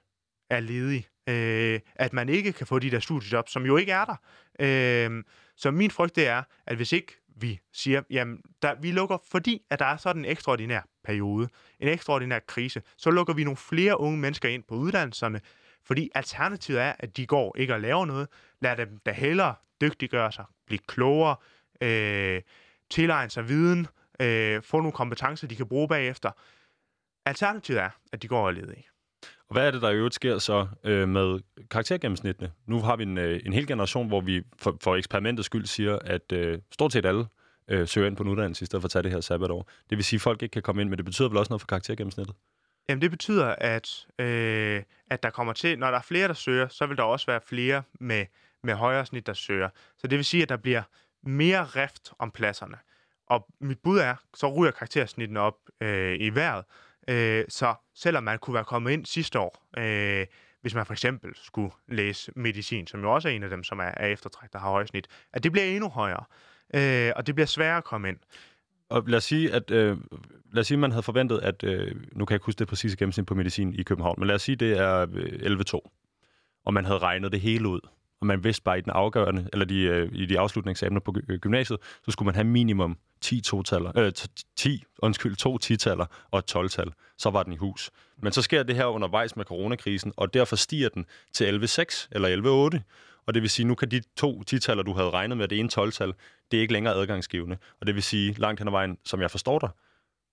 er 0.49 0.59
ledig. 0.59 1.07
Øh, 1.29 1.79
at 1.95 2.13
man 2.13 2.29
ikke 2.29 2.53
kan 2.53 2.67
få 2.67 2.79
de 2.79 2.91
der 2.91 2.99
studiejob, 2.99 3.49
som 3.49 3.65
jo 3.65 3.77
ikke 3.77 3.91
er 3.91 4.05
der. 4.05 4.15
Øh, 4.59 5.23
så 5.55 5.71
min 5.71 5.91
frygt 5.91 6.15
det 6.15 6.27
er, 6.27 6.43
at 6.65 6.75
hvis 6.75 6.91
ikke 6.91 7.13
vi 7.35 7.59
siger, 7.73 8.01
jamen, 8.09 8.41
der, 8.61 8.75
vi 8.81 8.91
lukker, 8.91 9.17
fordi 9.31 9.61
at 9.69 9.79
der 9.79 9.85
er 9.85 9.97
sådan 9.97 10.21
en 10.21 10.31
ekstraordinær 10.31 10.81
periode, 11.03 11.49
en 11.79 11.87
ekstraordinær 11.87 12.39
krise, 12.39 12.81
så 12.97 13.11
lukker 13.11 13.33
vi 13.33 13.43
nogle 13.43 13.57
flere 13.57 13.99
unge 13.99 14.19
mennesker 14.19 14.49
ind 14.49 14.63
på 14.63 14.75
uddannelserne, 14.75 15.41
fordi 15.85 16.09
alternativet 16.15 16.81
er, 16.81 16.93
at 16.99 17.17
de 17.17 17.25
går 17.25 17.57
ikke 17.57 17.73
og 17.73 17.81
laver 17.81 18.05
noget. 18.05 18.27
Lad 18.61 18.77
dem 18.77 18.99
da 19.05 19.11
hellere 19.11 19.55
dygtiggøre 19.81 20.31
sig, 20.31 20.45
blive 20.67 20.79
klogere, 20.87 21.35
øh, 21.81 22.41
tilegne 22.89 23.29
sig 23.29 23.47
viden, 23.47 23.87
øh, 24.19 24.61
få 24.61 24.77
nogle 24.77 24.91
kompetencer, 24.91 25.47
de 25.47 25.55
kan 25.55 25.67
bruge 25.67 25.87
bagefter. 25.87 26.31
Alternativet 27.25 27.81
er, 27.81 27.89
at 28.13 28.21
de 28.21 28.27
går 28.27 28.41
og 28.41 28.47
er 28.47 28.51
ledige. 28.51 28.83
Og 29.49 29.53
hvad 29.53 29.67
er 29.67 29.71
det, 29.71 29.81
der 29.81 29.89
i 29.89 29.95
øvrigt 29.95 30.15
sker 30.15 30.37
så 30.37 30.67
øh, 30.83 31.09
med 31.09 31.39
karaktergennemsnittene? 31.71 32.51
Nu 32.65 32.81
har 32.81 32.95
vi 32.95 33.03
en, 33.03 33.17
øh, 33.17 33.41
en 33.45 33.53
hel 33.53 33.67
generation, 33.67 34.07
hvor 34.07 34.21
vi 34.21 34.43
for, 34.59 34.77
for 34.81 34.95
eksperimentets 34.95 35.45
skyld 35.45 35.65
siger, 35.65 35.99
at 35.99 36.31
øh, 36.31 36.59
stort 36.71 36.93
set 36.93 37.05
alle 37.05 37.25
øh, 37.67 37.87
søger 37.87 38.07
ind 38.07 38.15
på 38.15 38.23
en 38.23 38.29
uddannelse, 38.29 38.63
i 38.63 38.65
stedet 38.65 38.81
for 38.81 38.87
at 38.87 38.91
tage 38.91 39.03
det 39.03 39.11
her 39.11 39.21
sabbatår. 39.21 39.69
Det 39.89 39.97
vil 39.97 40.05
sige, 40.05 40.17
at 40.17 40.21
folk 40.21 40.41
ikke 40.41 40.53
kan 40.53 40.61
komme 40.61 40.81
ind, 40.81 40.89
men 40.89 40.97
det 40.97 41.05
betyder 41.05 41.29
vel 41.29 41.37
også 41.37 41.49
noget 41.49 41.61
for 41.61 41.67
karaktergennemsnittet? 41.67 42.35
Jamen 42.89 43.01
det 43.01 43.11
betyder, 43.11 43.55
at, 43.57 44.07
øh, 44.19 44.83
at 45.09 45.23
der 45.23 45.29
kommer 45.29 45.53
til, 45.53 45.79
når 45.79 45.91
der 45.91 45.97
er 45.97 46.01
flere, 46.01 46.27
der 46.27 46.33
søger, 46.33 46.67
så 46.67 46.85
vil 46.85 46.97
der 46.97 47.03
også 47.03 47.25
være 47.25 47.41
flere 47.45 47.83
med, 47.99 48.25
med 48.63 48.73
højere 48.73 49.05
snit, 49.05 49.27
der 49.27 49.33
søger. 49.33 49.69
Så 49.97 50.07
det 50.07 50.17
vil 50.17 50.25
sige, 50.25 50.43
at 50.43 50.49
der 50.49 50.57
bliver 50.57 50.83
mere 51.23 51.63
rift 51.63 52.13
om 52.19 52.31
pladserne. 52.31 52.77
Og 53.27 53.47
mit 53.59 53.79
bud 53.79 53.99
er, 53.99 54.15
så 54.33 54.53
ryger 54.53 54.71
karaktersnitten 54.71 55.37
op 55.37 55.55
øh, 55.81 56.15
i 56.19 56.29
vejret. 56.29 56.65
Øh, 57.07 57.45
så 57.49 57.75
selvom 57.95 58.23
man 58.23 58.39
kunne 58.39 58.53
være 58.53 58.65
kommet 58.65 58.91
ind 58.91 59.05
sidste 59.05 59.39
år, 59.39 59.67
øh, 59.77 60.25
hvis 60.61 60.75
man 60.75 60.85
for 60.85 60.93
eksempel 60.93 61.31
skulle 61.35 61.71
læse 61.87 62.31
medicin, 62.35 62.87
som 62.87 63.01
jo 63.01 63.13
også 63.13 63.29
er 63.29 63.33
en 63.33 63.43
af 63.43 63.49
dem, 63.49 63.63
som 63.63 63.79
er, 63.79 63.83
er 63.97 64.07
eftertrækt, 64.07 64.53
der 64.53 64.59
har 64.59 64.69
højere 64.69 64.87
snit, 64.87 65.07
at 65.33 65.43
det 65.43 65.51
bliver 65.51 65.65
endnu 65.65 65.89
højere. 65.89 66.23
Øh, 66.75 67.11
og 67.15 67.27
det 67.27 67.35
bliver 67.35 67.47
sværere 67.47 67.77
at 67.77 67.83
komme 67.83 68.09
ind. 68.09 68.17
Og 68.89 69.03
lad 69.07 69.17
os 69.17 69.23
sige, 69.23 69.51
at 69.51 69.71
øh, 69.71 69.97
lad 70.53 70.61
os 70.61 70.67
sige, 70.67 70.77
man 70.77 70.91
havde 70.91 71.03
forventet, 71.03 71.39
at 71.39 71.63
øh, 71.63 71.95
nu 72.11 72.25
kan 72.25 72.33
jeg 72.33 72.35
ikke 72.35 72.45
huske 72.45 72.59
det 72.59 72.67
præcise 72.67 72.97
gennemsnit 72.97 73.25
på 73.25 73.35
medicin 73.35 73.73
i 73.73 73.83
København, 73.83 74.15
men 74.17 74.27
lad 74.27 74.35
os 74.35 74.41
sige, 74.41 74.55
det 74.55 74.77
er 74.77 75.07
øh, 75.13 75.59
11-2, 75.73 75.79
og 76.65 76.73
man 76.73 76.85
havde 76.85 76.99
regnet 76.99 77.31
det 77.31 77.41
hele 77.41 77.67
ud, 77.67 77.79
og 78.21 78.27
man 78.27 78.43
vidste 78.43 78.63
bare 78.63 78.77
i 78.77 78.81
den 78.81 78.91
afgørende, 78.91 79.49
eller 79.53 79.65
de, 79.65 79.81
øh, 79.81 80.09
i 80.13 80.25
de 80.25 80.39
afsluttende 80.39 80.71
eksamener 80.71 80.99
på 80.99 81.15
gymnasiet, 81.41 81.79
så 82.05 82.11
skulle 82.11 82.25
man 82.25 82.35
have 82.35 82.47
minimum 82.47 82.97
10 83.21 83.41
totaler, 83.41 83.97
øh, 83.97 84.11
10, 84.55 84.83
undskyld, 84.99 85.35
to 85.35 85.57
10-taller 85.63 86.05
og 86.31 86.39
et 86.39 86.55
12-tal. 86.55 86.91
Så 87.17 87.29
var 87.29 87.43
den 87.43 87.53
i 87.53 87.55
hus. 87.55 87.91
Men 88.21 88.31
så 88.31 88.41
sker 88.41 88.63
det 88.63 88.75
her 88.75 88.85
undervejs 88.85 89.35
med 89.35 89.45
coronakrisen, 89.45 90.13
og 90.17 90.33
derfor 90.33 90.55
stiger 90.55 90.89
den 90.89 91.05
til 91.33 91.45
11-6 91.45 92.07
eller 92.11 92.69
11-8. 92.75 92.79
Og 93.25 93.33
det 93.33 93.41
vil 93.41 93.49
sige, 93.49 93.65
nu 93.65 93.75
kan 93.75 93.91
de 93.91 94.01
to 94.17 94.43
titaller, 94.43 94.83
du 94.83 94.93
havde 94.93 95.09
regnet 95.09 95.37
med, 95.37 95.47
det 95.47 95.59
ene 95.59 95.69
12-tal, 95.73 96.13
det 96.51 96.57
er 96.57 96.61
ikke 96.61 96.73
længere 96.73 96.93
adgangsgivende. 96.93 97.57
Og 97.81 97.87
det 97.87 97.95
vil 97.95 98.03
sige, 98.03 98.33
langt 98.33 98.59
hen 98.59 98.67
ad 98.67 98.71
vejen, 98.71 98.97
som 99.05 99.21
jeg 99.21 99.31
forstår 99.31 99.59
dig, 99.59 99.69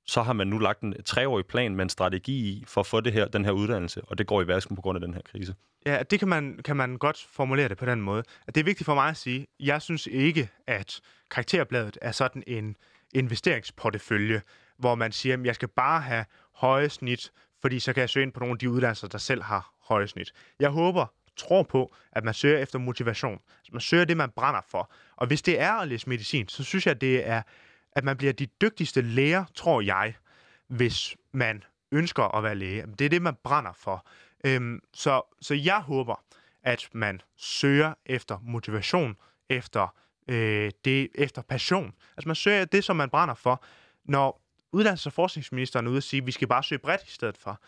så 0.07 0.23
har 0.23 0.33
man 0.33 0.47
nu 0.47 0.59
lagt 0.59 0.81
en 0.81 0.95
treårig 1.05 1.47
plan 1.47 1.77
med 1.77 1.83
en 1.83 1.89
strategi 1.89 2.33
i 2.33 2.65
for 2.67 2.81
at 2.81 2.87
få 2.87 3.01
det 3.01 3.13
her, 3.13 3.29
den 3.29 3.45
her 3.45 3.53
uddannelse, 3.53 4.03
og 4.03 4.19
det 4.19 4.27
går 4.27 4.43
i 4.43 4.47
vasken 4.47 4.77
på 4.77 4.83
grund 4.83 4.97
af 4.97 5.01
den 5.01 5.15
her 5.15 5.21
krise. 5.23 5.55
Ja, 5.87 6.03
det 6.11 6.19
kan 6.19 6.29
man, 6.29 6.61
kan 6.65 6.77
man 6.77 6.97
godt 6.97 7.27
formulere 7.33 7.69
det 7.69 7.79
på 7.79 7.87
den 7.87 8.01
måde. 8.01 8.23
At 8.47 8.55
det 8.55 8.61
er 8.61 8.65
vigtigt 8.65 8.85
for 8.85 8.95
mig 8.95 9.09
at 9.09 9.17
sige, 9.17 9.47
jeg 9.61 9.83
synes 9.83 10.07
ikke, 10.07 10.49
at 10.67 11.01
karakterbladet 11.31 11.99
er 12.03 12.13
sådan 12.13 12.43
en 12.47 12.77
investeringsportefølje, 13.15 14.43
hvor 14.79 14.95
man 14.95 15.13
siger, 15.13 15.37
at 15.37 15.47
jeg 15.47 15.55
skal 15.55 15.69
bare 15.69 16.01
have 16.01 16.25
høje 16.55 16.89
snit, 16.89 17.33
fordi 17.61 17.81
så 17.81 17.93
kan 17.93 18.01
jeg 18.01 18.11
søge 18.11 18.23
ind 18.23 18.33
på 18.33 18.41
nogle 18.41 18.53
af 18.53 18.59
de 18.59 18.71
uddannelser, 18.71 19.09
der 19.09 19.19
selv 19.19 19.43
har 19.43 19.73
høje 19.89 20.09
snit. 20.09 20.33
Jeg 20.61 20.71
håber, 20.71 21.07
tror 21.37 21.63
på, 21.63 21.95
at 22.13 22.25
man 22.25 22.35
søger 22.35 22.59
efter 22.59 22.79
motivation. 22.79 23.33
Altså, 23.59 23.73
man 23.73 23.81
søger 23.81 24.05
det, 24.05 24.17
man 24.17 24.31
brænder 24.31 24.61
for. 24.69 24.93
Og 25.17 25.27
hvis 25.27 25.43
det 25.43 25.61
er 25.61 25.73
at 25.73 25.89
læse 25.89 26.09
medicin, 26.09 26.49
så 26.49 26.65
synes 26.65 26.87
jeg, 26.87 27.01
det 27.01 27.29
er, 27.29 27.43
at 27.93 28.05
man 28.05 28.17
bliver 28.17 28.33
de 28.33 28.47
dygtigste 28.47 29.01
læger, 29.01 29.45
tror 29.55 29.81
jeg, 29.81 30.15
hvis 30.67 31.17
man 31.33 31.65
ønsker 31.93 32.37
at 32.37 32.43
være 32.43 32.55
læge. 32.55 32.87
Det 32.99 33.05
er 33.05 33.09
det, 33.09 33.23
man 33.23 33.35
brænder 33.45 33.73
for. 33.73 34.07
Øhm, 34.45 34.81
så, 34.95 35.23
så 35.41 35.55
jeg 35.55 35.81
håber, 35.81 36.25
at 36.63 36.89
man 36.93 37.21
søger 37.37 37.95
efter 38.07 38.39
motivation, 38.43 39.17
efter 39.49 39.95
øh, 40.29 40.71
det 40.85 41.09
efter 41.15 41.43
passion. 41.43 41.95
Altså 42.17 42.29
man 42.29 42.37
søger 42.37 42.65
det, 42.65 42.85
som 42.85 42.97
man 42.97 43.11
brænder 43.11 43.35
for. 43.35 43.65
Når 44.05 44.43
uddannelses- 44.77 45.07
og 45.07 45.13
forskningsministeren 45.13 45.87
er 45.87 45.91
ude 45.91 45.99
og 45.99 46.03
sige, 46.03 46.21
at 46.21 46.27
vi 46.27 46.33
skal 46.33 46.49
bare 46.49 46.65
søge 46.65 46.79
bredt 46.79 47.03
i 47.09 47.11
stedet 47.11 47.39
for, 47.39 47.61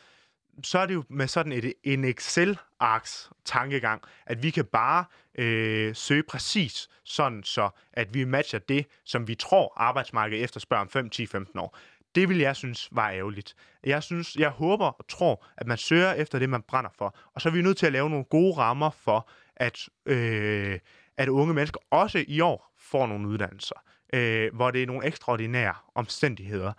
så 0.62 0.78
er 0.78 0.86
det 0.86 0.94
jo 0.94 1.04
med 1.08 1.28
sådan 1.28 1.52
et, 1.52 1.74
en 1.84 2.04
Excel-arks 2.04 3.30
tankegang, 3.44 4.02
at 4.26 4.42
vi 4.42 4.50
kan 4.50 4.64
bare 4.64 5.04
øh, 5.38 5.94
søge 5.94 6.22
præcis 6.22 6.88
sådan, 7.04 7.42
så 7.42 7.70
at 7.92 8.14
vi 8.14 8.24
matcher 8.24 8.58
det, 8.58 8.86
som 9.04 9.28
vi 9.28 9.34
tror 9.34 9.72
arbejdsmarkedet 9.76 10.44
efterspørger 10.44 10.80
om 10.80 10.88
5, 10.88 11.10
10, 11.10 11.26
15 11.26 11.58
år. 11.58 11.78
Det 12.14 12.28
vil 12.28 12.38
jeg 12.38 12.56
synes 12.56 12.88
var 12.92 13.10
ærgerligt. 13.10 13.54
Jeg 13.84 14.02
synes, 14.02 14.36
jeg 14.36 14.50
håber 14.50 14.86
og 14.86 15.08
tror, 15.08 15.46
at 15.56 15.66
man 15.66 15.78
søger 15.78 16.12
efter 16.12 16.38
det, 16.38 16.48
man 16.48 16.62
brænder 16.62 16.90
for. 16.98 17.16
Og 17.34 17.40
så 17.40 17.48
er 17.48 17.52
vi 17.52 17.62
nødt 17.62 17.76
til 17.76 17.86
at 17.86 17.92
lave 17.92 18.10
nogle 18.10 18.24
gode 18.24 18.56
rammer 18.56 18.90
for, 18.90 19.28
at, 19.56 19.88
øh, 20.06 20.78
at 21.16 21.28
unge 21.28 21.54
mennesker 21.54 21.80
også 21.90 22.24
i 22.28 22.40
år 22.40 22.72
får 22.78 23.06
nogle 23.06 23.28
uddannelser, 23.28 23.82
øh, 24.14 24.54
hvor 24.54 24.70
det 24.70 24.82
er 24.82 24.86
nogle 24.86 25.06
ekstraordinære 25.06 25.74
omstændigheder. 25.94 26.72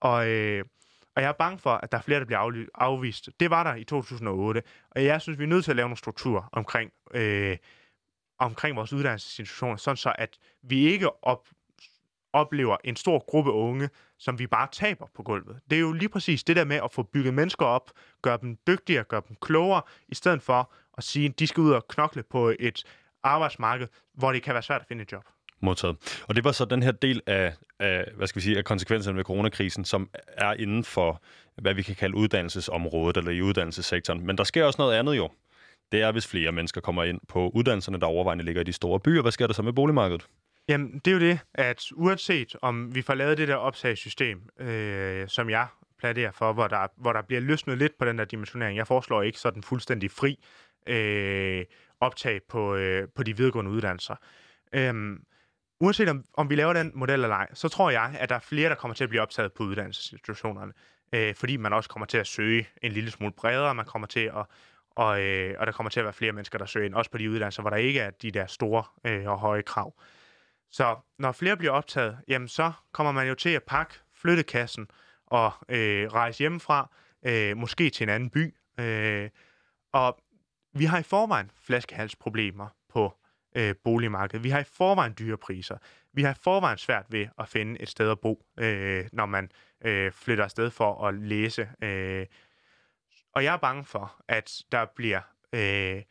Og, 0.00 0.28
øh, 0.28 0.64
og 1.16 1.22
jeg 1.22 1.28
er 1.28 1.32
bange 1.32 1.58
for, 1.58 1.70
at 1.70 1.92
der 1.92 1.98
er 1.98 2.02
flere, 2.02 2.20
der 2.20 2.26
bliver 2.26 2.64
afvist. 2.74 3.28
Det 3.40 3.50
var 3.50 3.64
der 3.64 3.74
i 3.74 3.84
2008. 3.84 4.62
Og 4.90 5.04
jeg 5.04 5.20
synes, 5.20 5.38
vi 5.38 5.44
er 5.44 5.48
nødt 5.48 5.64
til 5.64 5.72
at 5.72 5.76
lave 5.76 5.88
nogle 5.88 5.96
strukturer 5.96 6.48
omkring, 6.52 6.92
øh, 7.14 7.56
omkring 8.38 8.76
vores 8.76 8.92
uddannelsesinstitutioner, 8.92 9.76
sådan 9.76 9.96
så 9.96 10.12
at 10.18 10.38
vi 10.62 10.86
ikke 10.86 11.24
op, 11.24 11.48
oplever 12.32 12.76
en 12.84 12.96
stor 12.96 13.24
gruppe 13.28 13.52
unge, 13.52 13.90
som 14.18 14.38
vi 14.38 14.46
bare 14.46 14.68
taber 14.72 15.06
på 15.14 15.22
gulvet. 15.22 15.60
Det 15.70 15.76
er 15.76 15.80
jo 15.80 15.92
lige 15.92 16.08
præcis 16.08 16.44
det 16.44 16.56
der 16.56 16.64
med 16.64 16.80
at 16.84 16.92
få 16.92 17.02
bygget 17.02 17.34
mennesker 17.34 17.66
op, 17.66 17.90
gøre 18.22 18.38
dem 18.40 18.56
dygtigere, 18.66 19.04
gøre 19.04 19.22
dem 19.28 19.36
klogere, 19.40 19.82
i 20.08 20.14
stedet 20.14 20.42
for 20.42 20.72
at 20.98 21.04
sige, 21.04 21.28
at 21.28 21.38
de 21.38 21.46
skal 21.46 21.60
ud 21.60 21.70
og 21.70 21.88
knokle 21.88 22.22
på 22.22 22.52
et 22.60 22.84
arbejdsmarked, 23.22 23.88
hvor 24.14 24.32
det 24.32 24.42
kan 24.42 24.54
være 24.54 24.62
svært 24.62 24.80
at 24.80 24.86
finde 24.86 25.02
et 25.02 25.12
job. 25.12 25.24
Modtaget. 25.60 25.96
Og 26.28 26.36
det 26.36 26.44
var 26.44 26.52
så 26.52 26.64
den 26.64 26.82
her 26.82 26.92
del 26.92 27.20
af, 27.26 27.54
af, 27.80 28.04
hvad 28.16 28.26
skal 28.26 28.40
vi 28.40 28.44
sige, 28.44 28.58
af 28.58 28.64
konsekvenserne 28.64 29.16
ved 29.16 29.24
coronakrisen, 29.24 29.84
som 29.84 30.10
er 30.28 30.52
inden 30.52 30.84
for, 30.84 31.22
hvad 31.56 31.74
vi 31.74 31.82
kan 31.82 31.94
kalde 31.94 32.16
uddannelsesområdet, 32.16 33.16
eller 33.16 33.30
i 33.30 33.42
uddannelsessektoren. 33.42 34.26
Men 34.26 34.38
der 34.38 34.44
sker 34.44 34.64
også 34.64 34.82
noget 34.82 34.94
andet 34.94 35.16
jo. 35.16 35.30
Det 35.92 36.02
er, 36.02 36.12
hvis 36.12 36.26
flere 36.26 36.52
mennesker 36.52 36.80
kommer 36.80 37.04
ind 37.04 37.20
på 37.28 37.50
uddannelserne, 37.54 38.00
der 38.00 38.06
overvejende 38.06 38.44
ligger 38.44 38.60
i 38.60 38.64
de 38.64 38.72
store 38.72 39.00
byer. 39.00 39.22
Hvad 39.22 39.32
sker 39.32 39.46
der 39.46 39.54
så 39.54 39.62
med 39.62 39.72
boligmarkedet? 39.72 40.26
Jamen, 40.68 41.00
det 41.04 41.10
er 41.10 41.12
jo 41.12 41.20
det, 41.20 41.38
at 41.54 41.82
uanset 41.94 42.56
om 42.62 42.94
vi 42.94 43.02
får 43.02 43.14
lavet 43.14 43.38
det 43.38 43.48
der 43.48 43.54
opsagssystem, 43.54 44.40
øh, 44.60 45.28
som 45.28 45.50
jeg 45.50 45.66
pladerer 45.98 46.30
for, 46.30 46.52
hvor 46.52 46.68
der, 46.68 46.86
hvor 46.96 47.12
der 47.12 47.22
bliver 47.22 47.40
løsnet 47.40 47.78
lidt 47.78 47.98
på 47.98 48.04
den 48.04 48.18
der 48.18 48.24
dimensionering. 48.24 48.76
Jeg 48.76 48.86
foreslår 48.86 49.22
ikke 49.22 49.38
sådan 49.38 49.62
fuldstændig 49.62 50.10
fri 50.10 50.38
øh, 50.86 51.64
optag 52.00 52.40
på, 52.48 52.74
øh, 52.74 53.08
på 53.16 53.22
de 53.22 53.36
videregående 53.36 53.70
uddannelser. 53.70 54.16
Øhm, 54.72 55.18
uanset 55.80 56.08
om, 56.08 56.24
om 56.34 56.50
vi 56.50 56.54
laver 56.54 56.72
den 56.72 56.92
model 56.94 57.22
eller 57.22 57.36
ej, 57.36 57.54
så 57.54 57.68
tror 57.68 57.90
jeg, 57.90 58.16
at 58.18 58.28
der 58.28 58.34
er 58.34 58.40
flere, 58.40 58.68
der 58.68 58.74
kommer 58.74 58.94
til 58.94 59.04
at 59.04 59.10
blive 59.10 59.22
optaget 59.22 59.52
på 59.52 59.62
uddannelsesinstitutionerne. 59.62 60.72
Øh, 61.12 61.34
fordi 61.34 61.56
man 61.56 61.72
også 61.72 61.90
kommer 61.90 62.06
til 62.06 62.18
at 62.18 62.26
søge 62.26 62.68
en 62.82 62.92
lille 62.92 63.10
smule 63.10 63.32
bredere, 63.32 63.74
man 63.74 63.84
kommer 63.86 64.08
til 64.08 64.20
at 64.20 64.46
og, 64.96 65.22
øh, 65.22 65.54
og 65.58 65.66
der 65.66 65.72
kommer 65.72 65.90
til 65.90 66.00
at 66.00 66.04
være 66.04 66.12
flere 66.12 66.32
mennesker, 66.32 66.58
der 66.58 66.66
søger 66.66 66.86
ind, 66.86 66.94
også 66.94 67.10
på 67.10 67.18
de 67.18 67.30
uddannelser, 67.30 67.62
hvor 67.62 67.70
der 67.70 67.76
ikke 67.76 68.00
er 68.00 68.10
de 68.10 68.30
der 68.30 68.46
store 68.46 68.84
øh, 69.04 69.28
og 69.28 69.38
høje 69.38 69.62
krav. 69.62 69.94
Så 70.70 70.96
når 71.18 71.32
flere 71.32 71.56
bliver 71.56 71.72
optaget, 71.72 72.18
jamen 72.28 72.48
så 72.48 72.72
kommer 72.92 73.12
man 73.12 73.28
jo 73.28 73.34
til 73.34 73.50
at 73.50 73.62
pakke 73.62 73.94
flyttekassen 74.14 74.88
og 75.26 75.52
øh, 75.68 76.08
rejse 76.08 76.38
hjemmefra, 76.38 76.90
øh, 77.26 77.56
måske 77.56 77.90
til 77.90 78.04
en 78.04 78.08
anden 78.08 78.30
by. 78.30 78.54
Øh, 78.80 79.30
og 79.92 80.18
vi 80.72 80.84
har 80.84 80.98
i 80.98 81.02
forvejen 81.02 81.50
flaskehalsproblemer 81.54 82.68
på 82.88 83.14
øh, 83.56 83.74
boligmarked. 83.84 84.40
Vi 84.40 84.50
har 84.50 84.60
i 84.60 84.64
forvejen 84.64 85.14
dyre 85.18 85.36
priser. 85.36 85.76
Vi 86.12 86.22
har 86.22 86.30
i 86.30 86.36
forvejen 86.42 86.78
svært 86.78 87.06
ved 87.08 87.26
at 87.38 87.48
finde 87.48 87.82
et 87.82 87.88
sted 87.88 88.10
at 88.10 88.20
bo, 88.20 88.44
øh, 88.58 89.04
når 89.12 89.26
man 89.26 89.50
øh, 89.84 90.12
flytter 90.12 90.44
afsted 90.44 90.70
for 90.70 91.06
at 91.06 91.14
læse. 91.14 91.68
Øh. 91.82 92.26
Og 93.32 93.44
jeg 93.44 93.54
er 93.54 93.58
bange 93.58 93.84
for, 93.84 94.16
at 94.28 94.62
der 94.72 94.86
bliver 94.96 95.20
øh, 95.52 96.02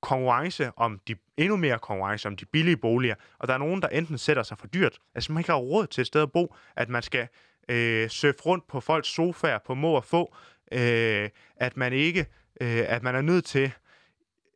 konkurrence 0.00 0.72
om 0.76 1.00
de, 1.08 1.16
endnu 1.36 1.56
mere 1.56 1.78
konkurrence 1.78 2.28
om 2.28 2.36
de 2.36 2.44
billige 2.44 2.76
boliger, 2.76 3.14
og 3.38 3.48
der 3.48 3.54
er 3.54 3.58
nogen, 3.58 3.82
der 3.82 3.88
enten 3.88 4.18
sætter 4.18 4.42
sig 4.42 4.58
for 4.58 4.66
dyrt, 4.66 4.98
altså 5.14 5.32
man 5.32 5.40
ikke 5.40 5.50
har 5.50 5.58
råd 5.58 5.86
til 5.86 6.00
et 6.00 6.06
sted 6.06 6.22
at 6.22 6.32
bo, 6.32 6.54
at 6.76 6.88
man 6.88 7.02
skal 7.02 7.28
øh, 7.68 8.08
surfe 8.08 8.42
rundt 8.46 8.66
på 8.66 8.80
folks 8.80 9.08
sofaer 9.08 9.58
på 9.58 9.74
må 9.74 9.92
og 9.92 10.04
få, 10.04 10.34
øh, 10.72 11.30
at 11.56 11.76
man 11.76 11.92
ikke, 11.92 12.26
øh, 12.60 12.84
at 12.86 13.02
man 13.02 13.14
er 13.14 13.20
nødt 13.20 13.44
til 13.44 13.72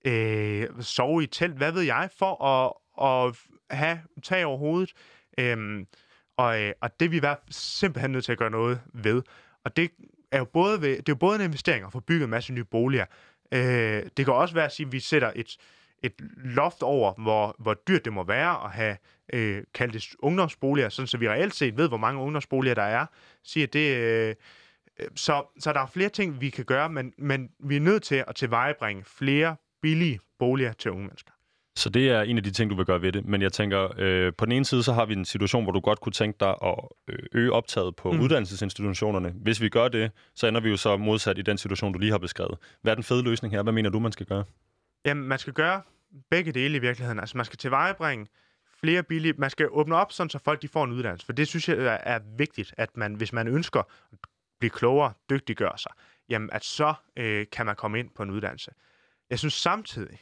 øh, 0.07 0.69
sove 0.81 1.23
i 1.23 1.27
telt, 1.27 1.57
hvad 1.57 1.73
ved 1.73 1.83
jeg, 1.83 2.11
for 2.19 2.45
at, 2.45 2.73
at 3.03 3.37
have 3.71 4.01
tag 4.23 4.47
over 4.47 4.59
hovedet. 4.59 4.93
Øhm, 5.39 5.87
og, 6.37 6.63
øh, 6.63 6.73
og 6.81 7.01
det 7.01 7.07
er 7.07 7.11
vi 7.11 7.17
i 7.17 7.51
simpelthen 7.51 8.11
nødt 8.13 8.25
til 8.25 8.33
at 8.33 8.39
gøre 8.39 8.51
noget 8.51 8.81
ved. 8.95 9.23
Og 9.65 9.77
det 9.77 9.91
er 10.33 10.39
jo 10.39 10.45
både, 10.45 10.81
ved, 10.81 10.91
det 10.91 10.99
er 10.99 11.03
jo 11.09 11.15
både 11.15 11.37
en 11.37 11.45
investering 11.45 11.87
at 11.87 11.93
få 11.93 12.01
bygget 12.01 12.25
en 12.25 12.31
masse 12.31 12.53
nye 12.53 12.65
boliger. 12.65 13.07
Øh, 13.53 14.03
det 14.17 14.25
kan 14.25 14.35
også 14.35 14.55
være 14.55 14.65
at 14.65 14.73
sige, 14.73 14.87
at 14.87 14.93
vi 14.93 15.01
sætter 15.01 15.33
et, 15.37 15.57
et 16.03 16.13
loft 16.37 16.83
over, 16.83 17.13
hvor, 17.23 17.57
hvor 17.59 17.75
dyrt 17.75 18.05
det 18.05 18.13
må 18.13 18.25
være 18.25 18.65
at 18.65 18.71
have 18.71 18.97
øh, 19.33 19.63
kaldt 19.75 19.95
det 19.95 20.05
ungdomsboliger, 20.19 20.89
sådan 20.89 21.07
så 21.07 21.19
vi 21.19 21.29
reelt 21.29 21.55
set 21.55 21.77
ved, 21.77 21.89
hvor 21.89 21.97
mange 21.97 22.21
ungdomsboliger 22.21 22.75
der 22.75 22.83
er. 22.83 23.07
Siger 23.43 23.67
det, 23.67 23.97
øh, 23.97 24.35
øh, 24.99 25.09
så, 25.15 25.45
så 25.59 25.73
der 25.73 25.81
er 25.81 25.87
flere 25.87 26.09
ting, 26.09 26.41
vi 26.41 26.51
kan 26.51 26.65
gøre, 26.65 26.89
men, 26.89 27.13
men 27.19 27.51
vi 27.59 27.77
er 27.77 27.81
nødt 27.81 28.03
til 28.03 28.25
at 28.29 28.35
tilvejebringe 28.35 29.05
flere 29.05 29.57
billige 29.87 30.21
boliger 30.39 30.73
til 30.73 30.91
unge 30.91 31.07
mennesker. 31.07 31.33
Så 31.77 31.89
det 31.91 32.11
er 32.11 32.23
en 32.23 32.37
af 32.37 32.43
de 32.43 32.51
ting, 32.51 32.71
du 32.71 32.77
vil 32.77 32.87
gøre 32.87 33.03
ved 33.03 33.13
det. 33.13 33.25
Men 33.25 33.43
jeg 33.43 33.53
tænker, 33.53 33.93
øh, 33.99 34.33
på 34.39 34.45
den 34.45 34.53
ene 34.53 34.65
side, 34.65 34.83
så 34.83 34.93
har 34.93 35.07
vi 35.07 35.13
en 35.15 35.25
situation, 35.25 35.63
hvor 35.63 35.73
du 35.73 35.81
godt 35.81 36.01
kunne 36.01 36.13
tænke 36.13 36.37
dig 36.41 36.55
at 36.63 36.75
øh, 37.09 37.19
øge 37.33 37.53
optaget 37.53 37.97
på 37.97 38.13
mm. 38.13 38.21
uddannelsesinstitutionerne. 38.21 39.35
Hvis 39.43 39.61
vi 39.61 39.69
gør 39.69 39.89
det, 39.89 40.11
så 40.35 40.47
ender 40.47 40.61
vi 40.61 40.71
jo 40.71 40.77
så 40.77 40.97
modsat 40.97 41.39
i 41.39 41.43
den 41.43 41.59
situation, 41.59 41.93
du 41.93 41.99
lige 41.99 42.11
har 42.11 42.19
beskrevet. 42.19 42.59
Hvad 42.83 42.93
er 42.93 42.95
den 42.95 43.05
fede 43.05 43.23
løsning 43.23 43.55
her? 43.55 43.63
Hvad 43.63 43.73
mener 43.73 43.91
du, 43.91 43.99
man 43.99 44.13
skal 44.13 44.27
gøre? 44.27 44.45
Jamen, 45.05 45.29
man 45.29 45.39
skal 45.39 45.53
gøre 45.53 45.83
begge 46.31 46.53
dele 46.53 46.77
i 46.77 46.81
virkeligheden. 46.81 47.21
Altså, 47.21 47.37
man 47.37 47.45
skal 47.47 47.59
tilvejebringe 47.59 48.27
flere 48.81 49.03
billige... 49.03 49.35
Man 49.39 49.51
skal 49.51 49.69
åbne 49.71 49.97
op, 49.97 50.13
sådan 50.13 50.31
så 50.31 50.39
folk 50.39 50.63
de 50.63 50.69
får 50.69 50.85
en 50.85 50.93
uddannelse. 50.93 51.27
For 51.27 51.33
det 51.33 51.49
synes 51.49 51.69
jeg 51.69 52.01
er 52.03 52.19
vigtigt, 52.39 52.75
at 52.77 52.97
man, 52.97 53.15
hvis 53.15 53.33
man 53.33 53.49
ønsker 53.49 53.81
at 54.13 54.19
blive 54.59 54.71
klogere, 54.71 55.13
dygtiggøre 55.31 55.79
sig, 55.79 55.93
jamen, 56.29 56.51
at 56.53 56.65
så 56.65 56.95
øh, 57.17 57.47
kan 57.53 57.67
man 57.67 57.77
komme 57.77 57.99
ind 57.99 58.11
på 58.17 58.23
en 58.23 58.31
uddannelse. 58.31 58.71
Jeg 59.31 59.39
synes 59.39 59.55
samtidig, 59.55 60.19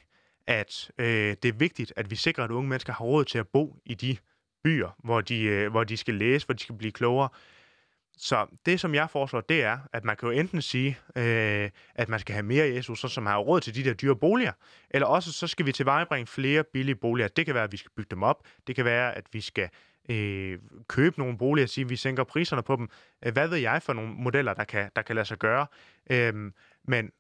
at 0.46 0.90
øh, 0.98 1.36
det 1.42 1.44
er 1.44 1.52
vigtigt, 1.52 1.92
at 1.96 2.10
vi 2.10 2.16
sikrer, 2.16 2.44
at 2.44 2.50
unge 2.50 2.68
mennesker 2.68 2.92
har 2.92 3.04
råd 3.04 3.24
til 3.24 3.38
at 3.38 3.48
bo 3.48 3.76
i 3.84 3.94
de 3.94 4.16
byer, 4.64 4.96
hvor 5.04 5.20
de, 5.20 5.42
øh, 5.42 5.70
hvor 5.70 5.84
de 5.84 5.96
skal 5.96 6.14
læse, 6.14 6.46
hvor 6.46 6.52
de 6.52 6.62
skal 6.62 6.76
blive 6.76 6.92
klogere. 6.92 7.28
Så 8.16 8.46
det, 8.66 8.80
som 8.80 8.94
jeg 8.94 9.10
foreslår, 9.10 9.40
det 9.40 9.62
er, 9.62 9.78
at 9.92 10.04
man 10.04 10.16
kan 10.16 10.28
jo 10.28 10.38
enten 10.38 10.62
sige, 10.62 10.98
øh, 11.16 11.70
at 11.94 12.08
man 12.08 12.20
skal 12.20 12.32
have 12.32 12.42
mere 12.42 12.68
i 12.68 12.82
SU, 12.82 12.94
så 12.94 13.08
som 13.08 13.26
har 13.26 13.38
råd 13.38 13.60
til 13.60 13.74
de 13.74 13.84
der 13.84 13.94
dyre 13.94 14.16
boliger, 14.16 14.52
eller 14.90 15.06
også 15.06 15.32
så 15.32 15.46
skal 15.46 15.66
vi 15.66 15.72
tilvejebringe 15.72 16.26
flere 16.26 16.64
billige 16.64 16.96
boliger. 16.96 17.28
Det 17.28 17.46
kan 17.46 17.54
være, 17.54 17.64
at 17.64 17.72
vi 17.72 17.76
skal 17.76 17.90
bygge 17.96 18.10
dem 18.10 18.22
op. 18.22 18.46
Det 18.66 18.76
kan 18.76 18.84
være, 18.84 19.14
at 19.14 19.24
vi 19.32 19.40
skal 19.40 19.68
øh, 20.08 20.58
købe 20.88 21.18
nogle 21.18 21.38
boliger 21.38 21.66
og 21.66 21.68
sige, 21.68 21.84
at 21.84 21.90
vi 21.90 21.96
sænker 21.96 22.24
priserne 22.24 22.62
på 22.62 22.76
dem. 22.76 22.88
Hvad 23.32 23.48
ved 23.48 23.58
jeg 23.58 23.82
for 23.82 23.92
nogle 23.92 24.14
modeller, 24.14 24.54
der 24.54 24.64
kan, 24.64 24.90
der 24.96 25.02
kan 25.02 25.16
lade 25.16 25.26
sig 25.26 25.38
gøre? 25.38 25.66
Øh, 26.10 26.52
men 26.88 27.10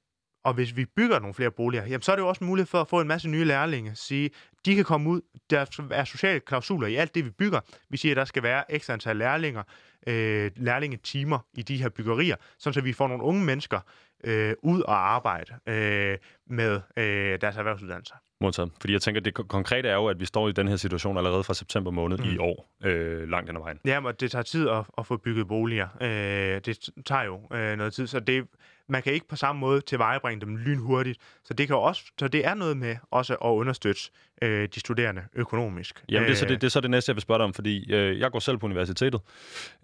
og 0.44 0.54
hvis 0.54 0.76
vi 0.76 0.84
bygger 0.84 1.18
nogle 1.18 1.34
flere 1.34 1.50
boliger, 1.50 1.84
jamen, 1.86 2.02
så 2.02 2.12
er 2.12 2.16
det 2.16 2.22
jo 2.22 2.28
også 2.28 2.44
en 2.44 2.48
mulighed 2.48 2.66
for 2.66 2.80
at 2.80 2.88
få 2.88 3.00
en 3.00 3.08
masse 3.08 3.28
nye 3.28 3.44
lærlinge. 3.44 3.94
Sige, 3.94 4.30
de 4.66 4.74
kan 4.74 4.84
komme 4.84 5.10
ud. 5.10 5.20
Der 5.50 5.86
er 5.90 6.04
sociale 6.04 6.40
klausuler 6.40 6.86
i 6.86 6.94
alt 6.94 7.14
det, 7.14 7.24
vi 7.24 7.30
bygger. 7.30 7.60
Vi 7.88 7.96
siger, 7.96 8.12
at 8.12 8.16
der 8.16 8.24
skal 8.24 8.42
være 8.42 8.72
ekstra 8.72 8.92
antal 8.92 9.16
lærlinger, 9.16 9.62
øh, 10.06 10.50
lærlingetimer 10.56 11.38
i 11.54 11.62
de 11.62 11.76
her 11.76 11.88
byggerier, 11.88 12.36
så 12.58 12.80
vi 12.80 12.92
får 12.92 13.08
nogle 13.08 13.22
unge 13.22 13.44
mennesker 13.44 13.80
øh, 14.24 14.54
ud 14.62 14.80
og 14.80 15.14
arbejde 15.14 15.52
øh, 15.66 16.18
med 16.46 16.80
øh, 16.96 17.40
deres 17.40 17.56
erhvervsuddannelser. 17.56 18.14
Modtaget. 18.40 18.70
Fordi 18.80 18.92
jeg 18.92 19.02
tænker, 19.02 19.20
det 19.20 19.34
konkrete 19.34 19.88
er 19.88 19.94
jo, 19.94 20.06
at 20.06 20.20
vi 20.20 20.24
står 20.24 20.48
i 20.48 20.52
den 20.52 20.68
her 20.68 20.76
situation 20.76 21.16
allerede 21.16 21.44
fra 21.44 21.54
september 21.54 21.90
måned 21.90 22.18
mm. 22.18 22.24
i 22.24 22.38
år, 22.38 22.74
øh, 22.84 23.28
langt 23.28 23.48
den 23.48 23.58
vejen. 23.58 23.78
Ja, 23.84 24.00
men 24.00 24.14
det 24.20 24.30
tager 24.30 24.42
tid 24.42 24.68
at, 24.68 24.84
at 24.98 25.06
få 25.06 25.16
bygget 25.16 25.48
boliger. 25.48 25.88
Øh, 26.00 26.60
det 26.64 26.88
tager 27.06 27.22
jo 27.22 27.40
øh, 27.52 27.76
noget 27.76 27.92
tid, 27.92 28.06
så 28.06 28.20
det, 28.20 28.46
man 28.88 29.02
kan 29.02 29.12
ikke 29.12 29.28
på 29.28 29.36
samme 29.36 29.60
måde 29.60 29.80
tilvejebringe 29.80 30.40
dem 30.40 30.56
lynhurtigt. 30.56 31.18
Så 31.44 31.54
det, 31.54 31.66
kan 31.66 31.76
også, 31.76 32.02
så 32.18 32.28
det 32.28 32.46
er 32.46 32.54
noget 32.54 32.76
med 32.76 32.96
også 33.10 33.34
at 33.34 33.48
understøtte 33.48 34.00
øh, 34.42 34.68
de 34.74 34.80
studerende 34.80 35.22
økonomisk. 35.34 36.04
Jamen, 36.08 36.26
det 36.26 36.32
er, 36.32 36.36
så 36.36 36.46
det, 36.46 36.60
det 36.60 36.66
er 36.66 36.70
så 36.70 36.80
det 36.80 36.90
næste, 36.90 37.10
jeg 37.10 37.16
vil 37.16 37.22
spørge 37.22 37.38
dig 37.38 37.44
om, 37.44 37.54
fordi 37.54 37.92
øh, 37.92 38.20
jeg 38.20 38.30
går 38.30 38.38
selv 38.38 38.58
på 38.58 38.66
universitetet, 38.66 39.20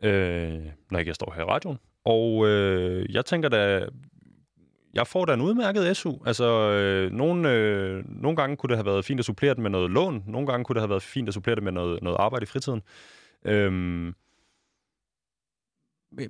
øh, 0.02 0.58
når 0.90 0.98
jeg 0.98 1.14
står 1.14 1.32
her 1.36 1.42
i 1.42 1.44
radioen, 1.44 1.78
og 2.04 2.48
øh, 2.48 3.14
jeg 3.14 3.24
tænker 3.24 3.48
da, 3.48 3.86
jeg 4.94 5.06
får 5.06 5.24
da 5.24 5.34
en 5.34 5.40
udmærket 5.40 5.96
SU. 5.96 6.12
Altså, 6.26 6.70
øh, 6.70 7.10
nogle, 7.12 7.52
øh, 7.52 8.04
nogle 8.06 8.36
gange 8.36 8.56
kunne 8.56 8.68
det 8.68 8.76
have 8.76 8.86
været 8.86 9.04
fint 9.04 9.18
at 9.18 9.24
supplere 9.24 9.54
det 9.54 9.62
med 9.62 9.70
noget 9.70 9.90
lån, 9.90 10.24
nogle 10.26 10.46
gange 10.46 10.64
kunne 10.64 10.74
det 10.74 10.82
have 10.82 10.90
været 10.90 11.02
fint 11.02 11.28
at 11.28 11.34
supplere 11.34 11.54
det 11.54 11.62
med 11.62 11.72
noget, 11.72 12.02
noget 12.02 12.16
arbejde 12.20 12.42
i 12.42 12.46
fritiden. 12.46 12.82
Øh, 13.44 14.12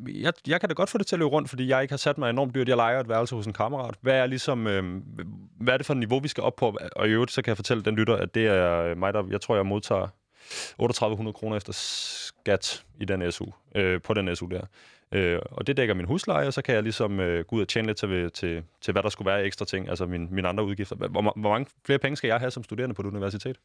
jeg, 0.09 0.33
jeg 0.47 0.61
kan 0.61 0.69
da 0.69 0.75
godt 0.75 0.91
få 0.91 0.99
det 0.99 1.07
til 1.07 1.17
at 1.17 1.19
løbe 1.19 1.31
rundt, 1.31 1.49
fordi 1.51 1.69
jeg 1.69 1.83
ikke 1.83 1.93
har 1.93 1.97
sat 1.97 2.19
mig 2.19 2.31
enormt 2.31 2.55
dyrt. 2.55 2.69
Jeg 2.69 2.77
leger 2.77 3.01
et 3.01 3.09
værelse 3.09 3.35
hos 3.35 3.47
en 3.47 3.53
kammerat. 3.53 3.95
Hvad 4.01 4.15
er, 4.15 4.27
ligesom, 4.27 4.67
øh, 4.67 5.03
hvad 5.61 5.75
er 5.75 5.77
det 5.77 5.87
for 5.87 5.95
et 5.95 5.99
niveau, 5.99 6.19
vi 6.19 6.29
skal 6.29 6.45
op 6.45 6.57
på? 6.57 6.79
Og 6.97 7.09
i 7.09 7.11
øvrigt, 7.11 7.33
så 7.33 7.43
kan 7.43 7.51
jeg 7.51 7.57
fortælle 7.57 7.83
den 7.83 7.97
lytter, 7.97 8.17
at 8.17 8.35
det 8.35 8.47
er 8.47 8.95
mig, 8.95 9.15
der, 9.15 9.25
jeg 9.31 9.41
tror, 9.41 9.57
jeg 9.57 9.67
modtager 9.67 10.09
3800 10.79 11.35
kroner 11.35 11.57
efter 11.57 11.73
skat 11.73 12.85
i 13.01 13.05
den 13.05 13.33
SU, 13.33 13.47
øh, 13.75 14.03
på 14.03 14.15
den 14.15 14.37
SU 14.37 14.47
der. 14.47 14.63
Øh, 15.13 15.39
og 15.51 15.67
det 15.67 15.77
dækker 15.77 15.95
min 15.95 16.07
husleje, 16.07 16.47
og 16.47 16.53
så 16.53 16.63
kan 16.63 16.75
jeg 16.75 16.83
ligesom 16.83 17.21
øh, 17.21 17.45
gå 17.45 17.57
ud 17.57 17.61
og 17.61 17.69
tjene 17.69 17.87
lidt 17.87 17.99
til, 17.99 18.31
til, 18.31 18.63
til, 18.81 18.93
hvad 18.93 19.03
der 19.03 19.09
skulle 19.09 19.31
være 19.31 19.45
ekstra 19.45 19.65
ting, 19.65 19.89
altså 19.89 20.07
min, 20.07 20.29
mine 20.31 20.49
andre 20.49 20.65
udgifter. 20.65 20.97
Hvor, 20.97 21.41
hvor 21.41 21.51
mange 21.51 21.67
flere 21.87 21.99
penge 21.99 22.17
skal 22.17 22.29
jeg 22.29 22.39
have 22.39 22.51
som 22.51 22.65
studerende 22.65 22.95
på 22.95 23.03
et 23.03 23.07
universitet? 23.07 23.57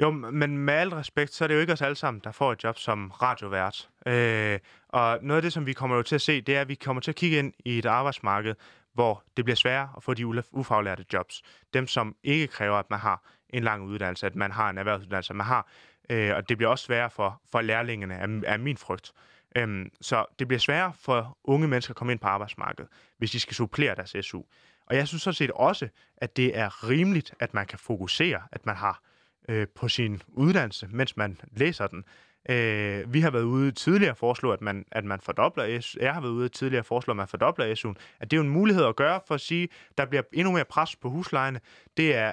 Jo, 0.00 0.10
men 0.10 0.58
med 0.58 0.74
al 0.74 0.88
respekt, 0.88 1.34
så 1.34 1.44
er 1.44 1.48
det 1.48 1.54
jo 1.54 1.60
ikke 1.60 1.72
os 1.72 1.82
alle 1.82 1.96
sammen, 1.96 2.20
der 2.24 2.32
får 2.32 2.52
et 2.52 2.64
job 2.64 2.78
som 2.78 3.10
radiovært. 3.10 3.88
Øh, 4.06 4.58
og 4.88 5.18
noget 5.22 5.36
af 5.36 5.42
det, 5.42 5.52
som 5.52 5.66
vi 5.66 5.72
kommer 5.72 5.96
jo 5.96 6.02
til 6.02 6.14
at 6.14 6.20
se, 6.20 6.40
det 6.40 6.56
er, 6.56 6.60
at 6.60 6.68
vi 6.68 6.74
kommer 6.74 7.00
til 7.00 7.10
at 7.10 7.14
kigge 7.14 7.38
ind 7.38 7.52
i 7.64 7.78
et 7.78 7.86
arbejdsmarked, 7.86 8.54
hvor 8.92 9.22
det 9.36 9.44
bliver 9.44 9.56
sværere 9.56 9.88
at 9.96 10.02
få 10.02 10.14
de 10.14 10.26
ufaglærte 10.52 11.04
jobs. 11.12 11.42
Dem, 11.74 11.86
som 11.86 12.16
ikke 12.22 12.46
kræver, 12.46 12.76
at 12.76 12.90
man 12.90 12.98
har 12.98 13.22
en 13.50 13.64
lang 13.64 13.82
uddannelse, 13.82 14.26
at 14.26 14.36
man 14.36 14.50
har 14.50 14.70
en 14.70 14.78
erhvervsuddannelse, 14.78 15.34
man 15.34 15.46
har. 15.46 15.68
Øh, 16.10 16.36
og 16.36 16.48
det 16.48 16.56
bliver 16.56 16.70
også 16.70 16.84
sværere 16.84 17.10
for, 17.10 17.40
for 17.52 17.60
lærlingene, 17.60 18.14
er, 18.14 18.40
er 18.46 18.56
min 18.56 18.76
frygt. 18.76 19.12
Øhm, 19.56 19.90
så 20.00 20.24
det 20.38 20.48
bliver 20.48 20.60
sværere 20.60 20.92
for 21.00 21.38
unge 21.44 21.68
mennesker 21.68 21.92
at 21.92 21.96
komme 21.96 22.12
ind 22.12 22.20
på 22.20 22.28
arbejdsmarkedet, 22.28 22.90
hvis 23.18 23.30
de 23.30 23.40
skal 23.40 23.54
supplere 23.54 23.94
deres 23.94 24.16
SU. 24.26 24.42
Og 24.86 24.96
jeg 24.96 25.08
synes 25.08 25.22
sådan 25.22 25.34
set 25.34 25.50
også, 25.50 25.88
at 26.16 26.36
det 26.36 26.58
er 26.58 26.88
rimeligt, 26.88 27.34
at 27.40 27.54
man 27.54 27.66
kan 27.66 27.78
fokusere, 27.78 28.42
at 28.52 28.66
man 28.66 28.76
har 28.76 28.90
øh, 28.90 29.13
Øh, 29.48 29.66
på 29.74 29.88
sin 29.88 30.22
uddannelse, 30.28 30.88
mens 30.90 31.16
man 31.16 31.40
læser 31.56 31.86
den. 31.86 32.04
Øh, 32.48 33.14
vi 33.14 33.20
har 33.20 33.30
været 33.30 33.42
ude 33.42 33.72
tidligere 33.72 34.10
at 34.10 34.16
foreslå, 34.16 34.52
at 34.52 34.60
man, 34.60 34.84
at 34.92 35.04
man 35.04 35.20
fordobler 35.20 35.80
SU. 35.80 35.98
Jeg 36.00 36.14
har 36.14 36.20
været 36.20 36.32
ude 36.32 36.48
tidligere 36.48 36.80
at 36.80 36.86
foreslå, 36.86 37.12
at 37.12 37.16
man 37.16 37.28
fordobler 37.28 37.74
SU'en. 37.74 37.94
At 38.20 38.30
det 38.30 38.36
er 38.36 38.38
jo 38.38 38.44
en 38.44 38.50
mulighed 38.50 38.84
at 38.84 38.96
gøre 38.96 39.20
for 39.26 39.34
at 39.34 39.40
sige, 39.40 39.62
at 39.90 39.98
der 39.98 40.04
bliver 40.06 40.22
endnu 40.32 40.52
mere 40.52 40.64
pres 40.64 40.96
på 40.96 41.10
huslejene. 41.10 41.60
Det 41.96 42.14
er, 42.14 42.32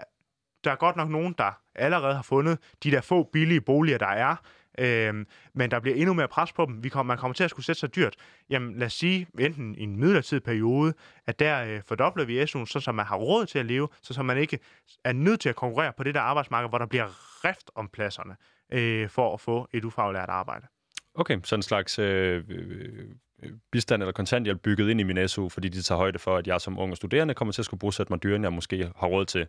der 0.64 0.72
er 0.72 0.76
godt 0.76 0.96
nok 0.96 1.10
nogen, 1.10 1.36
der 1.38 1.60
allerede 1.76 2.16
har 2.16 2.22
fundet 2.22 2.60
de 2.84 2.92
der 2.92 3.02
få 3.02 3.24
billige 3.24 3.62
boliger, 3.62 3.98
der 3.98 4.08
er, 4.08 4.36
Øh, 4.80 5.26
men 5.54 5.72
der 5.72 5.80
bliver 5.80 5.96
endnu 5.96 6.14
mere 6.14 6.28
pres 6.28 6.54
på 6.54 6.66
dem. 6.66 6.84
Vi 6.84 6.90
kommer, 6.90 7.14
man 7.14 7.18
kommer 7.18 7.34
til 7.34 7.44
at 7.44 7.50
skulle 7.50 7.66
sætte 7.66 7.80
sig 7.80 7.96
dyrt. 7.96 8.16
Jamen 8.50 8.76
lad 8.78 8.86
os 8.86 8.94
sige, 8.94 9.28
enten 9.40 9.76
i 9.76 9.84
en 9.84 10.00
midlertidig 10.00 10.44
periode, 10.44 10.94
at 11.28 11.40
der 11.40 11.64
øh, 11.64 11.82
fordobler 11.88 12.26
vi 12.26 12.42
SU'en, 12.42 12.66
så, 12.66 12.80
så 12.80 12.92
man 12.92 13.06
har 13.06 13.16
råd 13.16 13.46
til 13.46 13.60
at 13.60 13.66
leve, 13.66 13.88
så, 14.02 14.14
så 14.14 14.24
man 14.24 14.38
ikke 14.38 14.60
er 15.04 15.14
nødt 15.14 15.40
til 15.40 15.50
at 15.50 15.56
konkurrere 15.56 15.94
på 15.98 16.04
det 16.04 16.16
der 16.16 16.22
arbejdsmarked, 16.22 16.70
hvor 16.70 16.78
der 16.78 16.86
bliver 16.86 17.08
rift 17.46 17.72
om 17.76 17.90
pladserne 17.94 18.36
øh, 18.74 19.10
for 19.10 19.34
at 19.34 19.40
få 19.40 19.68
et 19.74 19.86
ufaglært 19.86 20.30
arbejde. 20.30 20.68
Okay, 21.16 21.40
så 21.44 21.56
en 21.56 21.62
slags 21.62 22.00
øh, 22.00 22.44
øh, 22.50 23.52
bistand 23.72 24.02
eller 24.02 24.14
kontanthjælp 24.14 24.62
bygget 24.62 24.90
ind 24.90 25.00
i 25.00 25.04
min 25.04 25.28
SU, 25.28 25.50
fordi 25.50 25.70
de 25.70 25.82
tager 25.82 25.98
højde 25.98 26.20
for, 26.20 26.38
at 26.38 26.48
jeg 26.48 26.62
som 26.62 26.80
ung 26.80 26.92
og 26.92 26.98
studerende 26.98 27.34
kommer 27.34 27.52
til 27.52 27.62
at 27.62 27.66
skulle 27.66 27.80
bosætte 27.80 28.14
mig 28.14 28.24
dyrere, 28.24 28.36
end 28.36 28.46
jeg 28.46 28.54
måske 28.54 28.92
har 28.96 29.08
råd 29.08 29.26
til. 29.26 29.48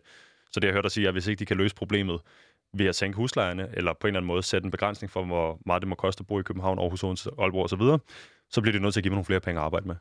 Så 0.51 0.59
det, 0.59 0.67
jeg 0.67 0.73
hørte 0.73 0.83
dig 0.83 0.91
sige, 0.91 1.05
er, 1.05 1.09
at 1.09 1.13
hvis 1.13 1.27
ikke 1.27 1.39
de 1.39 1.45
kan 1.45 1.57
løse 1.57 1.75
problemet 1.75 2.19
ved 2.73 2.85
at 2.85 2.95
sænke 2.95 3.15
huslejerne, 3.15 3.69
eller 3.73 3.93
på 3.93 4.07
en 4.07 4.09
eller 4.09 4.19
anden 4.19 4.27
måde 4.27 4.43
sætte 4.43 4.65
en 4.65 4.71
begrænsning 4.71 5.11
for, 5.11 5.25
hvor 5.25 5.59
meget 5.65 5.81
det 5.81 5.87
må 5.87 5.95
koste 5.95 6.21
at 6.21 6.27
bo 6.27 6.39
i 6.39 6.43
København, 6.43 6.79
Aarhus, 6.79 7.03
Odense, 7.03 7.29
Aalborg 7.39 7.63
osv., 7.63 8.03
så 8.49 8.61
bliver 8.61 8.71
det 8.71 8.81
nødt 8.81 8.93
til 8.93 8.99
at 8.99 9.03
give 9.03 9.11
mig 9.11 9.15
nogle 9.15 9.25
flere 9.25 9.39
penge 9.39 9.59
at 9.59 9.65
arbejde 9.65 9.87
med. 9.87 9.95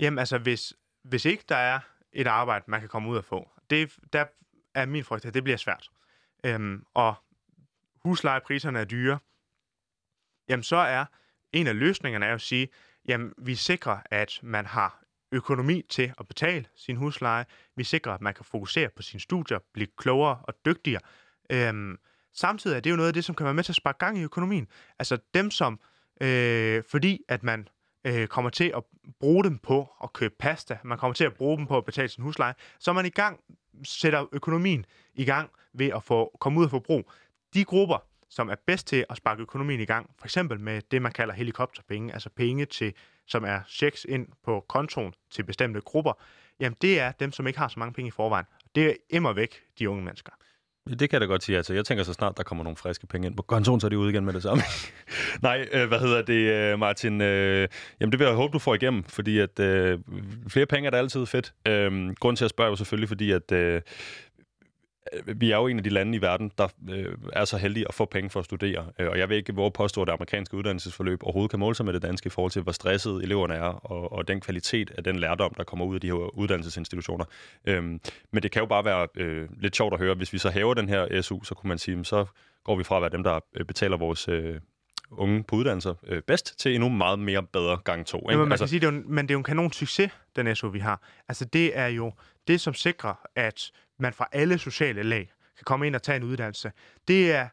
Jamen 0.00 0.18
altså, 0.18 0.38
hvis, 0.38 0.74
hvis 1.04 1.24
ikke 1.24 1.44
der 1.48 1.56
er 1.56 1.80
et 2.12 2.26
arbejde, 2.26 2.64
man 2.68 2.80
kan 2.80 2.88
komme 2.88 3.08
ud 3.08 3.16
og 3.16 3.24
få, 3.24 3.50
det, 3.70 3.96
der 4.12 4.24
er 4.74 4.86
min 4.86 5.04
frygt, 5.04 5.24
at 5.24 5.34
det 5.34 5.44
bliver 5.44 5.56
svært. 5.56 5.90
Øhm, 6.44 6.84
og 6.94 7.14
huslejepriserne 8.04 8.78
er 8.78 8.84
dyre, 8.84 9.18
jamen 10.48 10.62
så 10.62 10.76
er 10.76 11.04
en 11.52 11.66
af 11.66 11.78
løsningerne 11.78 12.26
er 12.26 12.34
at 12.34 12.40
sige, 12.40 12.68
jamen 13.08 13.32
vi 13.38 13.54
sikrer, 13.54 13.98
at 14.10 14.40
man 14.42 14.66
har 14.66 15.02
økonomi 15.32 15.82
til 15.88 16.12
at 16.20 16.28
betale 16.28 16.66
sin 16.76 16.96
husleje. 16.96 17.44
Vi 17.76 17.84
sikrer, 17.84 18.12
at 18.12 18.20
man 18.20 18.34
kan 18.34 18.44
fokusere 18.44 18.88
på 18.88 19.02
sine 19.02 19.20
studier, 19.20 19.58
blive 19.72 19.88
klogere 19.96 20.38
og 20.42 20.54
dygtigere. 20.64 21.00
Øhm, 21.50 21.98
samtidig 22.38 22.76
er 22.76 22.80
det 22.80 22.90
jo 22.90 22.96
noget 22.96 23.08
af 23.08 23.14
det, 23.14 23.24
som 23.24 23.34
kan 23.34 23.44
være 23.44 23.54
med 23.54 23.64
til 23.64 23.72
at 23.72 23.76
sparke 23.76 23.98
gang 23.98 24.18
i 24.18 24.22
økonomien. 24.22 24.68
Altså 24.98 25.18
dem, 25.34 25.50
som, 25.50 25.80
øh, 26.20 26.82
fordi 26.90 27.20
at 27.28 27.42
man 27.42 27.68
øh, 28.04 28.26
kommer 28.26 28.50
til 28.50 28.72
at 28.76 28.82
bruge 29.20 29.44
dem 29.44 29.58
på 29.58 29.88
at 30.02 30.12
købe 30.12 30.34
pasta, 30.38 30.78
man 30.84 30.98
kommer 30.98 31.14
til 31.14 31.24
at 31.24 31.34
bruge 31.34 31.56
dem 31.56 31.66
på 31.66 31.76
at 31.76 31.84
betale 31.84 32.08
sin 32.08 32.24
husleje, 32.24 32.54
så 32.78 32.90
er 32.90 32.94
man 32.94 33.06
i 33.06 33.10
gang, 33.10 33.40
sætter 33.84 34.26
økonomien 34.32 34.86
i 35.14 35.24
gang 35.24 35.50
ved 35.72 35.86
at 35.86 36.04
få 36.04 36.36
komme 36.40 36.60
ud 36.60 36.64
og 36.64 36.70
forbrug. 36.70 37.10
De 37.54 37.64
grupper, 37.64 37.98
som 38.28 38.48
er 38.48 38.54
bedst 38.66 38.86
til 38.86 39.06
at 39.10 39.16
sparke 39.16 39.42
økonomien 39.42 39.80
i 39.80 39.84
gang, 39.84 40.10
for 40.18 40.26
eksempel 40.26 40.60
med 40.60 40.82
det, 40.90 41.02
man 41.02 41.12
kalder 41.12 41.34
helikopterpenge, 41.34 42.12
altså 42.12 42.30
penge, 42.30 42.64
til, 42.64 42.94
som 43.26 43.44
er 43.44 43.60
checks 43.68 44.06
ind 44.08 44.26
på 44.44 44.64
kontoen 44.68 45.14
til 45.30 45.42
bestemte 45.42 45.80
grupper, 45.80 46.12
jamen 46.60 46.76
det 46.82 47.00
er 47.00 47.12
dem, 47.12 47.32
som 47.32 47.46
ikke 47.46 47.58
har 47.58 47.68
så 47.68 47.78
mange 47.78 47.92
penge 47.92 48.08
i 48.08 48.10
forvejen. 48.10 48.46
Det 48.74 48.86
er 48.86 48.94
immer 49.10 49.32
væk 49.32 49.62
de 49.78 49.90
unge 49.90 50.04
mennesker. 50.04 50.32
Det 50.88 51.10
kan 51.10 51.12
jeg 51.12 51.20
da 51.20 51.26
godt 51.26 51.44
sige. 51.44 51.56
Altså, 51.56 51.74
jeg 51.74 51.84
tænker 51.84 52.04
så 52.04 52.12
snart, 52.12 52.36
der 52.36 52.42
kommer 52.42 52.64
nogle 52.64 52.76
friske 52.76 53.06
penge 53.06 53.26
ind 53.26 53.36
på 53.36 53.42
kontoen, 53.42 53.80
så 53.80 53.86
er 53.86 53.88
de 53.88 53.98
ude 53.98 54.10
igen 54.10 54.24
med 54.24 54.32
det 54.32 54.42
samme. 54.42 54.62
Nej, 55.42 55.68
øh, 55.72 55.88
hvad 55.88 55.98
hedder 55.98 56.22
det, 56.22 56.72
øh, 56.72 56.78
Martin? 56.78 57.20
Øh, 57.20 57.68
jamen, 58.00 58.12
det 58.12 58.18
vil 58.20 58.26
jeg 58.26 58.34
håbe, 58.34 58.52
du 58.52 58.58
får 58.58 58.74
igennem, 58.74 59.04
fordi 59.04 59.38
at 59.38 59.60
øh, 59.60 59.98
flere 60.48 60.66
penge 60.66 60.86
er 60.86 60.90
da 60.90 60.96
altid 60.96 61.26
fedt. 61.26 61.52
Øh, 61.68 62.14
grund 62.20 62.36
til 62.36 62.44
at 62.44 62.50
spørge 62.50 62.66
er 62.66 62.70
jo 62.70 62.76
selvfølgelig, 62.76 63.08
fordi 63.08 63.30
at 63.30 63.52
Øh, 63.52 63.80
vi 65.26 65.50
er 65.50 65.56
jo 65.56 65.66
en 65.66 65.76
af 65.76 65.84
de 65.84 65.90
lande 65.90 66.18
i 66.18 66.22
verden, 66.22 66.52
der 66.58 66.68
øh, 66.90 67.14
er 67.32 67.44
så 67.44 67.56
heldige 67.56 67.88
at 67.88 67.94
få 67.94 68.04
penge 68.04 68.30
for 68.30 68.40
at 68.40 68.44
studere. 68.44 68.86
Øh, 68.98 69.08
og 69.08 69.18
jeg 69.18 69.28
ved 69.28 69.36
ikke, 69.36 69.52
hvor 69.52 69.70
påstår 69.70 70.04
det 70.04 70.12
amerikanske 70.12 70.56
uddannelsesforløb 70.56 71.22
overhovedet 71.22 71.50
kan 71.50 71.60
måle 71.60 71.74
sig 71.74 71.86
med 71.86 71.92
det 71.92 72.02
danske 72.02 72.26
i 72.26 72.30
forhold 72.30 72.52
til, 72.52 72.62
hvor 72.62 72.72
stressede 72.72 73.22
eleverne 73.22 73.54
er, 73.54 73.60
og, 73.62 74.12
og 74.12 74.28
den 74.28 74.40
kvalitet 74.40 74.90
af 74.90 75.04
den 75.04 75.18
lærdom, 75.18 75.54
der 75.54 75.64
kommer 75.64 75.84
ud 75.84 75.94
af 75.94 76.00
de 76.00 76.06
her 76.06 76.38
uddannelsesinstitutioner. 76.38 77.24
Øhm, 77.64 78.00
men 78.32 78.42
det 78.42 78.50
kan 78.50 78.60
jo 78.60 78.66
bare 78.66 78.84
være 78.84 79.08
øh, 79.16 79.48
lidt 79.60 79.76
sjovt 79.76 79.94
at 79.94 80.00
høre, 80.00 80.14
hvis 80.14 80.32
vi 80.32 80.38
så 80.38 80.50
hæver 80.50 80.74
den 80.74 80.88
her 80.88 81.22
SU, 81.22 81.42
så 81.42 81.54
kunne 81.54 81.68
man 81.68 81.78
sige, 81.78 82.04
så 82.04 82.26
går 82.64 82.76
vi 82.76 82.84
fra 82.84 82.96
at 82.96 83.02
være 83.02 83.10
dem, 83.10 83.22
der 83.22 83.40
øh, 83.54 83.64
betaler 83.64 83.96
vores... 83.96 84.28
Øh, 84.28 84.60
unge 85.10 85.44
på 85.44 85.56
uddannelser 85.56 85.94
øh, 86.06 86.22
bedst 86.22 86.58
til 86.58 86.74
endnu 86.74 86.88
meget 86.88 87.18
mere 87.18 87.42
bedre 87.42 87.76
gang 87.84 88.06
to. 88.06 88.18
Ikke? 88.18 88.30
Jamen, 88.30 88.48
man 88.48 88.52
altså, 88.52 88.64
kan 88.64 88.68
sige, 88.68 88.80
det 88.80 88.86
er 88.86 88.92
jo, 88.92 89.02
men 89.06 89.24
det 89.24 89.30
er 89.30 89.34
jo 89.34 89.38
en 89.38 89.44
kanon 89.44 89.72
succes, 89.72 90.10
den 90.36 90.56
SU, 90.56 90.68
vi 90.68 90.78
har. 90.78 91.02
Altså, 91.28 91.44
det 91.44 91.78
er 91.78 91.86
jo 91.86 92.12
det, 92.48 92.60
som 92.60 92.74
sikrer, 92.74 93.14
at 93.36 93.70
man 93.98 94.12
fra 94.12 94.28
alle 94.32 94.58
sociale 94.58 95.02
lag 95.02 95.32
kan 95.56 95.64
komme 95.64 95.86
ind 95.86 95.94
og 95.94 96.02
tage 96.02 96.16
en 96.16 96.22
uddannelse. 96.22 96.72
Det 97.08 97.32
er, 97.32 97.48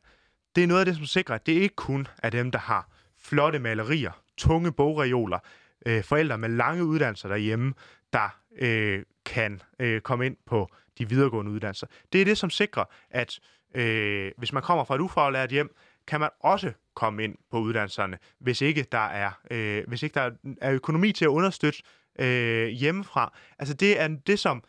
det 0.55 0.63
er 0.63 0.67
noget 0.67 0.79
af 0.79 0.85
det, 0.85 0.95
som 0.95 1.05
sikrer, 1.05 1.35
at 1.35 1.45
det 1.45 1.51
ikke 1.51 1.75
kun 1.75 2.07
er 2.23 2.29
dem, 2.29 2.51
der 2.51 2.59
har 2.59 2.89
flotte 3.19 3.59
malerier, 3.59 4.11
tunge 4.37 4.71
bogreoler, 4.71 5.39
øh, 5.85 6.03
forældre 6.03 6.37
med 6.37 6.49
lange 6.49 6.85
uddannelser 6.85 7.29
derhjemme, 7.29 7.73
der 8.13 8.39
øh, 8.57 9.03
kan 9.25 9.61
øh, 9.79 10.01
komme 10.01 10.25
ind 10.25 10.37
på 10.45 10.69
de 10.97 11.09
videregående 11.09 11.51
uddannelser. 11.51 11.87
Det 12.13 12.21
er 12.21 12.25
det, 12.25 12.37
som 12.37 12.49
sikrer, 12.49 12.83
at 13.09 13.39
øh, 13.75 14.31
hvis 14.37 14.53
man 14.53 14.63
kommer 14.63 14.83
fra 14.83 14.95
et 14.95 15.01
ufaglært 15.01 15.49
hjem, 15.49 15.75
kan 16.07 16.19
man 16.19 16.29
også 16.39 16.71
komme 16.95 17.23
ind 17.23 17.35
på 17.51 17.59
uddannelserne, 17.59 18.17
hvis 18.39 18.61
ikke 18.61 18.85
der 18.91 19.07
er, 19.07 19.31
øh, 19.51 19.83
hvis 19.87 20.03
ikke 20.03 20.13
der 20.13 20.31
er 20.61 20.71
økonomi 20.71 21.11
til 21.11 21.25
at 21.25 21.29
understøtte 21.29 21.83
øh, 22.19 22.67
hjemmefra. 22.67 23.33
Altså 23.59 23.73
det 23.73 24.01
er 24.01 24.07
det, 24.07 24.39
som 24.39 24.63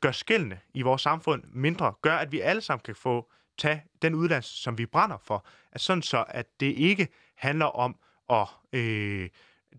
gør 0.00 0.12
skældene 0.12 0.60
i 0.74 0.82
vores 0.82 1.02
samfund 1.02 1.42
mindre, 1.52 1.94
gør, 2.02 2.16
at 2.16 2.32
vi 2.32 2.40
alle 2.40 2.62
sammen 2.62 2.82
kan 2.82 2.94
få 2.94 3.30
tage 3.58 3.82
den 4.02 4.14
uddannelse, 4.14 4.62
som 4.62 4.78
vi 4.78 4.86
brænder 4.86 5.16
for. 5.24 5.46
Altså 5.72 5.86
sådan 5.86 6.02
så, 6.02 6.24
at 6.28 6.46
det 6.60 6.66
ikke 6.66 7.08
handler 7.36 7.66
om 7.66 7.96
at... 8.30 8.48
Øh, 8.72 9.28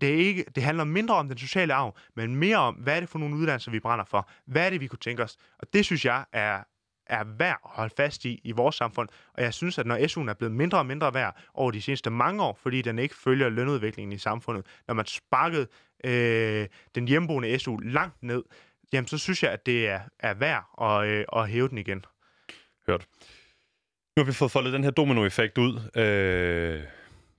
det, 0.00 0.08
er 0.08 0.14
ikke, 0.14 0.44
det 0.54 0.62
handler 0.62 0.84
mindre 0.84 1.14
om 1.14 1.28
den 1.28 1.38
sociale 1.38 1.74
arv, 1.74 1.96
men 2.14 2.36
mere 2.36 2.56
om, 2.56 2.74
hvad 2.74 2.96
er 2.96 3.00
det 3.00 3.08
for 3.08 3.18
nogle 3.18 3.36
uddannelser, 3.36 3.70
vi 3.70 3.80
brænder 3.80 4.04
for? 4.04 4.28
Hvad 4.46 4.66
er 4.66 4.70
det, 4.70 4.80
vi 4.80 4.86
kunne 4.86 4.98
tænke 4.98 5.22
os? 5.22 5.36
Og 5.58 5.72
det 5.72 5.84
synes 5.84 6.04
jeg 6.04 6.24
er, 6.32 6.62
er 7.06 7.24
værd 7.24 7.60
at 7.64 7.70
holde 7.70 7.94
fast 7.96 8.24
i 8.24 8.40
i 8.44 8.52
vores 8.52 8.76
samfund. 8.76 9.08
Og 9.34 9.42
jeg 9.42 9.54
synes, 9.54 9.78
at 9.78 9.86
når 9.86 9.96
SU'en 9.96 10.30
er 10.30 10.34
blevet 10.34 10.54
mindre 10.54 10.78
og 10.78 10.86
mindre 10.86 11.14
værd 11.14 11.36
over 11.54 11.70
de 11.70 11.82
seneste 11.82 12.10
mange 12.10 12.42
år, 12.42 12.58
fordi 12.62 12.82
den 12.82 12.98
ikke 12.98 13.14
følger 13.14 13.48
lønudviklingen 13.48 14.12
i 14.12 14.18
samfundet, 14.18 14.66
når 14.86 14.94
man 14.94 15.06
sparkede 15.06 15.66
øh, 16.04 16.66
den 16.94 17.08
hjemmeboende 17.08 17.58
SU 17.58 17.76
langt 17.76 18.22
ned, 18.22 18.42
jamen 18.92 19.08
så 19.08 19.18
synes 19.18 19.42
jeg, 19.42 19.52
at 19.52 19.66
det 19.66 19.88
er, 19.88 20.00
er 20.18 20.34
værd 20.34 20.64
at, 20.80 21.08
øh, 21.08 21.24
at 21.36 21.48
hæve 21.48 21.68
den 21.68 21.78
igen. 21.78 22.04
Hørt. 22.86 23.06
Nu 24.16 24.22
har 24.22 24.24
vi 24.24 24.32
fået 24.32 24.50
foldet 24.50 24.72
den 24.72 24.84
her 24.84 24.90
dominoeffekt 24.90 25.58
ud. 25.58 26.00
Øh, 26.00 26.82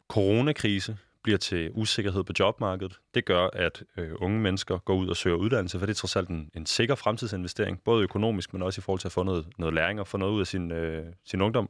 coronakrise 0.08 0.98
bliver 1.24 1.38
til 1.38 1.72
usikkerhed 1.74 2.24
på 2.24 2.34
jobmarkedet. 2.40 3.00
Det 3.14 3.26
gør, 3.26 3.50
at 3.54 3.84
øh, 3.98 4.12
unge 4.16 4.40
mennesker 4.40 4.78
går 4.78 4.96
ud 4.96 5.08
og 5.08 5.16
søger 5.16 5.38
uddannelse, 5.38 5.80
for 5.80 5.86
det 5.86 5.94
er 5.94 5.98
trods 5.98 6.16
alt 6.16 6.30
en, 6.30 6.50
en 6.56 6.66
sikker 6.66 6.96
fremtidsinvestering, 6.96 7.82
både 7.86 8.04
økonomisk, 8.04 8.54
men 8.54 8.62
også 8.62 8.80
i 8.80 8.84
forhold 8.84 9.00
til 9.00 9.08
at 9.08 9.12
få 9.12 9.24
noget, 9.24 9.48
noget 9.58 9.74
læring 9.74 10.00
og 10.00 10.08
få 10.08 10.18
noget 10.18 10.34
ud 10.34 10.40
af 10.40 10.48
sin, 10.48 10.72
øh, 10.72 11.06
sin 11.26 11.42
ungdom. 11.42 11.70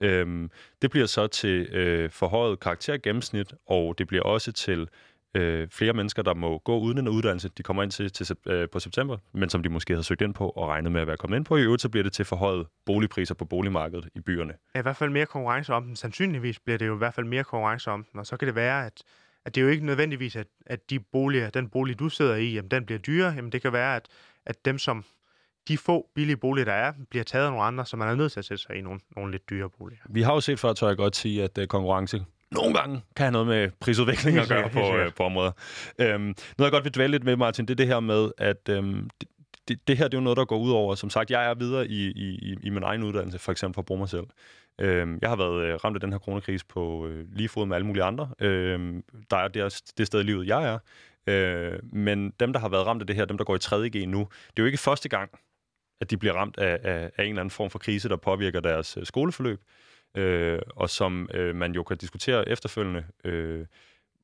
Øhm, 0.00 0.50
det 0.82 0.90
bliver 0.90 1.06
så 1.06 1.26
til 1.26 1.62
øh, 1.62 2.10
forhøjet 2.10 2.60
karaktergennemsnit, 2.60 3.52
og 3.66 3.98
det 3.98 4.06
bliver 4.06 4.22
også 4.22 4.52
til 4.52 4.88
øh, 5.34 5.68
flere 5.68 5.92
mennesker, 5.92 6.22
der 6.22 6.34
må 6.34 6.58
gå 6.58 6.78
uden 6.78 6.98
en 6.98 7.08
uddannelse, 7.08 7.48
de 7.48 7.62
kommer 7.62 7.82
ind 7.82 7.90
til, 7.90 8.12
til 8.12 8.36
øh, 8.46 8.68
på 8.72 8.80
september, 8.80 9.16
men 9.32 9.48
som 9.48 9.62
de 9.62 9.68
måske 9.68 9.92
havde 9.92 10.04
søgt 10.04 10.20
ind 10.20 10.34
på 10.34 10.48
og 10.48 10.68
regnet 10.68 10.92
med 10.92 11.00
at 11.00 11.06
være 11.06 11.16
kommet 11.16 11.36
ind 11.36 11.44
på. 11.44 11.56
I 11.56 11.62
øvrigt 11.62 11.82
så 11.82 11.88
bliver 11.88 12.04
det 12.04 12.12
til 12.12 12.24
forhøjet 12.24 12.66
boligpriser 12.86 13.34
på 13.34 13.44
boligmarkedet 13.44 14.08
i 14.14 14.20
byerne. 14.20 14.52
Ja, 14.74 14.78
i 14.78 14.82
hvert 14.82 14.96
fald 14.96 15.10
mere 15.10 15.26
konkurrence 15.26 15.72
om 15.72 15.84
den. 15.84 15.96
Sandsynligvis 15.96 16.60
bliver 16.60 16.78
det 16.78 16.86
jo 16.86 16.94
i 16.94 16.98
hvert 16.98 17.14
fald 17.14 17.26
mere 17.26 17.44
konkurrence 17.44 17.90
om 17.90 18.04
den, 18.04 18.20
og 18.20 18.26
så 18.26 18.36
kan 18.36 18.46
det 18.46 18.54
være, 18.54 18.86
at, 18.86 19.02
at 19.44 19.54
det 19.54 19.60
er 19.60 19.64
jo 19.64 19.70
ikke 19.70 19.86
nødvendigvis, 19.86 20.36
at, 20.36 20.46
at 20.66 20.90
de 20.90 21.00
boliger, 21.00 21.50
den 21.50 21.68
bolig, 21.68 21.98
du 21.98 22.08
sidder 22.08 22.36
i, 22.36 22.52
jamen, 22.52 22.70
den 22.70 22.86
bliver 22.86 22.98
dyrere. 22.98 23.32
Jamen, 23.32 23.52
det 23.52 23.62
kan 23.62 23.72
være, 23.72 23.96
at, 23.96 24.08
at 24.46 24.64
dem, 24.64 24.78
som 24.78 25.04
de 25.68 25.78
få 25.78 26.06
billige 26.14 26.36
boliger, 26.36 26.64
der 26.64 26.72
er, 26.72 26.92
bliver 27.10 27.24
taget 27.24 27.44
af 27.44 27.50
nogle 27.50 27.64
andre, 27.64 27.86
så 27.86 27.96
man 27.96 28.08
er 28.08 28.14
nødt 28.14 28.32
til 28.32 28.38
at 28.38 28.44
sætte 28.44 28.62
sig 28.62 28.76
i 28.76 28.80
nogle, 28.80 29.00
nogle 29.16 29.32
lidt 29.32 29.50
dyre 29.50 29.70
boliger. 29.70 30.02
Vi 30.10 30.22
har 30.22 30.34
jo 30.34 30.40
set 30.40 30.58
før, 30.58 30.72
tør 30.72 30.86
jeg 30.86 30.96
godt 30.96 31.16
sige, 31.16 31.44
at 31.44 31.58
uh, 31.58 31.64
konkurrence 31.64 32.24
nogle 32.52 32.74
gange 32.74 33.02
kan 33.16 33.24
have 33.24 33.32
noget 33.32 33.46
med 33.46 33.70
prisudvikling 33.80 34.38
at 34.38 34.48
gøre 34.54 34.70
på, 34.70 34.80
uh, 34.80 35.12
på 35.16 35.22
områder. 35.22 35.52
Øhm, 35.98 36.22
noget, 36.22 36.36
jeg 36.58 36.70
godt 36.70 36.84
vil 36.84 36.94
dvæle 36.94 37.10
lidt 37.10 37.24
med, 37.24 37.36
Martin, 37.36 37.66
det 37.66 37.74
er 37.74 37.76
det 37.76 37.86
her 37.86 38.00
med, 38.00 38.30
at 38.38 38.68
øhm, 38.68 39.10
det, 39.20 39.28
det, 39.68 39.88
det 39.88 39.96
her 39.96 40.08
det 40.08 40.14
er 40.14 40.18
jo 40.18 40.24
noget, 40.24 40.36
der 40.36 40.44
går 40.44 40.58
ud 40.58 40.70
over. 40.70 40.94
Som 40.94 41.10
sagt, 41.10 41.30
jeg 41.30 41.50
er 41.50 41.54
videre 41.54 41.88
i, 41.88 42.10
i, 42.10 42.56
i 42.62 42.70
min 42.70 42.82
egen 42.82 43.02
uddannelse, 43.02 43.38
for 43.38 43.52
eksempel 43.52 43.74
for 43.74 43.82
at 43.82 43.86
bruge 43.86 43.98
mig 43.98 44.08
selv. 44.08 44.26
Øhm, 44.80 45.18
jeg 45.22 45.28
har 45.28 45.36
været 45.36 45.62
øh, 45.62 45.74
ramt 45.74 45.96
af 45.96 46.00
den 46.00 46.12
her 46.12 46.18
coronakrise 46.18 46.66
på 46.66 47.06
øh, 47.06 47.26
lige 47.32 47.48
fod 47.48 47.66
med 47.66 47.76
alle 47.76 47.86
mulige 47.86 48.04
andre. 48.04 48.30
Øhm, 48.40 49.04
der 49.30 49.36
er 49.36 49.48
det, 49.48 49.82
det 49.98 50.06
sted 50.06 50.20
i 50.20 50.22
livet, 50.22 50.46
jeg 50.46 50.64
er. 50.64 50.78
Øh, 51.26 51.78
men 51.92 52.30
dem, 52.40 52.52
der 52.52 52.60
har 52.60 52.68
været 52.68 52.86
ramt 52.86 53.02
af 53.02 53.06
det 53.06 53.16
her, 53.16 53.24
dem, 53.24 53.38
der 53.38 53.44
går 53.44 53.54
i 53.54 53.58
3.G 53.64 54.08
nu, 54.08 54.18
det 54.18 54.58
er 54.58 54.62
jo 54.62 54.64
ikke 54.64 54.78
første 54.78 55.08
gang, 55.08 55.30
at 56.00 56.10
de 56.10 56.16
bliver 56.16 56.34
ramt 56.34 56.58
af, 56.58 56.78
af, 56.82 57.10
af 57.16 57.24
en 57.24 57.28
eller 57.28 57.40
anden 57.40 57.50
form 57.50 57.70
for 57.70 57.78
krise, 57.78 58.08
der 58.08 58.16
påvirker 58.16 58.60
deres 58.60 58.96
øh, 58.96 59.06
skoleforløb, 59.06 59.60
øh, 60.14 60.58
og 60.76 60.90
som 60.90 61.28
øh, 61.34 61.56
man 61.56 61.72
jo 61.72 61.82
kan 61.82 61.96
diskutere 61.96 62.48
efterfølgende, 62.48 63.04
øh, 63.24 63.66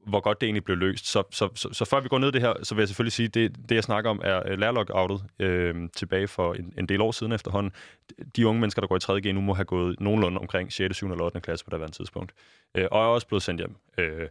hvor 0.06 0.20
godt 0.20 0.40
det 0.40 0.46
egentlig 0.46 0.64
blev 0.64 0.76
løst. 0.76 1.06
Så, 1.06 1.22
så, 1.30 1.48
så, 1.54 1.68
så 1.72 1.84
før 1.84 2.00
vi 2.00 2.08
går 2.08 2.18
ned 2.18 2.28
i 2.28 2.32
det 2.32 2.40
her, 2.40 2.54
så 2.62 2.74
vil 2.74 2.82
jeg 2.82 2.88
selvfølgelig 2.88 3.12
sige, 3.12 3.26
at 3.26 3.34
det, 3.34 3.56
det 3.68 3.74
jeg 3.74 3.84
snakker 3.84 4.10
om, 4.10 4.20
er 4.24 4.42
øh, 4.46 4.58
lærlockoutet 4.58 5.24
øh, 5.38 5.74
tilbage 5.96 6.28
for 6.28 6.54
en, 6.54 6.74
en 6.78 6.86
del 6.86 7.00
år 7.00 7.12
siden 7.12 7.32
efterhånden. 7.32 7.72
De 8.36 8.46
unge 8.46 8.60
mennesker, 8.60 8.80
der 8.82 8.86
går 8.86 9.14
i 9.14 9.18
3.G 9.18 9.34
nu, 9.34 9.40
må 9.40 9.54
have 9.54 9.64
gået 9.64 10.00
nogenlunde 10.00 10.38
omkring 10.38 10.72
6., 10.72 10.96
7. 10.96 11.06
eller 11.10 11.24
8. 11.24 11.40
klasse 11.40 11.64
på 11.64 11.78
det 11.78 11.92
tidspunkt. 11.92 12.32
Øh, 12.74 12.86
og 12.90 13.02
er 13.02 13.06
også 13.06 13.26
blevet 13.26 13.42
sendt 13.42 13.60
hjem. 13.60 13.76
Øh, 13.98 14.28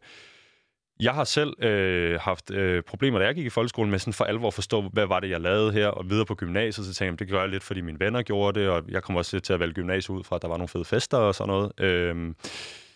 jeg 0.99 1.13
har 1.13 1.23
selv 1.23 1.63
øh, 1.63 2.19
haft 2.19 2.51
øh, 2.51 2.83
problemer, 2.83 3.19
da 3.19 3.25
jeg 3.25 3.35
gik 3.35 3.45
i 3.45 3.49
folkeskolen, 3.49 3.91
med 3.91 3.99
sådan 3.99 4.13
for 4.13 4.25
alvor 4.25 4.47
at 4.47 4.53
forstå, 4.53 4.81
hvad 4.81 5.05
var 5.05 5.19
det, 5.19 5.29
jeg 5.29 5.41
lavede 5.41 5.71
her, 5.71 5.87
og 5.87 6.09
videre 6.09 6.25
på 6.25 6.35
gymnasiet, 6.35 6.85
så 6.85 6.93
tænkte 6.93 7.11
jeg, 7.11 7.19
det 7.19 7.27
gør 7.27 7.39
jeg 7.39 7.49
lidt, 7.49 7.63
fordi 7.63 7.81
mine 7.81 7.99
venner 7.99 8.21
gjorde 8.21 8.59
det, 8.59 8.69
og 8.69 8.83
jeg 8.89 9.03
kom 9.03 9.15
også 9.15 9.39
til 9.39 9.53
at 9.53 9.59
vælge 9.59 9.73
gymnasiet 9.73 10.17
ud 10.17 10.23
fra, 10.23 10.35
at 10.35 10.41
der 10.41 10.47
var 10.47 10.57
nogle 10.57 10.67
fede 10.67 10.85
fester 10.85 11.17
og 11.17 11.35
sådan 11.35 11.47
noget. 11.47 11.71
Øh, 11.79 12.33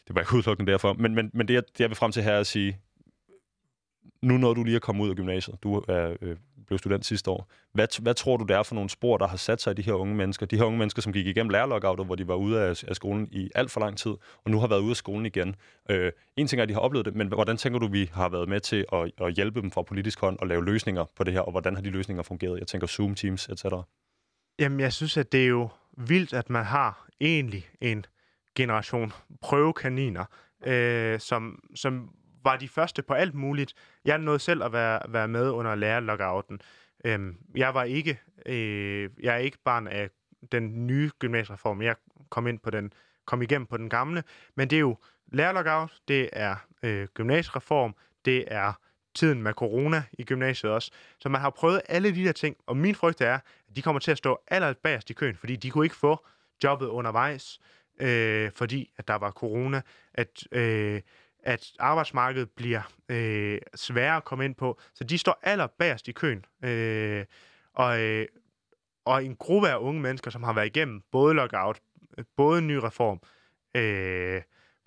det 0.07 0.15
var 0.15 0.21
ikke 0.21 0.35
udelukkende 0.35 0.71
derfor. 0.71 0.93
Men, 0.93 1.15
men, 1.15 1.31
men 1.33 1.47
det, 1.47 1.53
jeg, 1.53 1.63
det, 1.63 1.79
jeg 1.79 1.89
vil 1.89 1.95
frem 1.95 2.11
til 2.11 2.23
her 2.23 2.31
er 2.31 2.39
at 2.39 2.47
sige, 2.47 2.77
nu 4.21 4.37
når 4.37 4.53
du 4.53 4.63
lige 4.63 4.75
er 4.75 4.79
kommet 4.79 5.03
ud 5.03 5.09
af 5.09 5.15
gymnasiet, 5.15 5.63
du 5.63 5.75
er, 5.87 6.15
øh, 6.21 6.35
blev 6.72 6.80
student 6.80 7.05
sidste 7.05 7.32
år, 7.32 7.51
hvad, 7.74 8.01
hvad 8.01 8.13
tror 8.13 8.38
du, 8.38 8.45
det 8.45 8.55
er 8.55 8.63
for 8.63 8.76
nogle 8.76 8.89
spor, 8.89 9.17
der 9.17 9.28
har 9.28 9.38
sat 9.38 9.61
sig 9.61 9.72
i 9.72 9.74
de 9.74 9.82
her 9.82 9.93
unge 9.93 10.15
mennesker? 10.15 10.45
De 10.45 10.57
her 10.57 10.63
unge 10.63 10.80
mennesker, 10.80 11.01
som 11.01 11.13
gik 11.13 11.28
igennem 11.28 11.49
lærerlockoutet, 11.49 12.05
hvor 12.05 12.15
de 12.15 12.28
var 12.28 12.36
ude 12.36 12.61
af, 12.61 12.84
af 12.88 12.95
skolen 12.95 13.28
i 13.32 13.49
alt 13.55 13.72
for 13.72 13.80
lang 13.80 13.97
tid, 13.97 14.11
og 14.43 14.51
nu 14.51 14.59
har 14.59 14.67
været 14.67 14.80
ude 14.80 14.89
af 14.89 14.95
skolen 14.95 15.26
igen. 15.26 15.55
Øh, 15.89 16.11
en 16.36 16.47
ting 16.47 16.59
er, 16.59 16.63
at 16.63 16.69
de 16.69 16.74
har 16.74 16.82
oplevet 16.82 17.05
det, 17.05 17.15
men 17.15 17.28
hvordan 17.28 17.57
tænker 17.57 17.80
du, 17.80 17.88
vi 17.88 18.09
har 18.13 18.30
været 18.30 18.49
med 18.49 18.59
til 18.59 18.86
at, 18.93 19.11
at 19.22 19.34
hjælpe 19.34 19.61
dem 19.61 19.72
fra 19.72 19.82
politisk 19.82 20.19
hånd 20.19 20.39
og 20.39 20.47
lave 20.47 20.65
løsninger 20.65 21.05
på 21.15 21.24
det 21.24 21.34
her, 21.34 21.41
og 21.41 21.51
hvordan 21.51 21.76
har 21.76 21.82
de 21.82 21.89
løsninger 21.89 22.24
fungeret? 22.24 22.59
Jeg 22.59 22.67
tænker 22.67 22.88
Zoom, 22.88 23.15
Teams, 23.15 23.47
etc. 23.49 23.65
Jamen, 24.59 24.80
jeg 24.80 24.93
synes, 24.93 25.17
at 25.17 25.32
det 25.32 25.43
er 25.43 25.47
jo 25.47 25.69
vildt, 25.97 26.34
at 26.34 26.49
man 26.49 26.65
har 26.65 27.07
egentlig 27.22 27.69
en 27.82 28.05
generation 28.55 29.13
prøvekaniner, 29.41 30.26
øh, 30.65 31.19
som, 31.19 31.59
som 31.76 32.09
var 32.43 32.57
de 32.57 32.67
første 32.67 33.01
på 33.01 33.13
alt 33.13 33.35
muligt. 33.35 33.73
Jeg 34.05 34.17
nåede 34.17 34.39
selv 34.39 34.63
at 34.63 34.73
være, 34.73 34.99
være 35.09 35.27
med 35.27 35.49
under 35.49 35.75
lærerlockouten. 35.75 36.61
Øhm, 37.05 37.37
jeg 37.55 37.73
var 37.73 37.83
ikke, 37.83 38.19
øh, 38.45 39.09
jeg 39.23 39.33
er 39.33 39.37
ikke 39.37 39.57
barn 39.65 39.87
af 39.87 40.09
den 40.51 40.87
nye 40.87 41.11
gymnasiereform. 41.19 41.81
Jeg 41.81 41.95
kom 42.29 42.47
ind 42.47 42.59
på 42.59 42.69
den, 42.69 42.93
kom 43.25 43.41
igennem 43.41 43.65
på 43.65 43.77
den 43.77 43.89
gamle. 43.89 44.23
Men 44.55 44.69
det 44.69 44.75
er 44.75 44.79
jo 44.79 44.97
lærerlockout, 45.31 45.91
det 46.07 46.29
er 46.33 46.55
øh, 46.83 47.07
gymnasiereform, 47.13 47.95
det 48.25 48.43
er 48.47 48.73
tiden 49.15 49.43
med 49.43 49.53
corona 49.53 50.03
i 50.13 50.23
gymnasiet 50.23 50.71
også. 50.71 50.91
Så 51.19 51.29
man 51.29 51.41
har 51.41 51.49
prøvet 51.49 51.81
alle 51.89 52.15
de 52.15 52.23
der 52.23 52.31
ting, 52.31 52.57
og 52.65 52.77
min 52.77 52.95
frygt 52.95 53.21
er, 53.21 53.33
at 53.69 53.75
de 53.75 53.81
kommer 53.81 53.99
til 53.99 54.11
at 54.11 54.17
stå 54.17 54.39
allerbagerst 54.47 55.09
i 55.09 55.13
køen, 55.13 55.35
fordi 55.35 55.55
de 55.55 55.69
kunne 55.69 55.85
ikke 55.85 55.95
få 55.95 56.25
jobbet 56.63 56.87
undervejs, 56.87 57.59
øh, 57.99 58.51
fordi 58.55 58.91
at 58.97 59.07
der 59.07 59.15
var 59.15 59.31
corona, 59.31 59.81
at 60.13 60.43
øh, 60.51 61.01
at 61.43 61.71
arbejdsmarkedet 61.79 62.49
bliver 62.51 62.81
øh, 63.09 63.59
sværere 63.75 64.17
at 64.17 64.23
komme 64.23 64.45
ind 64.45 64.55
på. 64.55 64.79
Så 64.93 65.03
de 65.03 65.17
står 65.17 65.39
allerbærst 65.43 66.07
i 66.07 66.11
køen. 66.11 66.45
Øh, 66.63 67.25
og, 67.73 68.01
øh, 68.01 68.27
og 69.05 69.25
en 69.25 69.35
gruppe 69.35 69.69
af 69.69 69.77
unge 69.77 70.01
mennesker, 70.01 70.31
som 70.31 70.43
har 70.43 70.53
været 70.53 70.65
igennem 70.65 71.01
både 71.11 71.33
lockout, 71.33 71.79
både 72.37 72.61
ny 72.61 72.75
reform, 72.75 73.21
øh, 73.75 74.41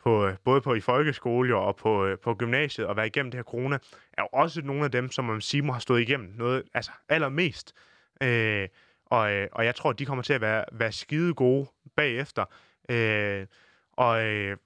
på, 0.05 0.30
både 0.44 0.61
på 0.61 0.74
i 0.74 0.80
folkeskole 0.80 1.57
og 1.57 1.76
på, 1.76 2.07
øh, 2.07 2.18
på 2.18 2.34
gymnasiet, 2.34 2.86
og 2.86 2.96
været 2.96 3.07
igennem 3.07 3.30
det 3.30 3.38
her 3.38 3.42
corona, 3.44 3.78
er 4.12 4.22
jo 4.22 4.28
også 4.32 4.62
nogle 4.62 4.84
af 4.84 4.90
dem, 4.90 5.11
som 5.11 5.24
man 5.24 5.40
siger, 5.40 5.72
har 5.72 5.78
stået 5.80 6.00
igennem 6.00 6.32
noget 6.36 6.62
altså 6.74 6.90
allermest. 7.09 7.74
Øh, 8.22 8.68
og, 9.07 9.32
øh, 9.32 9.48
og 9.52 9.64
jeg 9.64 9.74
tror, 9.74 9.90
at 9.90 9.98
de 9.98 10.07
kommer 10.07 10.22
til 10.22 10.32
at 10.32 10.40
være, 10.40 10.64
være 10.72 10.92
skide 10.92 11.34
gode 11.34 11.66
bagefter. 11.96 12.44
Øh, 12.88 13.46
og, 13.92 14.24
øh, 14.24 14.57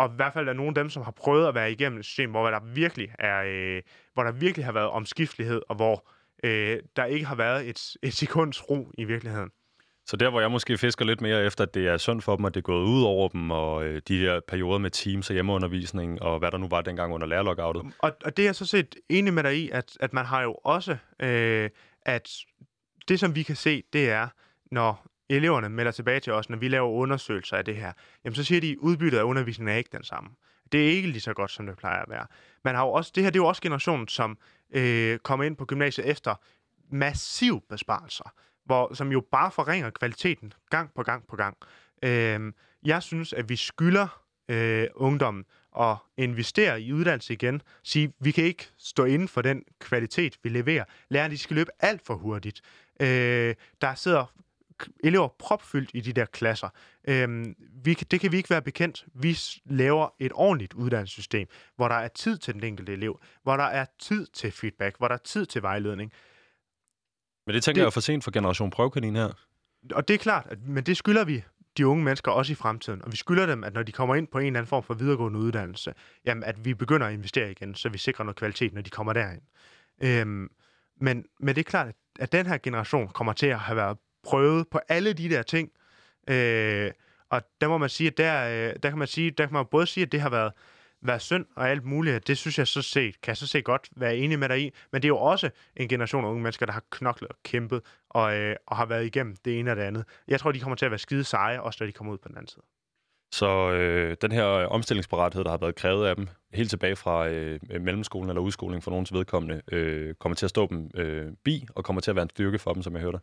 og 0.00 0.10
i 0.12 0.16
hvert 0.16 0.32
fald 0.32 0.48
er 0.48 0.52
nogle 0.52 0.68
af 0.68 0.74
dem, 0.74 0.90
som 0.90 1.02
har 1.02 1.10
prøvet 1.10 1.48
at 1.48 1.54
være 1.54 1.72
igennem 1.72 1.98
et 1.98 2.04
system, 2.04 2.30
hvor 2.30 2.50
der 2.50 2.60
virkelig 2.74 3.08
er, 3.18 3.42
øh, 3.46 3.82
hvor 4.14 4.22
der 4.22 4.32
virkelig 4.32 4.64
har 4.64 4.72
været 4.72 4.88
omskiftelighed, 4.88 5.62
og 5.68 5.76
hvor 5.76 6.08
øh, 6.44 6.78
der 6.96 7.04
ikke 7.04 7.26
har 7.26 7.34
været 7.34 7.68
et, 7.68 7.96
et 8.02 8.14
sekunds 8.14 8.70
ro 8.70 8.90
i 8.98 9.04
virkeligheden. 9.04 9.50
Så 10.06 10.16
der, 10.16 10.30
hvor 10.30 10.40
jeg 10.40 10.50
måske 10.50 10.78
fisker 10.78 11.04
lidt 11.04 11.20
mere 11.20 11.44
efter, 11.44 11.64
at 11.64 11.74
det 11.74 11.88
er 11.88 11.96
synd 11.96 12.20
for 12.20 12.36
dem, 12.36 12.44
at 12.44 12.54
det 12.54 12.60
er 12.60 12.62
gået 12.62 12.84
ud 12.84 13.02
over 13.02 13.28
dem, 13.28 13.50
og 13.50 13.84
øh, 13.84 14.02
de 14.08 14.18
her 14.18 14.40
perioder 14.48 14.78
med 14.78 14.90
teams 14.90 15.30
og 15.30 15.34
hjemmeundervisning, 15.34 16.22
og 16.22 16.38
hvad 16.38 16.50
der 16.50 16.58
nu 16.58 16.68
var 16.68 16.80
dengang 16.80 17.14
under 17.14 17.26
lærerlockoutet. 17.26 17.82
Og, 17.98 18.12
og 18.24 18.36
det 18.36 18.48
er 18.48 18.52
så 18.52 18.66
set 18.66 18.96
enig 19.08 19.34
med 19.34 19.42
dig 19.42 19.56
i, 19.56 19.70
at, 19.70 19.96
at 20.00 20.12
man 20.12 20.24
har 20.24 20.42
jo 20.42 20.52
også, 20.64 20.96
øh, 21.22 21.70
at 22.02 22.30
det 23.08 23.20
som 23.20 23.34
vi 23.34 23.42
kan 23.42 23.56
se, 23.56 23.82
det 23.92 24.10
er, 24.10 24.28
når 24.70 25.09
eleverne 25.36 25.68
melder 25.68 25.92
tilbage 25.92 26.20
til 26.20 26.32
os, 26.32 26.50
når 26.50 26.56
vi 26.56 26.68
laver 26.68 26.88
undersøgelser 26.88 27.56
af 27.56 27.64
det 27.64 27.76
her, 27.76 27.92
jamen 28.24 28.34
så 28.34 28.44
siger 28.44 28.60
de, 28.60 28.70
at 28.70 28.76
udbyttet 28.76 29.18
af 29.18 29.22
undervisningen 29.22 29.74
er 29.74 29.78
ikke 29.78 29.90
den 29.92 30.04
samme. 30.04 30.30
Det 30.72 30.86
er 30.86 30.90
ikke 30.90 31.08
lige 31.08 31.20
så 31.20 31.34
godt, 31.34 31.50
som 31.50 31.66
det 31.66 31.76
plejer 31.76 32.02
at 32.02 32.10
være. 32.10 32.26
Man 32.64 32.74
har 32.74 32.84
jo 32.84 32.92
også, 32.92 33.12
det 33.14 33.22
her 33.22 33.30
det 33.30 33.38
er 33.38 33.42
jo 33.42 33.46
også 33.46 33.62
generationen, 33.62 34.08
som 34.08 34.38
øh, 34.70 35.18
kommer 35.18 35.44
ind 35.44 35.56
på 35.56 35.64
gymnasiet 35.64 36.06
efter 36.06 36.34
massiv 36.90 37.62
besparelser, 37.68 38.32
hvor, 38.64 38.94
som 38.94 39.12
jo 39.12 39.20
bare 39.32 39.50
forringer 39.50 39.90
kvaliteten 39.90 40.52
gang 40.70 40.90
på 40.94 41.02
gang 41.02 41.26
på 41.26 41.36
gang. 41.36 41.56
Øh, 42.02 42.52
jeg 42.84 43.02
synes, 43.02 43.32
at 43.32 43.48
vi 43.48 43.56
skylder 43.56 44.22
øh, 44.48 44.86
ungdommen 44.94 45.44
at 45.80 45.96
investere 46.16 46.82
i 46.82 46.92
uddannelse 46.92 47.32
igen. 47.32 47.62
Sige, 47.82 48.12
vi 48.20 48.30
kan 48.30 48.44
ikke 48.44 48.68
stå 48.78 49.04
inden 49.04 49.28
for 49.28 49.42
den 49.42 49.64
kvalitet, 49.78 50.36
vi 50.42 50.48
leverer. 50.48 50.84
Lærerne 51.08 51.34
de 51.34 51.38
skal 51.38 51.56
løbe 51.56 51.70
alt 51.80 52.06
for 52.06 52.14
hurtigt. 52.14 52.60
Øh, 53.00 53.54
der 53.80 53.94
sidder 53.94 54.32
elever 55.04 55.28
propfyldt 55.38 55.90
i 55.94 56.00
de 56.00 56.12
der 56.12 56.24
klasser. 56.24 56.68
Øhm, 57.08 57.54
vi, 57.84 57.94
det 57.94 58.20
kan 58.20 58.32
vi 58.32 58.36
ikke 58.36 58.50
være 58.50 58.62
bekendt. 58.62 59.04
Vi 59.14 59.38
laver 59.64 60.08
et 60.18 60.32
ordentligt 60.34 60.74
uddannelsessystem, 60.74 61.48
hvor 61.76 61.88
der 61.88 61.94
er 61.94 62.08
tid 62.08 62.38
til 62.38 62.54
den 62.54 62.64
enkelte 62.64 62.92
elev, 62.92 63.20
hvor 63.42 63.56
der 63.56 63.64
er 63.64 63.86
tid 63.98 64.26
til 64.26 64.52
feedback, 64.52 64.98
hvor 64.98 65.08
der 65.08 65.14
er 65.14 65.18
tid 65.24 65.46
til 65.46 65.62
vejledning. 65.62 66.12
Men 67.46 67.54
det 67.54 67.64
tænker 67.64 67.76
det, 67.76 67.82
jeg 67.82 67.86
er 67.86 67.90
for 67.90 68.00
sent 68.00 68.24
for 68.24 68.30
Generation 68.30 68.70
Prøvekanin 68.70 69.16
her. 69.16 69.32
Og 69.92 70.08
det 70.08 70.14
er 70.14 70.18
klart, 70.18 70.46
at, 70.50 70.58
men 70.66 70.84
det 70.84 70.96
skylder 70.96 71.24
vi 71.24 71.42
de 71.76 71.86
unge 71.86 72.04
mennesker 72.04 72.32
også 72.32 72.52
i 72.52 72.54
fremtiden. 72.54 73.04
Og 73.04 73.12
vi 73.12 73.16
skylder 73.16 73.46
dem, 73.46 73.64
at 73.64 73.74
når 73.74 73.82
de 73.82 73.92
kommer 73.92 74.14
ind 74.14 74.26
på 74.26 74.38
en 74.38 74.46
eller 74.46 74.58
anden 74.58 74.68
form 74.68 74.82
for 74.82 74.94
videregående 74.94 75.38
uddannelse, 75.38 75.94
jamen, 76.24 76.44
at 76.44 76.64
vi 76.64 76.74
begynder 76.74 77.06
at 77.06 77.12
investere 77.12 77.50
igen, 77.50 77.74
så 77.74 77.88
vi 77.88 77.98
sikrer 77.98 78.24
noget 78.24 78.36
kvalitet, 78.36 78.74
når 78.74 78.82
de 78.82 78.90
kommer 78.90 79.12
derind. 79.12 79.42
Øhm, 80.02 80.50
men, 81.00 81.24
men 81.40 81.54
det 81.54 81.58
er 81.58 81.70
klart, 81.70 81.94
at 82.18 82.32
den 82.32 82.46
her 82.46 82.58
generation 82.58 83.08
kommer 83.08 83.32
til 83.32 83.46
at 83.46 83.58
have 83.58 83.76
været 83.76 83.98
prøvet 84.22 84.68
på 84.68 84.80
alle 84.88 85.12
de 85.12 85.30
der 85.30 85.42
ting. 85.42 85.70
Øh, 86.30 86.90
og 87.30 87.42
der 87.60 87.68
må 87.68 87.78
man 87.78 87.88
sige, 87.88 88.06
at 88.06 88.16
der, 88.18 88.68
øh, 88.68 88.76
der 88.82 88.88
kan 88.88 88.98
man 88.98 89.08
sige, 89.08 89.30
der 89.30 89.46
kan 89.46 89.52
man 89.52 89.66
både 89.70 89.86
sige, 89.86 90.02
at 90.06 90.12
det 90.12 90.20
har 90.20 90.30
været, 90.30 90.52
været 91.02 91.22
synd 91.22 91.46
og 91.56 91.70
alt 91.70 91.84
muligt. 91.84 92.26
Det 92.26 92.38
synes 92.38 92.58
jeg 92.58 92.66
så 92.66 92.82
set, 92.82 93.20
kan 93.20 93.30
jeg 93.30 93.36
så 93.36 93.46
set 93.46 93.64
godt 93.64 93.88
være 93.96 94.16
enig 94.16 94.38
med 94.38 94.48
dig 94.48 94.60
i. 94.60 94.74
Men 94.92 95.02
det 95.02 95.06
er 95.06 95.08
jo 95.08 95.18
også 95.18 95.50
en 95.76 95.88
generation 95.88 96.24
af 96.24 96.28
unge 96.28 96.42
mennesker, 96.42 96.66
der 96.66 96.72
har 96.72 96.82
knoklet 96.90 97.30
og 97.30 97.36
kæmpet 97.44 97.82
og, 98.08 98.36
øh, 98.36 98.56
og 98.66 98.76
har 98.76 98.86
været 98.86 99.06
igennem 99.06 99.36
det 99.44 99.58
ene 99.58 99.70
og 99.70 99.76
det 99.76 99.82
andet. 99.82 100.04
Jeg 100.28 100.40
tror, 100.40 100.52
de 100.52 100.60
kommer 100.60 100.76
til 100.76 100.84
at 100.84 100.90
være 100.90 100.98
skide 100.98 101.24
seje, 101.24 101.60
også 101.60 101.76
når 101.80 101.86
de 101.86 101.92
kommer 101.92 102.12
ud 102.12 102.18
på 102.18 102.28
den 102.28 102.36
anden 102.36 102.48
side. 102.48 102.64
Så 103.32 103.70
øh, 103.70 104.16
den 104.22 104.32
her 104.32 104.44
omstillingsparathed, 104.44 105.44
der 105.44 105.50
har 105.50 105.58
været 105.58 105.74
krævet 105.74 106.06
af 106.06 106.16
dem, 106.16 106.28
helt 106.54 106.70
tilbage 106.70 106.96
fra 106.96 107.28
øh, 107.28 107.60
mellemskolen 107.80 108.30
eller 108.30 108.40
udskoling 108.40 108.82
for 108.82 108.90
nogens 108.90 109.12
vedkommende, 109.12 109.62
øh, 109.72 110.14
kommer 110.14 110.36
til 110.36 110.46
at 110.46 110.50
stå 110.50 110.66
dem 110.66 110.90
øh, 110.94 111.32
bi, 111.44 111.66
og 111.74 111.84
kommer 111.84 112.00
til 112.00 112.10
at 112.10 112.14
være 112.14 112.22
en 112.22 112.30
styrke 112.30 112.58
for 112.58 112.72
dem, 112.72 112.82
som 112.82 112.94
jeg 112.94 113.02
hørte. 113.02 113.18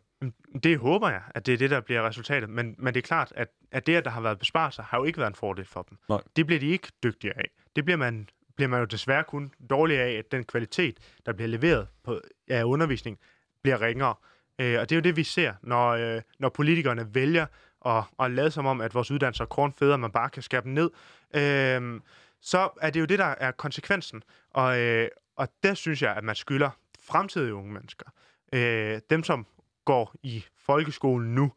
Det 0.62 0.78
håber 0.78 1.08
jeg, 1.08 1.22
at 1.34 1.46
det 1.46 1.54
er 1.54 1.58
det, 1.58 1.70
der 1.70 1.80
bliver 1.80 2.08
resultatet. 2.08 2.50
Men, 2.50 2.74
men 2.78 2.94
det 2.94 3.00
er 3.00 3.06
klart, 3.06 3.32
at, 3.36 3.48
at 3.72 3.86
det, 3.86 3.96
at 3.96 4.04
der 4.04 4.10
har 4.10 4.20
været 4.20 4.38
besparelser, 4.38 4.82
har 4.82 4.98
jo 4.98 5.04
ikke 5.04 5.18
været 5.18 5.30
en 5.30 5.34
fordel 5.34 5.64
for 5.64 5.82
dem. 5.82 5.98
Nej. 6.08 6.20
Det 6.36 6.46
bliver 6.46 6.60
de 6.60 6.66
ikke 6.66 6.88
dygtigere 7.02 7.38
af. 7.38 7.50
Det 7.76 7.84
bliver 7.84 7.98
man, 7.98 8.28
bliver 8.56 8.68
man 8.68 8.80
jo 8.80 8.86
desværre 8.86 9.24
kun 9.24 9.52
dårlig 9.70 9.98
af, 9.98 10.10
at 10.10 10.32
den 10.32 10.44
kvalitet, 10.44 10.98
der 11.26 11.32
bliver 11.32 11.48
leveret 11.48 11.86
på, 12.04 12.20
af 12.48 12.64
undervisning, 12.64 13.18
bliver 13.62 13.82
ringere. 13.82 14.14
Øh, 14.60 14.80
og 14.80 14.90
det 14.90 14.92
er 14.92 14.96
jo 14.96 15.02
det, 15.02 15.16
vi 15.16 15.24
ser, 15.24 15.52
når, 15.62 15.88
øh, 15.88 16.22
når 16.38 16.48
politikerne 16.48 17.14
vælger 17.14 17.46
og, 17.80 18.04
og 18.18 18.30
lade 18.30 18.50
som 18.50 18.66
om, 18.66 18.80
at 18.80 18.94
vores 18.94 19.10
uddannelser 19.10 19.44
er 19.44 19.48
kornfædre, 19.48 19.98
man 19.98 20.10
bare 20.10 20.30
kan 20.30 20.42
skære 20.42 20.62
dem 20.62 20.72
ned, 20.72 20.90
øh, 21.34 22.00
så 22.40 22.68
er 22.80 22.90
det 22.90 23.00
jo 23.00 23.04
det, 23.04 23.18
der 23.18 23.34
er 23.38 23.50
konsekvensen. 23.50 24.22
Og, 24.50 24.78
øh, 24.78 25.08
og 25.36 25.48
det 25.62 25.76
synes 25.76 26.02
jeg, 26.02 26.16
at 26.16 26.24
man 26.24 26.34
skylder 26.34 26.70
fremtidige 27.02 27.54
unge 27.54 27.72
mennesker, 27.72 28.06
øh, 28.52 29.00
dem 29.10 29.22
som 29.24 29.46
går 29.84 30.14
i 30.22 30.44
folkeskolen 30.56 31.34
nu, 31.34 31.52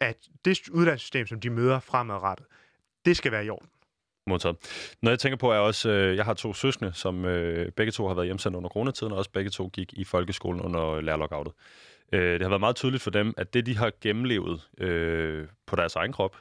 at 0.00 0.16
det 0.44 0.68
uddannelsessystem, 0.68 1.26
som 1.26 1.40
de 1.40 1.50
møder 1.50 1.80
fremadrettet, 1.80 2.46
det 3.04 3.16
skal 3.16 3.32
være 3.32 3.44
i 3.44 3.50
orden. 3.50 3.68
Modtaget. 4.26 4.56
Når 5.02 5.10
jeg 5.10 5.18
tænker 5.18 5.36
på, 5.36 5.50
er 5.50 5.58
også, 5.58 5.90
øh, 5.90 6.16
jeg 6.16 6.24
har 6.24 6.34
to 6.34 6.54
søskende, 6.54 6.92
som 6.94 7.24
øh, 7.24 7.72
begge 7.72 7.92
to 7.92 8.06
har 8.08 8.14
været 8.14 8.26
hjemsendt 8.26 8.56
under 8.56 8.70
coronatiden, 8.70 9.12
og 9.12 9.18
også 9.18 9.30
begge 9.30 9.50
to 9.50 9.70
gik 9.72 9.92
i 9.92 10.04
folkeskolen 10.04 10.60
under 10.60 11.00
lærerlockoutet. 11.00 11.52
Øh, 12.12 12.32
det 12.32 12.42
har 12.42 12.48
været 12.48 12.60
meget 12.60 12.76
tydeligt 12.76 13.02
for 13.02 13.10
dem, 13.10 13.34
at 13.36 13.54
det, 13.54 13.66
de 13.66 13.76
har 13.76 13.92
gennemlevet 14.00 14.68
øh, 14.78 15.46
på 15.66 15.76
deres 15.76 15.96
egen 15.96 16.12
krop 16.12 16.36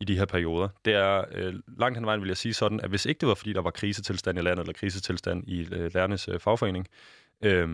i 0.00 0.04
de 0.04 0.16
her 0.18 0.24
perioder, 0.24 0.68
det 0.84 0.94
er 0.94 1.24
øh, 1.34 1.54
langt 1.78 1.98
hen 1.98 2.06
vejen, 2.06 2.20
vil 2.20 2.28
jeg 2.28 2.36
sige 2.36 2.54
sådan, 2.54 2.80
at 2.80 2.88
hvis 2.90 3.06
ikke 3.06 3.20
det 3.20 3.28
var, 3.28 3.34
fordi 3.34 3.52
der 3.52 3.62
var 3.62 3.70
krisetilstand 3.70 4.38
i 4.38 4.42
landet, 4.42 4.62
eller 4.62 4.72
krisetilstand 4.72 5.48
i 5.48 5.68
øh, 5.72 5.94
lærernes 5.94 6.28
øh, 6.28 6.40
fagforening, 6.40 6.88
øh, 7.44 7.68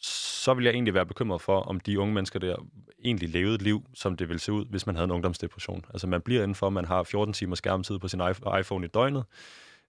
så 0.00 0.54
vil 0.54 0.64
jeg 0.64 0.72
egentlig 0.72 0.94
være 0.94 1.06
bekymret 1.06 1.40
for, 1.40 1.60
om 1.60 1.80
de 1.80 2.00
unge 2.00 2.14
mennesker 2.14 2.38
der 2.38 2.56
egentlig 3.04 3.28
levede 3.28 3.54
et 3.54 3.62
liv, 3.62 3.86
som 3.94 4.16
det 4.16 4.28
ville 4.28 4.40
se 4.40 4.52
ud, 4.52 4.64
hvis 4.64 4.86
man 4.86 4.94
havde 4.94 5.04
en 5.04 5.10
ungdomsdepression. 5.10 5.84
Altså 5.90 6.06
man 6.06 6.20
bliver 6.20 6.42
indenfor, 6.42 6.70
man 6.70 6.84
har 6.84 7.02
14 7.02 7.32
timer 7.32 7.56
skærmtid 7.56 7.98
på 7.98 8.08
sin 8.08 8.20
iPhone 8.60 8.86
i 8.86 8.88
døgnet, 8.88 9.24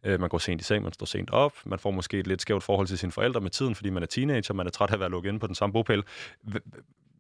øh, 0.04 0.20
man 0.20 0.30
går 0.30 0.38
sent 0.38 0.62
i 0.62 0.64
seng, 0.64 0.84
man 0.84 0.94
står 0.94 1.06
sent 1.06 1.30
op, 1.30 1.54
man 1.66 1.80
får 1.80 1.92
måske 1.92 2.20
et 2.20 2.28
lidt 2.28 2.42
skævt 2.42 2.64
forhold 2.64 2.88
til 2.88 2.98
sine 2.98 3.12
forældre 3.12 3.42
med 3.42 3.50
tiden, 3.50 3.76
fordi 3.76 3.90
man 3.90 4.04
er 4.04 4.08
teenager, 4.08 4.54
man 4.54 4.68
er 4.68 4.72
træt 4.72 4.90
af 4.90 4.94
at 4.94 5.00
være 5.00 5.10
lukket 5.10 5.30
inde 5.30 5.40
på 5.40 5.48
den 5.48 5.56
samme 5.56 5.74
bogpæl. 5.74 6.04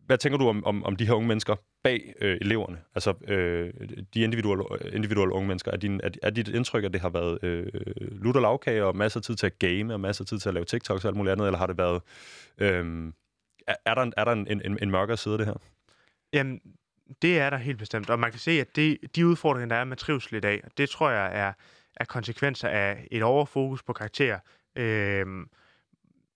Hvad 0.10 0.18
tænker 0.18 0.38
du 0.38 0.50
om, 0.50 0.66
om, 0.66 0.84
om 0.86 0.96
de 0.96 1.08
her 1.08 1.14
unge 1.14 1.28
mennesker 1.28 1.56
bag 1.84 2.14
øh, 2.22 2.38
eleverne? 2.42 2.78
Altså 2.96 3.14
øh, 3.28 3.74
de 4.14 4.22
individuelle, 4.22 4.64
individuelle 4.94 5.34
unge 5.34 5.48
mennesker. 5.48 5.72
Er, 5.72 5.78
din, 5.78 6.02
er, 6.04 6.10
er 6.24 6.30
dit 6.30 6.48
indtryk, 6.48 6.84
at 6.84 6.94
det 6.94 7.02
har 7.02 7.10
været 7.10 7.44
øh, 7.44 7.66
lutter 8.00 8.42
lavkage 8.42 8.86
og 8.86 8.96
masser 8.96 9.20
af 9.20 9.24
tid 9.24 9.36
til 9.36 9.46
at 9.46 9.60
game 9.60 9.94
og 9.94 10.00
masser 10.00 10.24
af 10.24 10.28
tid 10.28 10.40
til 10.40 10.50
at 10.50 10.54
lave 10.54 10.66
TikToks 10.66 11.06
og 11.06 11.10
alt 11.10 11.18
muligt 11.18 11.32
andet, 11.32 11.46
eller 11.46 11.58
har 11.58 11.68
det 11.68 11.78
været... 11.78 12.02
Øh, 12.58 13.14
er, 13.68 13.76
er 13.86 13.96
der, 13.96 14.12
er 14.18 14.26
der 14.26 14.32
en, 14.32 14.48
en, 14.66 14.78
en 14.82 14.92
mørkere 14.92 15.18
side 15.18 15.34
af 15.34 15.38
det 15.38 15.48
her? 15.48 15.56
Jamen, 16.34 16.62
det 17.22 17.40
er 17.40 17.50
der 17.50 17.58
helt 17.58 17.78
bestemt. 17.78 18.10
Og 18.10 18.20
man 18.20 18.32
kan 18.32 18.40
se, 18.40 18.52
at 18.52 18.76
det, 18.76 18.98
de 19.16 19.28
udfordringer, 19.28 19.76
der 19.76 19.76
er 19.76 19.84
med 19.84 19.98
trivsel 19.98 20.36
i 20.36 20.40
dag, 20.40 20.64
det 20.78 20.90
tror 20.90 21.10
jeg 21.10 21.40
er, 21.40 21.54
er 21.96 22.06
konsekvenser 22.06 22.70
af 22.70 23.08
et 23.12 23.24
overfokus 23.24 23.84
på 23.84 23.94
karakterer, 23.94 24.40
øh, 24.76 25.26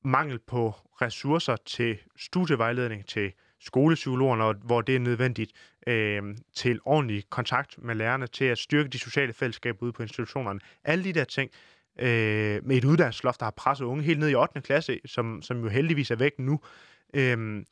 mangel 0.03 0.39
på 0.39 0.73
ressourcer 1.01 1.55
til 1.55 1.97
studievejledning, 2.17 3.05
til 3.05 3.33
skolepsykologerne, 3.65 4.59
hvor 4.63 4.81
det 4.81 4.95
er 4.95 4.99
nødvendigt, 4.99 5.51
øh, 5.87 6.23
til 6.53 6.79
ordentlig 6.85 7.29
kontakt 7.29 7.83
med 7.83 7.95
lærerne, 7.95 8.27
til 8.27 8.45
at 8.45 8.57
styrke 8.57 8.89
de 8.89 8.99
sociale 8.99 9.33
fællesskaber 9.33 9.83
ude 9.83 9.93
på 9.93 10.01
institutionerne. 10.01 10.59
Alle 10.83 11.03
de 11.03 11.13
der 11.13 11.23
ting, 11.23 11.51
øh, 11.99 12.65
med 12.65 12.77
et 12.77 12.85
uddannelsesloft, 12.85 13.39
der 13.39 13.45
har 13.45 13.53
presset 13.57 13.85
unge 13.85 14.03
helt 14.03 14.19
ned 14.19 14.29
i 14.29 14.35
8. 14.35 14.61
klasse, 14.61 14.99
som, 15.05 15.41
som 15.41 15.63
jo 15.63 15.69
heldigvis 15.69 16.11
er 16.11 16.15
væk 16.15 16.39
nu, 16.39 16.59
øh, 17.13 17.65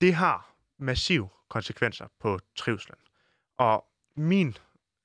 det 0.00 0.14
har 0.14 0.54
massiv 0.78 1.28
konsekvenser 1.48 2.06
på 2.20 2.38
trivselen. 2.56 2.98
Og 3.58 3.84
min 4.16 4.56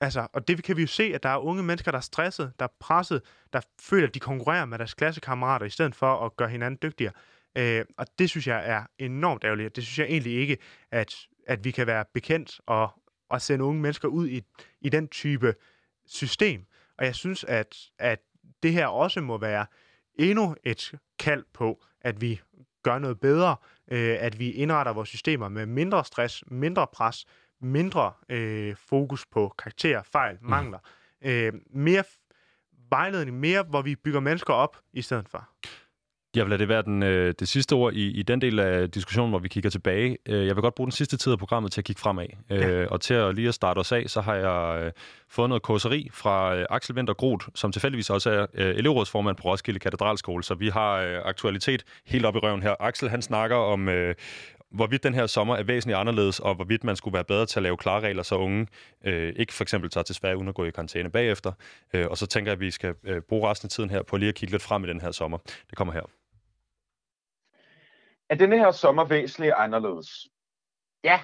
Altså, 0.01 0.27
og 0.33 0.47
det 0.47 0.63
kan 0.63 0.77
vi 0.77 0.81
jo 0.81 0.87
se, 0.87 1.03
at 1.03 1.23
der 1.23 1.29
er 1.29 1.37
unge 1.37 1.63
mennesker, 1.63 1.91
der 1.91 1.97
er 1.97 2.01
stresset, 2.01 2.53
der 2.59 2.65
er 2.65 2.73
presset, 2.79 3.21
der 3.53 3.61
føler, 3.81 4.07
at 4.07 4.13
de 4.13 4.19
konkurrerer 4.19 4.65
med 4.65 4.77
deres 4.77 4.93
klassekammerater, 4.93 5.65
i 5.65 5.69
stedet 5.69 5.95
for 5.95 6.25
at 6.25 6.35
gøre 6.35 6.49
hinanden 6.49 6.79
dygtigere. 6.81 7.13
Øh, 7.55 7.85
og 7.97 8.07
det 8.19 8.29
synes 8.29 8.47
jeg 8.47 8.69
er 8.69 8.83
enormt 8.99 9.43
ærgerligt. 9.43 9.75
Det 9.75 9.83
synes 9.83 9.99
jeg 9.99 10.07
egentlig 10.07 10.33
ikke, 10.33 10.57
at, 10.91 11.15
at 11.47 11.63
vi 11.63 11.71
kan 11.71 11.87
være 11.87 12.05
bekendt 12.13 12.61
og, 12.65 12.89
og 13.29 13.41
sende 13.41 13.65
unge 13.65 13.81
mennesker 13.81 14.07
ud 14.07 14.27
i, 14.27 14.41
i 14.81 14.89
den 14.89 15.07
type 15.07 15.55
system. 16.05 16.65
Og 16.97 17.05
jeg 17.05 17.15
synes, 17.15 17.43
at, 17.43 17.75
at 17.99 18.19
det 18.63 18.73
her 18.73 18.87
også 18.87 19.21
må 19.21 19.37
være 19.37 19.65
endnu 20.15 20.55
et 20.63 20.91
kald 21.19 21.43
på, 21.53 21.83
at 22.01 22.21
vi 22.21 22.41
gør 22.83 22.99
noget 22.99 23.19
bedre, 23.19 23.55
øh, 23.91 24.17
at 24.19 24.39
vi 24.39 24.51
indretter 24.51 24.93
vores 24.93 25.09
systemer 25.09 25.49
med 25.49 25.65
mindre 25.65 26.05
stress, 26.05 26.43
mindre 26.47 26.87
pres, 26.93 27.25
mindre 27.61 28.13
øh, 28.29 28.75
fokus 28.75 29.25
på 29.25 29.53
karakterer, 29.57 30.03
fejl, 30.03 30.37
mm. 30.41 30.49
mangler, 30.49 30.79
øh, 31.21 31.53
mere 31.69 32.03
vejledning, 32.89 33.39
mere 33.39 33.63
hvor 33.63 33.81
vi 33.81 33.95
bygger 33.95 34.19
mennesker 34.19 34.53
op 34.53 34.77
i 34.93 35.01
stedet 35.01 35.29
for. 35.29 35.49
Jeg 36.35 36.45
vil 36.45 36.49
lade 36.49 36.59
det 36.59 36.69
være 36.69 36.81
den, 36.81 37.03
øh, 37.03 37.33
det 37.39 37.47
sidste 37.47 37.73
ord 37.73 37.93
i, 37.93 38.11
i 38.11 38.23
den 38.23 38.41
del 38.41 38.59
af 38.59 38.91
diskussionen, 38.91 39.29
hvor 39.29 39.39
vi 39.39 39.47
kigger 39.47 39.69
tilbage. 39.69 40.17
Øh, 40.25 40.47
jeg 40.47 40.55
vil 40.55 40.61
godt 40.61 40.75
bruge 40.75 40.87
den 40.87 40.91
sidste 40.91 41.17
tid 41.17 41.31
af 41.31 41.39
programmet 41.39 41.71
til 41.71 41.81
at 41.81 41.85
kigge 41.85 41.99
fremad. 41.99 42.27
Øh, 42.49 42.59
ja. 42.59 42.85
Og 42.85 43.01
til 43.01 43.13
at 43.13 43.35
lige 43.35 43.47
at 43.47 43.53
starte 43.53 43.79
os 43.79 43.91
af, 43.91 44.03
så 44.07 44.21
har 44.21 44.35
jeg 44.35 44.83
øh, 44.83 44.91
fået 45.29 45.49
noget 45.49 45.63
kåseri 45.63 46.09
fra 46.13 46.55
øh, 46.55 46.65
Axel 46.69 46.95
Winter 46.95 47.13
Groth, 47.13 47.47
som 47.55 47.71
tilfældigvis 47.71 48.09
også 48.09 48.29
er 48.29 48.45
øh, 48.53 48.75
elevrådsformand 48.75 49.37
på 49.37 49.43
Roskilde 49.43 49.79
Katedralskole. 49.79 50.43
Så 50.43 50.55
vi 50.55 50.69
har 50.69 50.95
øh, 50.95 51.19
aktualitet 51.25 51.83
helt 52.05 52.25
op 52.25 52.35
i 52.35 52.39
røven 52.39 52.63
her. 52.63 52.75
Axel, 52.79 53.09
han 53.09 53.21
snakker 53.21 53.55
om, 53.55 53.89
øh, 53.89 54.15
hvorvidt 54.71 55.03
den 55.03 55.13
her 55.13 55.27
sommer 55.27 55.55
er 55.55 55.63
væsentligt 55.63 55.97
anderledes, 55.97 56.39
og 56.39 56.55
hvorvidt 56.55 56.83
man 56.83 56.95
skulle 56.95 57.13
være 57.13 57.23
bedre 57.23 57.45
til 57.45 57.59
at 57.59 57.63
lave 57.63 57.77
klare 57.77 58.01
regler, 58.01 58.23
så 58.23 58.35
unge 58.35 58.67
øh, 59.05 59.33
ikke 59.35 59.53
for 59.53 59.63
eksempel 59.63 59.89
tager 59.89 60.03
til 60.03 60.15
Sverige 60.15 60.37
uden 60.37 60.47
at 60.47 60.55
gå 60.55 60.65
i 60.65 60.69
karantæne 60.69 61.09
bagefter. 61.09 61.51
Øh, 61.93 62.07
og 62.07 62.17
så 62.17 62.25
tænker 62.25 62.51
jeg, 62.51 62.55
at 62.55 62.59
vi 62.59 62.71
skal 62.71 62.95
øh, 63.03 63.21
bruge 63.21 63.49
resten 63.49 63.65
af 63.65 63.69
tiden 63.69 63.89
her 63.89 64.03
på 64.03 64.17
lige 64.17 64.29
at 64.29 64.35
kigge 64.35 64.51
lidt 64.51 64.63
frem 64.63 64.83
i 64.83 64.87
den 64.87 65.01
her 65.01 65.11
sommer. 65.11 65.37
Det 65.69 65.77
kommer 65.77 65.93
her. 65.93 66.20
Er 68.31 68.35
denne 68.35 68.57
her 68.57 68.71
sommer 68.71 69.05
væsentligt 69.05 69.53
anderledes? 69.57 70.07
Ja, 71.03 71.19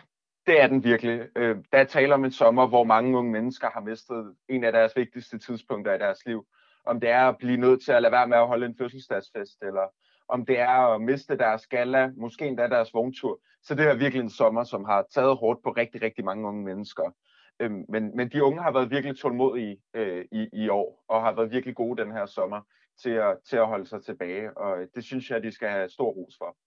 det 0.48 0.62
er 0.62 0.68
den 0.68 0.84
virkelig. 0.84 1.28
Øh, 1.36 1.58
der 1.72 1.78
er 1.78 1.84
tale 1.84 2.14
om 2.14 2.26
en 2.26 2.32
sommer, 2.32 2.68
hvor 2.68 2.84
mange 2.84 3.18
unge 3.18 3.32
mennesker 3.32 3.70
har 3.70 3.82
mistet 3.82 4.36
en 4.50 4.64
af 4.64 4.72
deres 4.72 4.96
vigtigste 4.96 5.40
tidspunkter 5.40 5.94
i 5.94 5.98
deres 5.98 6.26
liv. 6.26 6.48
Om 6.86 7.00
det 7.00 7.10
er 7.10 7.30
at 7.30 7.38
blive 7.38 7.58
nødt 7.58 7.84
til 7.84 7.92
at 7.92 8.02
lade 8.02 8.12
være 8.12 8.28
med 8.28 8.38
at 8.38 8.48
holde 8.48 8.66
en 8.66 8.78
fødselsdagsfest, 8.78 9.62
eller 9.62 9.88
om 10.28 10.46
det 10.46 10.60
er 10.60 10.94
at 10.96 11.02
miste 11.02 11.38
deres 11.38 11.68
gala, 11.68 12.12
måske 12.18 12.48
endda 12.48 12.68
deres 12.68 12.94
vogntur. 12.94 13.40
Så 13.64 13.76
det 13.76 13.86
er 13.86 13.96
virkelig 13.96 14.24
en 14.24 14.30
sommer, 14.30 14.64
som 14.64 14.86
har 14.86 15.06
taget 15.14 15.38
hårdt 15.38 15.64
på 15.64 15.70
rigtig, 15.70 16.02
rigtig 16.02 16.26
mange 16.26 16.48
unge 16.48 16.64
mennesker. 16.64 17.12
Øhm, 17.60 17.86
men, 17.90 18.16
men 18.16 18.30
de 18.30 18.44
unge 18.44 18.62
har 18.62 18.72
været 18.72 18.92
virkelig 18.92 19.20
tålmodige 19.20 19.82
øh, 19.94 20.26
i, 20.32 20.50
i 20.54 20.70
år, 20.70 21.04
og 21.08 21.22
har 21.22 21.32
været 21.32 21.52
virkelig 21.52 21.76
gode 21.76 22.02
den 22.04 22.12
her 22.12 22.26
sommer 22.26 22.62
til 23.02 23.12
at, 23.12 23.38
til 23.50 23.58
at 23.58 23.68
holde 23.68 23.86
sig 23.86 24.04
tilbage, 24.04 24.58
og 24.58 24.88
det 24.96 25.04
synes 25.04 25.32
jeg, 25.32 25.44
de 25.44 25.52
skal 25.52 25.70
have 25.70 25.90
stor 25.90 26.10
ros 26.10 26.36
for. 26.38 26.58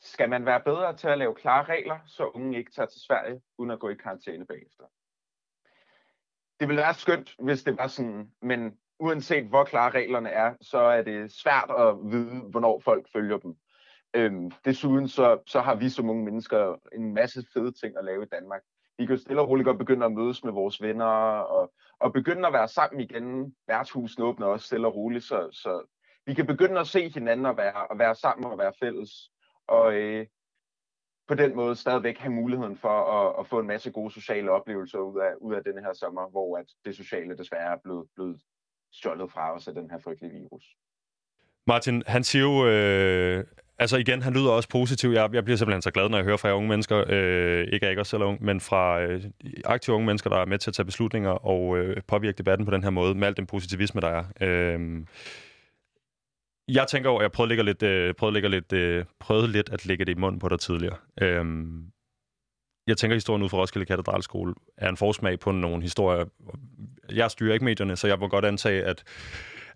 Skal 0.00 0.30
man 0.30 0.46
være 0.46 0.60
bedre 0.60 0.96
til 0.96 1.08
at 1.08 1.18
lave 1.18 1.34
klare 1.34 1.64
regler, 1.64 1.98
så 2.06 2.26
unge 2.26 2.58
ikke 2.58 2.72
tager 2.72 2.86
til 2.86 3.00
Sverige, 3.00 3.40
uden 3.58 3.70
at 3.70 3.78
gå 3.78 3.88
i 3.88 3.94
karantæne 3.94 4.46
bagefter? 4.46 4.84
Det 6.60 6.68
ville 6.68 6.82
være 6.82 6.94
skønt, 6.94 7.34
hvis 7.38 7.62
det 7.62 7.78
var 7.78 7.86
sådan, 7.86 8.32
men 8.42 8.78
uanset 8.98 9.44
hvor 9.44 9.64
klare 9.64 9.90
reglerne 9.90 10.28
er, 10.28 10.54
så 10.60 10.78
er 10.78 11.02
det 11.02 11.32
svært 11.32 11.70
at 11.78 11.96
vide, 12.12 12.40
hvornår 12.40 12.80
folk 12.80 13.06
følger 13.12 13.38
dem. 13.38 13.56
Øhm, 14.14 14.50
desuden 14.64 15.08
så, 15.08 15.38
så 15.46 15.60
har 15.60 15.74
vi 15.74 15.88
som 15.88 16.10
unge 16.10 16.24
mennesker 16.24 16.76
en 16.92 17.14
masse 17.14 17.44
fede 17.52 17.72
ting 17.72 17.98
at 17.98 18.04
lave 18.04 18.22
i 18.22 18.28
Danmark. 18.32 18.62
Vi 18.98 19.06
kan 19.06 19.18
stille 19.18 19.40
og 19.40 19.48
roligt 19.48 19.66
godt 19.66 19.78
begynde 19.78 20.06
at 20.06 20.12
mødes 20.12 20.44
med 20.44 20.52
vores 20.52 20.82
venner 20.82 21.04
og, 21.04 21.72
og 22.00 22.12
begynde 22.12 22.46
at 22.46 22.52
være 22.52 22.68
sammen 22.68 23.00
igen. 23.00 23.54
Værtshusene 23.68 24.24
åbner 24.24 24.46
også 24.46 24.66
stille 24.66 24.86
og 24.86 24.94
roligt, 24.94 25.24
så, 25.24 25.48
så 25.52 25.86
vi 26.26 26.34
kan 26.34 26.46
begynde 26.46 26.80
at 26.80 26.86
se 26.86 27.08
hinanden 27.08 27.46
og 27.46 27.56
være, 27.56 27.86
og 27.86 27.98
være 27.98 28.14
sammen 28.14 28.52
og 28.52 28.58
være 28.58 28.72
fælles. 28.80 29.10
Og 29.68 29.94
øh, 29.94 30.26
på 31.28 31.34
den 31.34 31.56
måde 31.56 31.76
stadigvæk 31.76 32.18
have 32.18 32.32
muligheden 32.32 32.76
for 32.76 32.96
at, 33.18 33.40
at 33.40 33.46
få 33.46 33.58
en 33.58 33.66
masse 33.66 33.90
gode 33.90 34.12
sociale 34.12 34.50
oplevelser 34.50 34.98
ud 34.98 35.20
af, 35.20 35.32
ud 35.40 35.54
af 35.54 35.62
den 35.64 35.84
her 35.84 35.92
sommer, 35.92 36.30
hvor 36.30 36.58
at 36.58 36.66
det 36.84 36.96
sociale 36.96 37.36
desværre 37.36 37.72
er 37.72 37.78
blevet, 37.84 38.06
blevet 38.14 38.40
stjålet 38.92 39.32
fra 39.32 39.54
os 39.54 39.68
af 39.68 39.74
den 39.74 39.90
her 39.90 39.98
frygtelige 39.98 40.32
virus. 40.32 40.64
Martin, 41.66 42.02
han 42.06 42.24
siger 42.24 42.42
jo, 42.42 42.66
øh, 42.66 43.44
altså 43.78 43.96
igen, 43.96 44.22
han 44.22 44.32
lyder 44.32 44.50
også 44.50 44.68
positiv. 44.68 45.10
Jeg, 45.10 45.30
jeg 45.32 45.44
bliver 45.44 45.56
simpelthen 45.56 45.82
så 45.82 45.90
glad, 45.90 46.08
når 46.08 46.18
jeg 46.18 46.24
hører 46.24 46.36
fra 46.36 46.54
unge 46.54 46.68
mennesker, 46.68 47.04
øh, 47.08 47.66
ikke 47.72 47.86
af 47.86 47.90
ikke 47.90 48.02
også 48.02 48.10
selv 48.10 48.22
unge, 48.22 48.44
men 48.44 48.60
fra 48.60 49.00
øh, 49.00 49.24
aktive 49.64 49.96
unge 49.96 50.06
mennesker, 50.06 50.30
der 50.30 50.36
er 50.36 50.46
med 50.46 50.58
til 50.58 50.70
at 50.70 50.74
tage 50.74 50.86
beslutninger 50.86 51.30
og 51.30 51.78
øh, 51.78 52.02
påvirke 52.06 52.38
debatten 52.38 52.66
på 52.66 52.72
den 52.72 52.82
her 52.82 52.90
måde, 52.90 53.14
med 53.14 53.28
al 53.28 53.36
den 53.36 53.46
positivisme, 53.46 54.00
der 54.00 54.08
er. 54.08 54.24
Øh, 54.40 55.04
jeg 56.68 56.88
tænker 56.88 57.10
over, 57.10 57.22
jeg 57.22 57.32
prøvede, 57.32 57.58
at 57.58 57.64
lidt, 57.64 57.82
øh, 57.82 58.14
prøvede, 58.14 58.36
at 58.36 58.42
lægge 58.42 58.48
lidt, 58.48 58.72
øh, 58.72 59.04
prøvede 59.20 59.52
lidt 59.52 59.68
at 59.72 59.86
lægge 59.86 60.04
det 60.04 60.12
i 60.16 60.20
munden 60.20 60.38
på 60.38 60.48
dig 60.48 60.60
tidligere. 60.60 60.96
Øhm, 61.20 61.84
jeg 62.86 62.96
tænker, 62.96 63.14
at 63.14 63.16
historien 63.16 63.42
ud 63.42 63.48
fra 63.48 63.58
Roskilde 63.58 63.86
Katedralskole 63.86 64.54
er 64.76 64.88
en 64.88 64.96
forsmag 64.96 65.40
på 65.40 65.52
nogle 65.52 65.82
historier. 65.82 66.24
Jeg 67.12 67.30
styrer 67.30 67.52
ikke 67.52 67.64
medierne, 67.64 67.96
så 67.96 68.06
jeg 68.06 68.18
må 68.18 68.28
godt 68.28 68.44
antage, 68.44 68.84
at, 68.84 69.04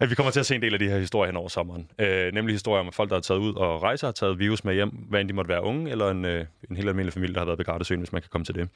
at 0.03 0.11
vi 0.11 0.15
kommer 0.15 0.31
til 0.31 0.41
at 0.41 0.47
se 0.47 0.55
en 0.55 0.63
del 0.63 0.73
af 0.73 0.79
de 0.79 0.89
her 0.89 0.99
historier 0.99 1.27
hen 1.27 1.37
over 1.37 1.49
sommeren. 1.49 1.91
Øh, 1.99 2.33
nemlig 2.33 2.55
historier 2.55 2.81
om 2.81 2.93
folk, 2.93 3.11
der 3.11 3.17
har 3.17 3.21
taget 3.21 3.41
ud 3.41 3.55
og 3.55 3.83
rejser, 3.83 4.07
har 4.07 4.13
taget 4.13 4.39
virus 4.39 4.65
med 4.65 4.75
hjem, 4.75 4.89
hvad 4.89 5.21
end 5.21 5.29
de 5.29 5.35
måtte 5.35 5.49
være 5.49 5.63
unge, 5.63 5.91
eller 5.91 6.11
en, 6.11 6.25
øh, 6.25 6.45
en 6.71 6.77
helt 6.77 6.89
almindelig 6.89 7.13
familie, 7.13 7.35
der 7.35 7.41
har 7.41 7.45
været 7.45 7.59
begravet 7.59 7.87
søen, 7.87 8.01
hvis 8.01 8.13
man 8.13 8.23
kan 8.23 8.29
komme 8.31 8.45
til 8.45 8.55
det. 8.55 8.69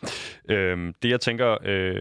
Øh, 0.48 0.92
det, 1.02 1.10
jeg 1.10 1.20
tænker 1.20 1.56
øh, 1.64 2.00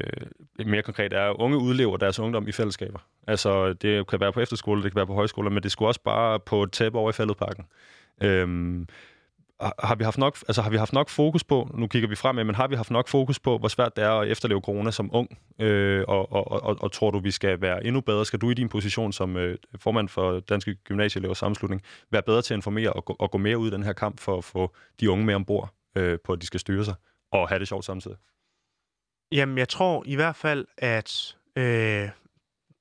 mere 0.65 0.81
konkret, 0.81 1.13
er, 1.13 1.29
at 1.29 1.35
unge 1.35 1.57
udlever 1.57 1.97
deres 1.97 2.19
ungdom 2.19 2.47
i 2.47 2.51
fællesskaber. 2.51 2.99
Altså, 3.27 3.73
det 3.73 4.07
kan 4.07 4.19
være 4.19 4.33
på 4.33 4.41
efterskole, 4.41 4.83
det 4.83 4.91
kan 4.91 4.95
være 4.95 5.07
på 5.07 5.13
højskole, 5.13 5.49
men 5.49 5.63
det 5.63 5.71
skulle 5.71 5.89
også 5.89 6.01
bare 6.01 6.39
på 6.39 6.63
et 6.63 6.71
tæppe 6.71 6.99
over 6.99 7.09
i 7.09 7.13
fældeparken. 7.13 7.65
Øh, 8.23 8.47
har 9.59 9.95
vi 9.95 10.03
haft 10.03 10.17
nok, 10.17 10.37
altså 10.47 10.61
har 10.61 10.69
vi 10.69 10.77
haft 10.77 10.93
nok 10.93 11.09
fokus 11.09 11.43
på, 11.43 11.69
nu 11.73 11.87
kigger 11.87 12.09
vi 12.09 12.15
fremad, 12.15 12.43
men 12.43 12.55
har 12.55 12.67
vi 12.67 12.75
haft 12.75 12.91
nok 12.91 13.07
fokus 13.07 13.39
på, 13.39 13.57
hvor 13.57 13.67
svært 13.67 13.95
det 13.95 14.03
er 14.03 14.11
at 14.11 14.27
efterleve 14.27 14.61
corona 14.61 14.91
som 14.91 15.09
ung? 15.13 15.37
Øh, 15.59 16.03
og, 16.07 16.31
og, 16.31 16.51
og, 16.51 16.77
og 16.81 16.91
tror 16.91 17.11
du, 17.11 17.19
vi 17.19 17.31
skal 17.31 17.61
være 17.61 17.85
endnu 17.85 18.01
bedre? 18.01 18.25
Skal 18.25 18.39
du 18.39 18.49
i 18.49 18.53
din 18.53 18.69
position 18.69 19.13
som 19.13 19.37
øh, 19.37 19.57
formand 19.75 20.09
for 20.09 20.39
Danske 20.39 20.75
Gymnasieelevers 20.75 21.37
Sammenslutning 21.37 21.81
være 22.11 22.21
bedre 22.21 22.41
til 22.41 22.53
at 22.53 22.57
informere 22.57 22.93
og 22.93 23.05
gå, 23.05 23.15
og 23.19 23.31
gå 23.31 23.37
mere 23.37 23.57
ud 23.57 23.67
i 23.67 23.71
den 23.71 23.83
her 23.83 23.93
kamp 23.93 24.19
for 24.19 24.37
at 24.37 24.43
få 24.43 24.75
de 24.99 25.09
unge 25.09 25.25
med 25.25 25.35
ombord 25.35 25.69
øh, 25.95 26.19
på, 26.23 26.33
at 26.33 26.41
de 26.41 26.45
skal 26.45 26.59
styre 26.59 26.85
sig 26.85 26.95
og 27.31 27.49
have 27.49 27.59
det 27.59 27.67
sjovt 27.67 27.85
samtidig? 27.85 28.17
Jamen, 29.31 29.57
jeg 29.57 29.69
tror 29.69 30.03
i 30.05 30.15
hvert 30.15 30.35
fald, 30.35 30.65
at 30.77 31.35
øh, 31.55 32.09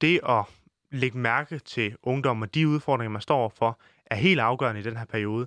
det 0.00 0.20
at 0.28 0.44
lægge 0.90 1.18
mærke 1.18 1.58
til 1.58 1.96
ungdom 2.02 2.42
og 2.42 2.54
de 2.54 2.68
udfordringer, 2.68 3.10
man 3.10 3.22
står 3.22 3.48
for, 3.48 3.80
er 4.06 4.16
helt 4.16 4.40
afgørende 4.40 4.80
i 4.80 4.84
den 4.84 4.96
her 4.96 5.04
periode. 5.04 5.46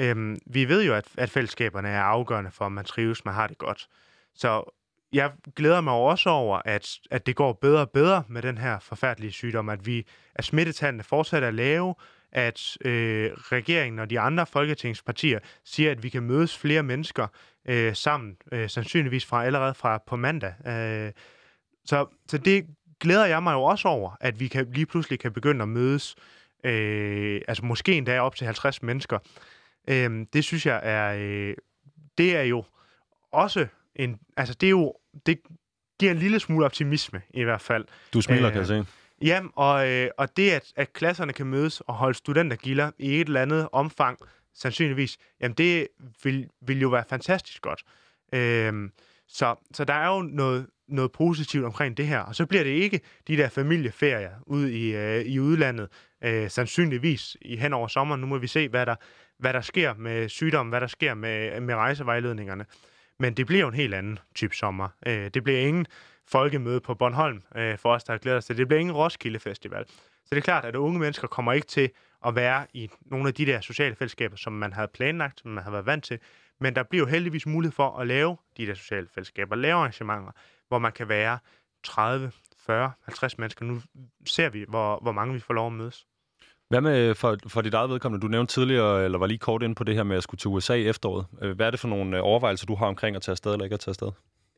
Øhm, 0.00 0.38
vi 0.46 0.68
ved 0.68 0.84
jo, 0.84 0.94
at, 0.94 1.04
at 1.18 1.30
fællesskaberne 1.30 1.88
er 1.88 2.02
afgørende 2.02 2.50
for, 2.50 2.64
om 2.64 2.72
man 2.72 2.84
trives, 2.84 3.24
man 3.24 3.34
har 3.34 3.46
det 3.46 3.58
godt. 3.58 3.88
Så 4.34 4.72
jeg 5.12 5.32
glæder 5.56 5.80
mig 5.80 5.94
også 5.94 6.30
over, 6.30 6.62
at, 6.64 6.98
at 7.10 7.26
det 7.26 7.36
går 7.36 7.52
bedre 7.52 7.80
og 7.80 7.90
bedre 7.90 8.24
med 8.28 8.42
den 8.42 8.58
her 8.58 8.78
forfærdelige 8.78 9.32
sygdom, 9.32 9.68
at 9.68 9.86
vi 9.86 10.06
at 10.34 10.44
smittetallene 10.44 11.02
fortsætter 11.02 11.48
at 11.48 11.54
lave, 11.54 11.94
at 12.32 12.76
øh, 12.84 13.30
regeringen 13.32 13.98
og 13.98 14.10
de 14.10 14.20
andre 14.20 14.46
folketingspartier 14.46 15.38
siger, 15.64 15.90
at 15.90 16.02
vi 16.02 16.08
kan 16.08 16.22
mødes 16.22 16.58
flere 16.58 16.82
mennesker 16.82 17.26
øh, 17.68 17.94
sammen, 17.94 18.36
øh, 18.52 18.70
sandsynligvis 18.70 19.26
fra 19.26 19.44
allerede 19.44 19.74
fra 19.74 20.02
på 20.06 20.16
mandag. 20.16 20.54
Øh, 20.66 21.12
så, 21.84 22.06
så 22.28 22.38
det 22.38 22.66
glæder 23.00 23.26
jeg 23.26 23.42
mig 23.42 23.52
jo 23.52 23.62
også 23.62 23.88
over, 23.88 24.16
at 24.20 24.40
vi 24.40 24.48
kan, 24.48 24.66
lige 24.72 24.86
pludselig 24.86 25.18
kan 25.18 25.32
begynde 25.32 25.62
at 25.62 25.68
mødes, 25.68 26.16
øh, 26.64 27.40
altså 27.48 27.64
måske 27.64 27.92
endda 27.92 28.20
op 28.20 28.36
til 28.36 28.44
50 28.44 28.82
mennesker. 28.82 29.18
Øh, 29.86 30.26
det 30.32 30.44
synes 30.44 30.66
jeg 30.66 30.80
er, 30.82 31.16
øh, 31.18 31.54
det 32.18 32.36
er 32.36 32.42
jo 32.42 32.64
også 33.32 33.66
en, 33.94 34.18
altså 34.36 34.54
det 34.54 34.66
er 34.66 34.70
jo, 34.70 34.94
det 35.26 35.38
giver 36.00 36.12
en 36.12 36.18
lille 36.18 36.40
smule 36.40 36.64
optimisme 36.64 37.22
i 37.30 37.42
hvert 37.42 37.60
fald. 37.60 37.84
Du 38.12 38.20
smiler, 38.20 38.46
øh, 38.46 38.52
kan 38.52 38.58
jeg 38.58 38.66
se. 38.66 38.86
Ja, 39.22 39.42
og, 39.56 39.88
øh, 39.90 40.10
og 40.18 40.36
det, 40.36 40.50
at, 40.50 40.72
at 40.76 40.92
klasserne 40.92 41.32
kan 41.32 41.46
mødes 41.46 41.80
og 41.80 41.94
holde 41.94 42.18
studentergilder 42.18 42.90
i 42.98 43.20
et 43.20 43.26
eller 43.26 43.42
andet 43.42 43.68
omfang, 43.72 44.18
sandsynligvis, 44.54 45.18
jamen 45.40 45.54
det 45.54 45.88
vil, 46.24 46.48
vil 46.60 46.80
jo 46.80 46.88
være 46.88 47.04
fantastisk 47.08 47.62
godt. 47.62 47.82
Øh, 48.32 48.90
så, 49.28 49.54
så 49.74 49.84
der 49.84 49.94
er 49.94 50.14
jo 50.14 50.22
noget, 50.22 50.66
noget 50.88 51.12
positivt 51.12 51.64
omkring 51.64 51.96
det 51.96 52.06
her. 52.06 52.18
Og 52.18 52.34
så 52.34 52.46
bliver 52.46 52.64
det 52.64 52.70
ikke 52.70 53.00
de 53.28 53.36
der 53.36 53.48
familieferier 53.48 54.30
ud 54.46 54.68
i, 54.68 54.94
øh, 54.94 55.20
i 55.24 55.40
udlandet, 55.40 55.88
øh, 56.24 56.50
sandsynligvis 56.50 57.36
i 57.40 57.56
hen 57.56 57.72
over 57.72 57.88
sommeren. 57.88 58.20
Nu 58.20 58.26
må 58.26 58.38
vi 58.38 58.46
se, 58.46 58.68
hvad 58.68 58.86
der, 58.86 58.94
hvad 59.38 59.52
der 59.52 59.60
sker 59.60 59.94
med 59.94 60.28
sygdommen, 60.28 60.70
hvad 60.70 60.80
der 60.80 60.86
sker 60.86 61.14
med, 61.14 61.60
med 61.60 61.74
rejsevejledningerne. 61.74 62.66
Men 63.18 63.34
det 63.34 63.46
bliver 63.46 63.62
jo 63.62 63.68
en 63.68 63.74
helt 63.74 63.94
anden 63.94 64.18
type 64.34 64.56
sommer. 64.56 64.88
Øh, 65.06 65.30
det 65.34 65.44
bliver 65.44 65.60
ingen 65.60 65.86
folkemøde 66.28 66.80
på 66.80 66.94
Bornholm 66.94 67.42
øh, 67.56 67.78
for 67.78 67.92
os, 67.92 68.04
der 68.04 68.12
har 68.12 68.18
glædet 68.18 68.38
os 68.38 68.44
til. 68.44 68.56
Det 68.56 68.68
bliver 68.68 68.80
ingen 68.80 68.96
Roskilde 68.96 69.38
Festival. 69.38 69.86
Så 70.24 70.30
det 70.30 70.36
er 70.36 70.42
klart, 70.42 70.64
at 70.64 70.74
unge 70.74 70.98
mennesker 70.98 71.28
kommer 71.28 71.52
ikke 71.52 71.66
til 71.66 71.90
at 72.26 72.34
være 72.34 72.66
i 72.72 72.90
nogle 73.00 73.28
af 73.28 73.34
de 73.34 73.46
der 73.46 73.60
sociale 73.60 73.96
fællesskaber, 73.96 74.36
som 74.36 74.52
man 74.52 74.72
havde 74.72 74.88
planlagt, 74.88 75.40
som 75.40 75.50
man 75.50 75.64
havde 75.64 75.72
været 75.72 75.86
vant 75.86 76.04
til. 76.04 76.18
Men 76.60 76.76
der 76.76 76.82
bliver 76.82 77.04
jo 77.04 77.10
heldigvis 77.10 77.46
mulighed 77.46 77.72
for 77.72 77.98
at 77.98 78.06
lave 78.06 78.36
de 78.56 78.66
der 78.66 78.74
sociale 78.74 79.08
fællesskaber, 79.14 79.56
lave 79.56 79.74
arrangementer, 79.74 80.32
hvor 80.68 80.78
man 80.78 80.92
kan 80.92 81.08
være 81.08 81.38
30, 81.84 82.32
40, 82.58 82.92
50 83.02 83.38
mennesker. 83.38 83.64
Nu 83.64 83.80
ser 84.26 84.48
vi, 84.48 84.64
hvor, 84.68 84.98
hvor 85.02 85.12
mange 85.12 85.34
vi 85.34 85.40
får 85.40 85.54
lov 85.54 85.66
at 85.66 85.72
mødes. 85.72 86.06
Hvad 86.68 86.80
med 86.80 87.14
for, 87.14 87.36
for 87.48 87.60
dit 87.60 87.74
eget 87.74 87.90
vedkommende? 87.90 88.26
Du 88.26 88.30
nævnte 88.30 88.52
tidligere, 88.54 89.04
eller 89.04 89.18
var 89.18 89.26
lige 89.26 89.38
kort 89.38 89.62
ind 89.62 89.76
på 89.76 89.84
det 89.84 89.94
her 89.94 90.02
med 90.02 90.16
at 90.16 90.22
skulle 90.22 90.38
til 90.38 90.48
USA 90.48 90.74
i 90.74 90.88
efteråret. 90.88 91.26
Øh, 91.42 91.56
hvad 91.56 91.66
er 91.66 91.70
det 91.70 91.80
for 91.80 91.88
nogle 91.88 92.16
øh, 92.16 92.24
overvejelser, 92.24 92.66
du 92.66 92.74
har 92.74 92.86
omkring 92.86 93.16
at 93.16 93.22
tage 93.22 93.32
afsted 93.32 93.52
eller 93.52 93.64
ikke 93.64 93.74
at 93.74 93.80
tage 93.80 93.90
afsted? 93.90 94.08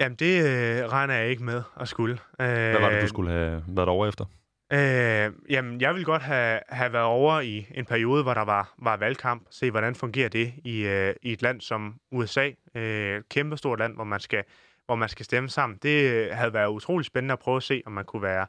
Jamen, 0.01 0.17
det 0.17 0.45
øh, 0.45 0.89
regner 0.89 1.15
jeg 1.15 1.29
ikke 1.29 1.45
med 1.45 1.63
at 1.81 1.89
skulle. 1.89 2.19
Hvad 2.37 2.81
var 2.81 2.91
det, 2.91 3.03
du 3.03 3.09
skulle 3.09 3.31
have 3.31 3.65
været 3.69 3.89
over 3.89 4.07
efter? 4.07 4.25
Øh, 4.73 5.33
jamen, 5.51 5.81
jeg 5.81 5.95
vil 5.95 6.05
godt 6.05 6.23
have, 6.23 6.61
have 6.69 6.93
været 6.93 7.05
over 7.05 7.41
i 7.41 7.67
en 7.75 7.85
periode, 7.85 8.23
hvor 8.23 8.35
der 8.35 8.45
var, 8.45 8.75
var 8.79 8.97
valgkamp. 8.97 9.43
Se, 9.51 9.71
hvordan 9.71 9.95
fungerer 9.95 10.29
det 10.29 10.53
i, 10.65 10.81
øh, 10.81 11.15
i 11.23 11.33
et 11.33 11.43
land 11.43 11.61
som 11.61 11.95
USA. 12.13 12.51
Øh, 12.75 13.23
kæmpestort 13.31 13.79
land, 13.79 13.95
hvor 13.95 14.05
man 14.05 14.21
skal 14.21 14.45
hvor 14.87 14.95
man 14.95 15.09
skal 15.09 15.25
stemme 15.25 15.49
sammen. 15.49 15.79
Det 15.83 16.13
øh, 16.13 16.29
havde 16.33 16.53
været 16.53 16.69
utrolig 16.69 17.07
spændende 17.07 17.33
at 17.33 17.39
prøve 17.39 17.57
at 17.57 17.63
se, 17.63 17.83
om 17.87 17.93
man 17.93 18.05
kunne 18.05 18.23
være 18.23 18.47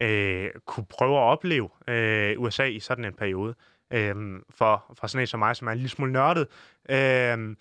øh, 0.00 0.50
kunne 0.66 0.86
prøve 0.86 1.16
at 1.16 1.22
opleve 1.22 1.68
øh, 1.88 2.40
USA 2.40 2.64
i 2.64 2.80
sådan 2.80 3.04
en 3.04 3.14
periode. 3.14 3.54
Øh, 3.92 4.14
for, 4.50 4.94
for 4.98 5.06
sådan 5.06 5.22
en 5.22 5.26
som 5.26 5.40
mig, 5.40 5.56
som 5.56 5.68
er 5.68 5.72
en 5.72 5.78
lille 5.78 5.90
smule 5.90 6.12
nørdet. 6.12 6.46
Øh, 6.90 7.56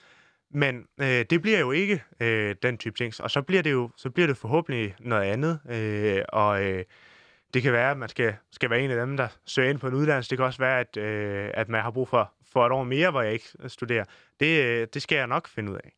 men 0.52 0.88
øh, 1.02 1.26
det 1.30 1.42
bliver 1.42 1.60
jo 1.60 1.72
ikke 1.72 2.04
øh, 2.20 2.56
den 2.64 2.78
type 2.78 2.98
ting. 2.98 3.14
Og 3.20 3.32
så 3.32 3.42
bliver 3.42 3.64
det 3.64 3.72
jo 3.72 3.90
så 3.98 4.10
bliver 4.10 4.28
det 4.28 4.38
forhåbentlig 4.38 4.96
noget 5.00 5.24
andet. 5.24 5.60
Øh, 5.70 6.22
og 6.30 6.66
øh, 6.66 6.84
det 7.54 7.62
kan 7.62 7.74
være, 7.74 7.92
at 7.92 7.98
man 7.98 8.10
skal, 8.10 8.36
skal 8.52 8.70
være 8.70 8.82
en 8.82 8.92
af 8.92 9.06
dem, 9.06 9.18
der 9.18 9.28
søger 9.46 9.70
ind 9.70 9.80
på 9.80 9.88
en 9.88 9.94
uddannelse. 9.94 10.30
Det 10.30 10.38
kan 10.38 10.46
også 10.46 10.60
være, 10.60 10.80
at, 10.80 10.98
øh, 10.98 11.52
at 11.54 11.70
man 11.70 11.82
har 11.82 11.92
brug 11.92 12.08
for, 12.08 12.32
for 12.54 12.66
et 12.66 12.72
år 12.72 12.84
mere, 12.84 13.12
hvor 13.12 13.22
jeg 13.22 13.34
ikke 13.34 13.48
studerer. 13.68 14.06
Det, 14.40 14.64
øh, 14.64 14.88
det 14.94 15.02
skal 15.02 15.16
jeg 15.16 15.28
nok 15.28 15.48
finde 15.48 15.72
ud 15.72 15.78
af. 15.78 15.94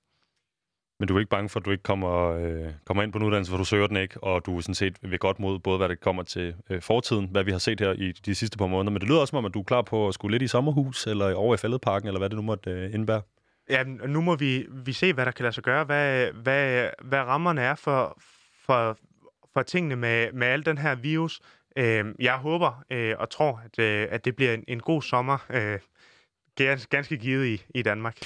Men 0.99 1.07
du 1.07 1.15
er 1.15 1.19
ikke 1.19 1.29
bange 1.29 1.49
for, 1.49 1.59
at 1.59 1.65
du 1.65 1.71
ikke 1.71 1.83
kommer, 1.83 2.31
øh, 2.31 2.73
kommer 2.85 3.03
ind 3.03 3.11
på 3.11 3.17
en 3.17 3.23
uddannelse, 3.23 3.51
hvor 3.51 3.57
du 3.57 3.65
søger 3.65 3.87
den 3.87 3.97
ikke, 3.97 4.23
og 4.23 4.45
du 4.45 4.57
er 4.57 4.61
sådan 4.61 4.75
set 4.75 4.97
ved 5.01 5.19
godt 5.19 5.39
mod 5.39 5.59
både, 5.59 5.77
hvad 5.77 5.89
det 5.89 5.99
kommer 5.99 6.23
til 6.23 6.55
øh, 6.69 6.81
fortiden, 6.81 7.27
hvad 7.31 7.43
vi 7.43 7.51
har 7.51 7.57
set 7.57 7.79
her 7.79 7.93
i 7.93 8.11
de 8.11 8.35
sidste 8.35 8.57
par 8.57 8.67
måneder. 8.67 8.91
Men 8.91 9.01
det 9.01 9.09
lyder 9.09 9.19
også 9.19 9.29
som 9.31 9.37
om, 9.37 9.45
at 9.45 9.53
du 9.53 9.59
er 9.59 9.63
klar 9.63 9.81
på 9.81 10.07
at 10.07 10.13
skulle 10.13 10.33
lidt 10.33 10.43
i 10.43 10.47
sommerhus, 10.47 11.07
eller 11.07 11.33
over 11.33 11.55
i 11.55 11.57
fældeparken, 11.57 12.07
eller 12.07 12.19
hvad 12.19 12.29
det 12.29 12.35
nu 12.35 12.41
måtte 12.41 12.69
øh, 12.69 12.93
indebære. 12.93 13.21
Ja, 13.69 13.83
nu 13.83 14.21
må 14.21 14.35
vi, 14.35 14.65
vi 14.85 14.93
se, 14.93 15.13
hvad 15.13 15.25
der 15.25 15.31
kan 15.31 15.43
lade 15.43 15.53
sig 15.53 15.63
gøre, 15.63 15.83
hvad, 15.83 16.31
hvad, 16.31 16.89
hvad 17.03 17.19
rammerne 17.19 17.61
er 17.61 17.75
for, 17.75 18.17
for, 18.65 18.97
for 19.53 19.61
tingene 19.61 19.95
med, 19.95 20.31
med 20.31 20.47
al 20.47 20.65
den 20.65 20.77
her 20.77 20.95
virus. 20.95 21.41
Øh, 21.77 22.05
jeg 22.19 22.37
håber 22.37 22.83
øh, 22.91 23.15
og 23.19 23.29
tror, 23.29 23.61
at, 23.65 23.79
øh, 23.79 24.07
at 24.11 24.25
det 24.25 24.35
bliver 24.35 24.53
en, 24.53 24.63
en 24.67 24.79
god 24.79 25.01
sommer, 25.01 25.45
øh, 25.49 25.79
ganske 26.89 27.17
givet 27.17 27.45
i, 27.45 27.65
i 27.75 27.81
Danmark. 27.81 28.17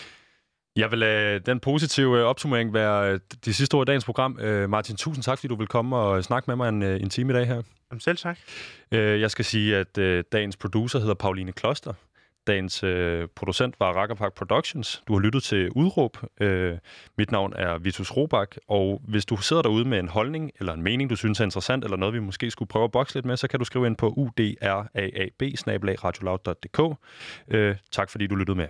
Jeg 0.75 0.91
vil 0.91 0.99
lade 0.99 1.39
den 1.39 1.59
positive 1.59 2.19
øh, 2.19 2.23
opsummering 2.23 2.73
være 2.73 3.13
øh, 3.13 3.19
de 3.45 3.53
sidste 3.53 3.75
ord 3.75 3.87
i 3.87 3.89
dagens 3.89 4.05
program. 4.05 4.39
Øh, 4.39 4.69
Martin, 4.69 4.95
tusind 4.95 5.23
tak, 5.23 5.37
fordi 5.37 5.47
du 5.47 5.55
vil 5.55 5.67
komme 5.67 5.95
og 5.95 6.23
snakke 6.23 6.47
med 6.47 6.55
mig 6.55 6.69
en, 6.69 6.83
en 6.83 7.09
time 7.09 7.33
i 7.33 7.35
dag 7.35 7.47
her. 7.47 7.61
Jamen 7.91 7.99
selv 7.99 8.17
tak. 8.17 8.37
Jeg 8.91 9.31
skal 9.31 9.45
sige, 9.45 9.77
at 9.77 9.95
dagens 10.31 10.57
producer 10.57 10.99
hedder 10.99 11.13
Pauline 11.13 11.51
Kloster. 11.51 11.93
Dagens 12.47 12.79
producent 13.35 13.75
var 13.79 13.93
Rackerpark 13.93 14.33
Productions. 14.33 15.03
Du 15.07 15.13
har 15.13 15.19
lyttet 15.19 15.43
til 15.43 15.69
Udråb. 15.69 16.17
mit 17.17 17.31
navn 17.31 17.53
er 17.55 17.77
Vitus 17.77 18.11
Robak, 18.11 18.55
og 18.67 19.01
hvis 19.07 19.25
du 19.25 19.37
sidder 19.37 19.61
derude 19.61 19.85
med 19.85 19.99
en 19.99 20.07
holdning 20.07 20.51
eller 20.59 20.73
en 20.73 20.83
mening, 20.83 21.09
du 21.09 21.15
synes 21.15 21.39
er 21.39 21.43
interessant, 21.43 21.83
eller 21.83 21.97
noget, 21.97 22.13
vi 22.13 22.19
måske 22.19 22.51
skulle 22.51 22.69
prøve 22.69 22.83
at 22.83 22.91
bokse 22.91 23.15
lidt 23.15 23.25
med, 23.25 23.37
så 23.37 23.47
kan 23.47 23.59
du 23.59 23.65
skrive 23.65 23.87
ind 23.87 23.97
på 23.97 24.09
udraab 24.09 24.85
tak 27.91 28.09
fordi 28.09 28.27
du 28.27 28.35
lyttede 28.35 28.57
med. 28.57 28.67